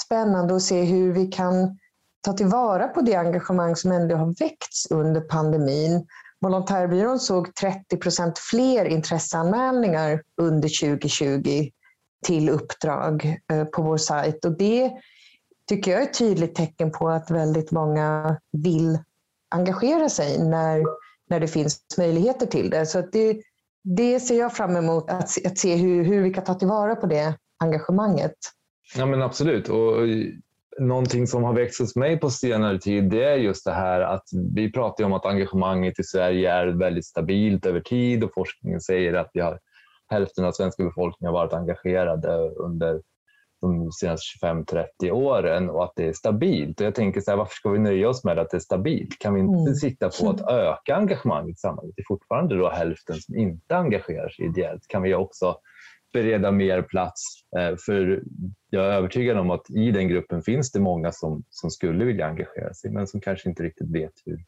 spännande 0.06 0.56
att 0.56 0.62
se 0.62 0.84
hur 0.84 1.14
vi 1.14 1.28
kan 1.28 1.80
ta 2.22 2.34
tillvara 2.34 2.88
på 2.88 3.02
det 3.02 3.16
engagemang 3.16 3.76
som 3.76 3.92
ändå 3.92 4.16
har 4.16 4.36
väckts 4.40 4.92
under 4.92 5.22
pandemin. 5.22 6.08
Volontärbyrån 6.42 7.20
såg 7.20 7.56
30 7.56 7.98
procent 7.98 8.40
fler 8.40 8.86
intresseanmälningar 8.86 10.22
under 10.42 10.98
2020 10.98 11.70
till 12.26 12.50
uppdrag 12.50 13.40
eh, 13.52 13.66
på 13.66 13.82
vår 13.82 13.98
sajt. 13.98 14.46
Och 14.46 14.58
det 14.58 14.92
tycker 15.70 15.92
jag 15.92 16.02
är 16.02 16.04
ett 16.04 16.18
tydligt 16.18 16.56
tecken 16.56 16.92
på 16.92 17.10
att 17.10 17.32
väldigt 17.32 17.72
många 17.72 18.38
vill 18.52 19.00
engagera 19.50 20.10
sig 20.10 20.44
när, 20.44 20.84
när 21.30 21.40
det 21.40 21.48
finns 21.48 21.80
möjligheter 21.98 22.46
till 22.46 22.70
det. 22.70 22.86
Så 22.86 23.02
det, 23.12 23.42
det 23.84 24.20
ser 24.20 24.40
jag 24.40 24.56
fram 24.56 24.76
emot, 24.76 25.10
att, 25.10 25.46
att 25.46 25.58
se 25.58 25.76
hur, 25.76 26.04
hur 26.04 26.22
vi 26.22 26.34
kan 26.34 26.44
ta 26.44 26.54
tillvara 26.54 26.96
på 26.96 27.08
det 27.08 27.38
engagemanget. 27.58 28.36
Ja 28.96 29.06
men 29.06 29.22
Absolut. 29.22 29.70
Och 29.70 30.08
någonting 30.80 31.28
som 31.28 31.44
har 31.44 31.54
växt 31.54 31.80
hos 31.80 31.96
mig 31.96 32.20
på 32.20 32.30
senare 32.30 32.80
tid 32.80 33.10
det 33.10 33.24
är 33.24 33.36
just 33.36 33.66
det 33.66 33.72
här 33.72 34.02
att 34.02 34.24
vi 34.56 34.72
pratar 34.72 35.04
om 35.04 35.14
att 35.14 35.26
engagemanget 35.26 36.00
i 36.00 36.04
Sverige 36.04 36.52
är 36.52 36.68
väldigt 36.68 37.06
stabilt 37.06 37.66
över 37.66 37.80
tid 37.80 38.24
och 38.24 38.34
forskningen 38.34 38.82
säger 38.82 39.14
att 39.14 39.30
vi 39.34 39.42
har 39.42 39.60
hälften 40.10 40.46
av 40.46 40.52
svenska 40.52 40.84
befolkningen 40.84 41.34
har 41.34 41.42
varit 41.42 41.54
engagerade 41.54 42.50
under 42.50 43.02
de 43.62 43.92
senaste 43.92 44.46
25-30 44.46 45.12
åren 45.12 45.70
och 45.70 45.84
att 45.84 45.94
det 45.96 46.08
är 46.08 46.14
stabilt. 46.14 46.80
Och 46.80 46.86
jag 46.86 46.96
tänker 46.96 47.22
så 47.22 47.32
här, 47.32 47.38
varför 47.38 47.54
ska 47.54 47.70
vi 47.70 47.80
nöja 47.80 48.10
oss 48.10 48.24
med 48.24 48.40
att 48.40 48.50
det 48.50 48.58
är 48.58 48.62
stabilt? 48.62 49.20
Kan 49.20 49.34
vi 49.34 49.40
inte 49.40 49.62
mm. 49.62 49.76
sitta 49.76 50.10
på 50.10 50.30
att 50.30 50.52
öka 50.52 50.96
engagemanget 50.96 51.56
i 51.56 51.60
samhället? 51.60 51.94
Det 51.96 52.02
är 52.02 52.08
fortfarande 52.08 52.58
då 52.58 52.70
hälften 52.70 53.16
som 53.16 53.38
inte 53.38 53.78
engagerar 53.78 54.30
sig 54.30 54.46
ideellt. 54.46 54.88
Kan 54.88 55.02
vi 55.02 55.16
också 55.16 55.56
bereda 56.14 56.52
mer 56.52 56.82
plats? 56.82 57.22
Eh, 57.58 57.76
för 57.86 58.24
jag 58.70 58.86
är 58.86 58.92
övertygad 58.92 59.38
om 59.38 59.50
att 59.50 59.70
i 59.70 59.92
den 59.92 60.08
gruppen 60.08 60.42
finns 60.42 60.72
det 60.72 60.80
många 60.80 61.12
som, 61.12 61.44
som 61.50 61.72
skulle 61.72 62.06
vilja 62.06 62.28
engagera 62.28 62.74
sig 62.74 62.92
men 62.92 63.08
som 63.08 63.22
kanske 63.22 63.50
inte 63.50 63.64
riktigt 63.64 63.90
vet 63.90 64.14
hur, 64.26 64.46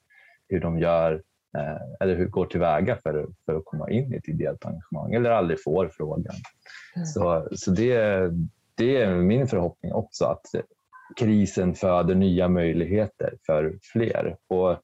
hur 0.50 0.60
de 0.60 0.80
gör 0.80 1.14
eh, 1.58 1.82
eller 2.00 2.16
hur 2.16 2.28
går 2.28 2.46
tillväga 2.46 2.98
för, 2.98 3.28
för 3.46 3.56
att 3.56 3.66
komma 3.66 3.90
in 3.90 4.14
i 4.14 4.18
ett 4.18 4.30
ideellt 4.30 4.66
engagemang 4.66 5.14
eller 5.14 5.30
aldrig 5.30 5.64
får 5.64 5.90
frågan. 5.94 6.36
Mm. 6.96 7.06
Så, 7.06 7.48
så 7.52 7.72
det, 7.72 8.30
det 8.76 8.98
är 8.98 9.16
min 9.16 9.48
förhoppning 9.48 9.94
också 9.94 10.26
att 10.26 10.46
krisen 11.18 11.76
föder 11.76 12.16
nya 12.16 12.48
möjligheter 12.48 13.34
för 13.46 13.74
fler. 13.94 14.38
Och 14.48 14.78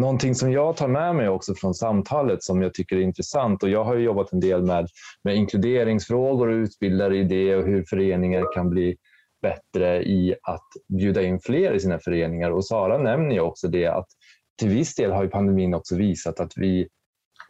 någonting 0.00 0.34
som 0.34 0.52
jag 0.52 0.76
tar 0.76 0.88
med 0.88 1.14
mig 1.16 1.28
också 1.28 1.54
från 1.54 1.74
samtalet 1.74 2.42
som 2.42 2.62
jag 2.62 2.74
tycker 2.74 2.96
är 2.96 3.00
intressant 3.00 3.62
och 3.62 3.68
jag 3.68 3.84
har 3.84 3.96
jobbat 3.96 4.32
en 4.32 4.40
del 4.40 4.62
med, 4.62 4.88
med 5.24 5.36
inkluderingsfrågor 5.36 6.48
och 6.48 6.54
utbildar 6.54 7.12
i 7.12 7.24
det 7.24 7.56
och 7.56 7.66
hur 7.66 7.84
föreningar 7.84 8.54
kan 8.54 8.70
bli 8.70 8.96
bättre 9.42 10.02
i 10.02 10.34
att 10.42 10.68
bjuda 10.98 11.22
in 11.22 11.40
fler 11.40 11.72
i 11.72 11.80
sina 11.80 11.98
föreningar. 11.98 12.50
Och 12.50 12.66
Sara 12.66 12.98
nämner 12.98 13.34
ju 13.34 13.40
också 13.40 13.68
det 13.68 13.86
att 13.86 14.06
till 14.58 14.68
viss 14.68 14.94
del 14.94 15.10
har 15.10 15.26
pandemin 15.26 15.74
också 15.74 15.96
visat 15.96 16.40
att 16.40 16.52
vi 16.56 16.88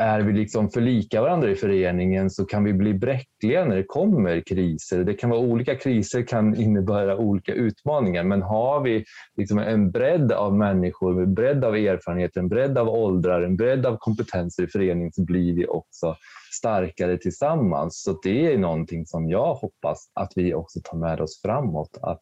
är 0.01 0.21
vi 0.21 0.33
liksom 0.33 0.71
för 0.71 0.81
lika 0.81 1.21
varandra 1.21 1.51
i 1.51 1.55
föreningen 1.55 2.31
så 2.31 2.45
kan 2.45 2.65
vi 2.65 2.73
bli 2.73 2.95
bräckliga 2.95 3.65
när 3.65 3.77
det 3.77 3.85
kommer 3.85 4.41
kriser. 4.41 5.05
Det 5.05 5.15
kan 5.15 5.31
vara 5.31 5.41
olika 5.41 5.75
kriser 5.75 6.23
kan 6.23 6.55
innebära 6.57 7.17
olika 7.17 7.53
utmaningar 7.53 8.25
men 8.25 8.43
har 8.43 8.81
vi 8.81 9.05
liksom 9.37 9.59
en 9.59 9.91
bredd 9.91 10.33
av 10.33 10.57
människor, 10.57 11.23
en 11.23 11.35
bredd 11.35 11.65
av 11.65 11.77
erfarenheter, 11.77 12.41
en 12.41 12.49
bredd 12.49 12.79
av 12.79 12.89
åldrar, 12.89 13.43
en 13.43 13.57
bredd 13.57 13.87
av 13.87 13.97
kompetenser 13.97 14.63
i 14.63 14.67
föreningen 14.67 15.13
så 15.13 15.25
blir 15.25 15.55
vi 15.55 15.67
också 15.67 16.17
starkare 16.53 17.19
tillsammans. 17.19 18.03
Så 18.03 18.21
det 18.23 18.53
är 18.53 18.59
någonting 18.59 19.07
som 19.07 19.29
jag 19.29 19.55
hoppas 19.55 20.11
att 20.15 20.33
vi 20.37 20.55
också 20.55 20.81
tar 20.85 20.99
med 20.99 21.21
oss 21.21 21.41
framåt. 21.43 21.99
Att 22.03 22.21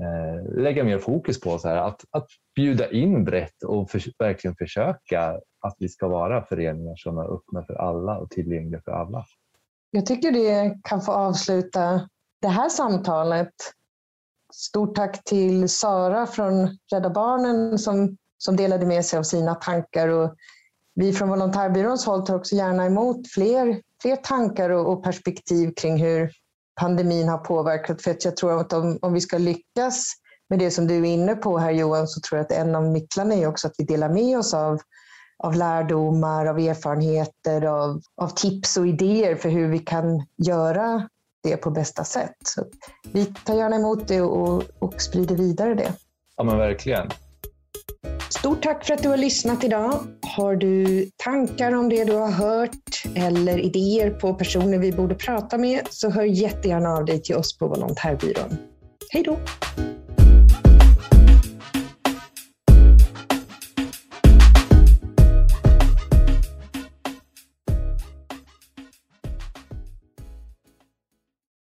Eh, 0.00 0.62
lägga 0.62 0.84
mer 0.84 0.98
fokus 0.98 1.40
på 1.40 1.58
så 1.58 1.68
här, 1.68 1.76
att, 1.76 2.04
att 2.10 2.26
bjuda 2.54 2.90
in 2.90 3.24
brett 3.24 3.62
och 3.62 3.90
för, 3.90 4.02
verkligen 4.18 4.56
försöka 4.56 5.40
att 5.60 5.76
vi 5.78 5.88
ska 5.88 6.08
vara 6.08 6.44
föreningar 6.44 6.96
som 6.96 7.18
är 7.18 7.34
öppna 7.34 7.64
för 7.64 7.74
alla 7.74 8.18
och 8.18 8.30
tillgängliga 8.30 8.80
för 8.84 8.92
alla. 8.92 9.24
Jag 9.90 10.06
tycker 10.06 10.32
det 10.32 10.78
kan 10.82 11.00
få 11.00 11.12
avsluta 11.12 12.08
det 12.42 12.48
här 12.48 12.68
samtalet. 12.68 13.52
Stort 14.54 14.94
tack 14.94 15.24
till 15.24 15.68
Sara 15.68 16.26
från 16.26 16.78
Rädda 16.92 17.10
Barnen 17.10 17.78
som, 17.78 18.16
som 18.38 18.56
delade 18.56 18.86
med 18.86 19.04
sig 19.04 19.18
av 19.18 19.22
sina 19.22 19.54
tankar. 19.54 20.08
Och 20.08 20.34
vi 20.94 21.12
från 21.12 21.28
Volontärbyråns 21.28 22.06
håll 22.06 22.26
tar 22.26 22.36
också 22.36 22.54
gärna 22.54 22.86
emot 22.86 23.28
fler, 23.28 23.82
fler 24.02 24.16
tankar 24.16 24.70
och, 24.70 24.92
och 24.92 25.04
perspektiv 25.04 25.72
kring 25.76 25.96
hur 25.96 26.30
pandemin 26.80 27.28
har 27.28 27.38
påverkat. 27.38 28.02
För 28.02 28.16
jag 28.20 28.36
tror 28.36 28.60
att 28.60 28.72
om, 28.72 28.98
om 29.02 29.12
vi 29.12 29.20
ska 29.20 29.38
lyckas 29.38 30.12
med 30.50 30.58
det 30.58 30.70
som 30.70 30.86
du 30.86 30.94
är 30.94 31.04
inne 31.04 31.34
på 31.34 31.58
här 31.58 31.70
Johan, 31.70 32.08
så 32.08 32.20
tror 32.20 32.38
jag 32.38 32.44
att 32.44 32.52
en 32.52 32.74
av 32.74 32.84
nycklarna 32.84 33.34
är 33.34 33.46
också 33.46 33.66
att 33.66 33.74
vi 33.78 33.84
delar 33.84 34.08
med 34.08 34.38
oss 34.38 34.54
av, 34.54 34.80
av 35.38 35.54
lärdomar, 35.54 36.46
av 36.46 36.58
erfarenheter, 36.58 37.62
av, 37.62 38.00
av 38.16 38.28
tips 38.28 38.76
och 38.76 38.86
idéer 38.86 39.36
för 39.36 39.48
hur 39.48 39.68
vi 39.68 39.78
kan 39.78 40.26
göra 40.36 41.08
det 41.42 41.56
på 41.56 41.70
bästa 41.70 42.04
sätt. 42.04 42.36
Så 42.44 42.64
vi 43.12 43.24
tar 43.26 43.54
gärna 43.54 43.76
emot 43.76 44.08
det 44.08 44.20
och, 44.20 44.62
och 44.78 45.02
sprider 45.02 45.36
vidare 45.36 45.74
det. 45.74 45.92
Ja 46.36 46.44
men 46.44 46.58
verkligen. 46.58 47.10
Stort 48.38 48.62
tack 48.62 48.86
för 48.86 48.94
att 48.94 49.02
du 49.02 49.08
har 49.08 49.16
lyssnat 49.16 49.64
idag. 49.64 50.00
Har 50.36 50.56
du 50.56 51.06
tankar 51.16 51.74
om 51.74 51.88
det 51.88 52.04
du 52.04 52.12
har 52.12 52.30
hört 52.30 53.02
eller 53.16 53.58
idéer 53.58 54.10
på 54.10 54.34
personer 54.34 54.78
vi 54.78 54.92
borde 54.92 55.14
prata 55.14 55.58
med 55.58 55.80
så 55.90 56.10
hör 56.10 56.24
jättegärna 56.24 56.88
av 56.88 57.04
dig 57.04 57.22
till 57.22 57.36
oss 57.36 57.58
på 57.58 57.68
Volontärbyrån. 57.68 58.56
Hej 59.10 59.22
då! 59.22 59.38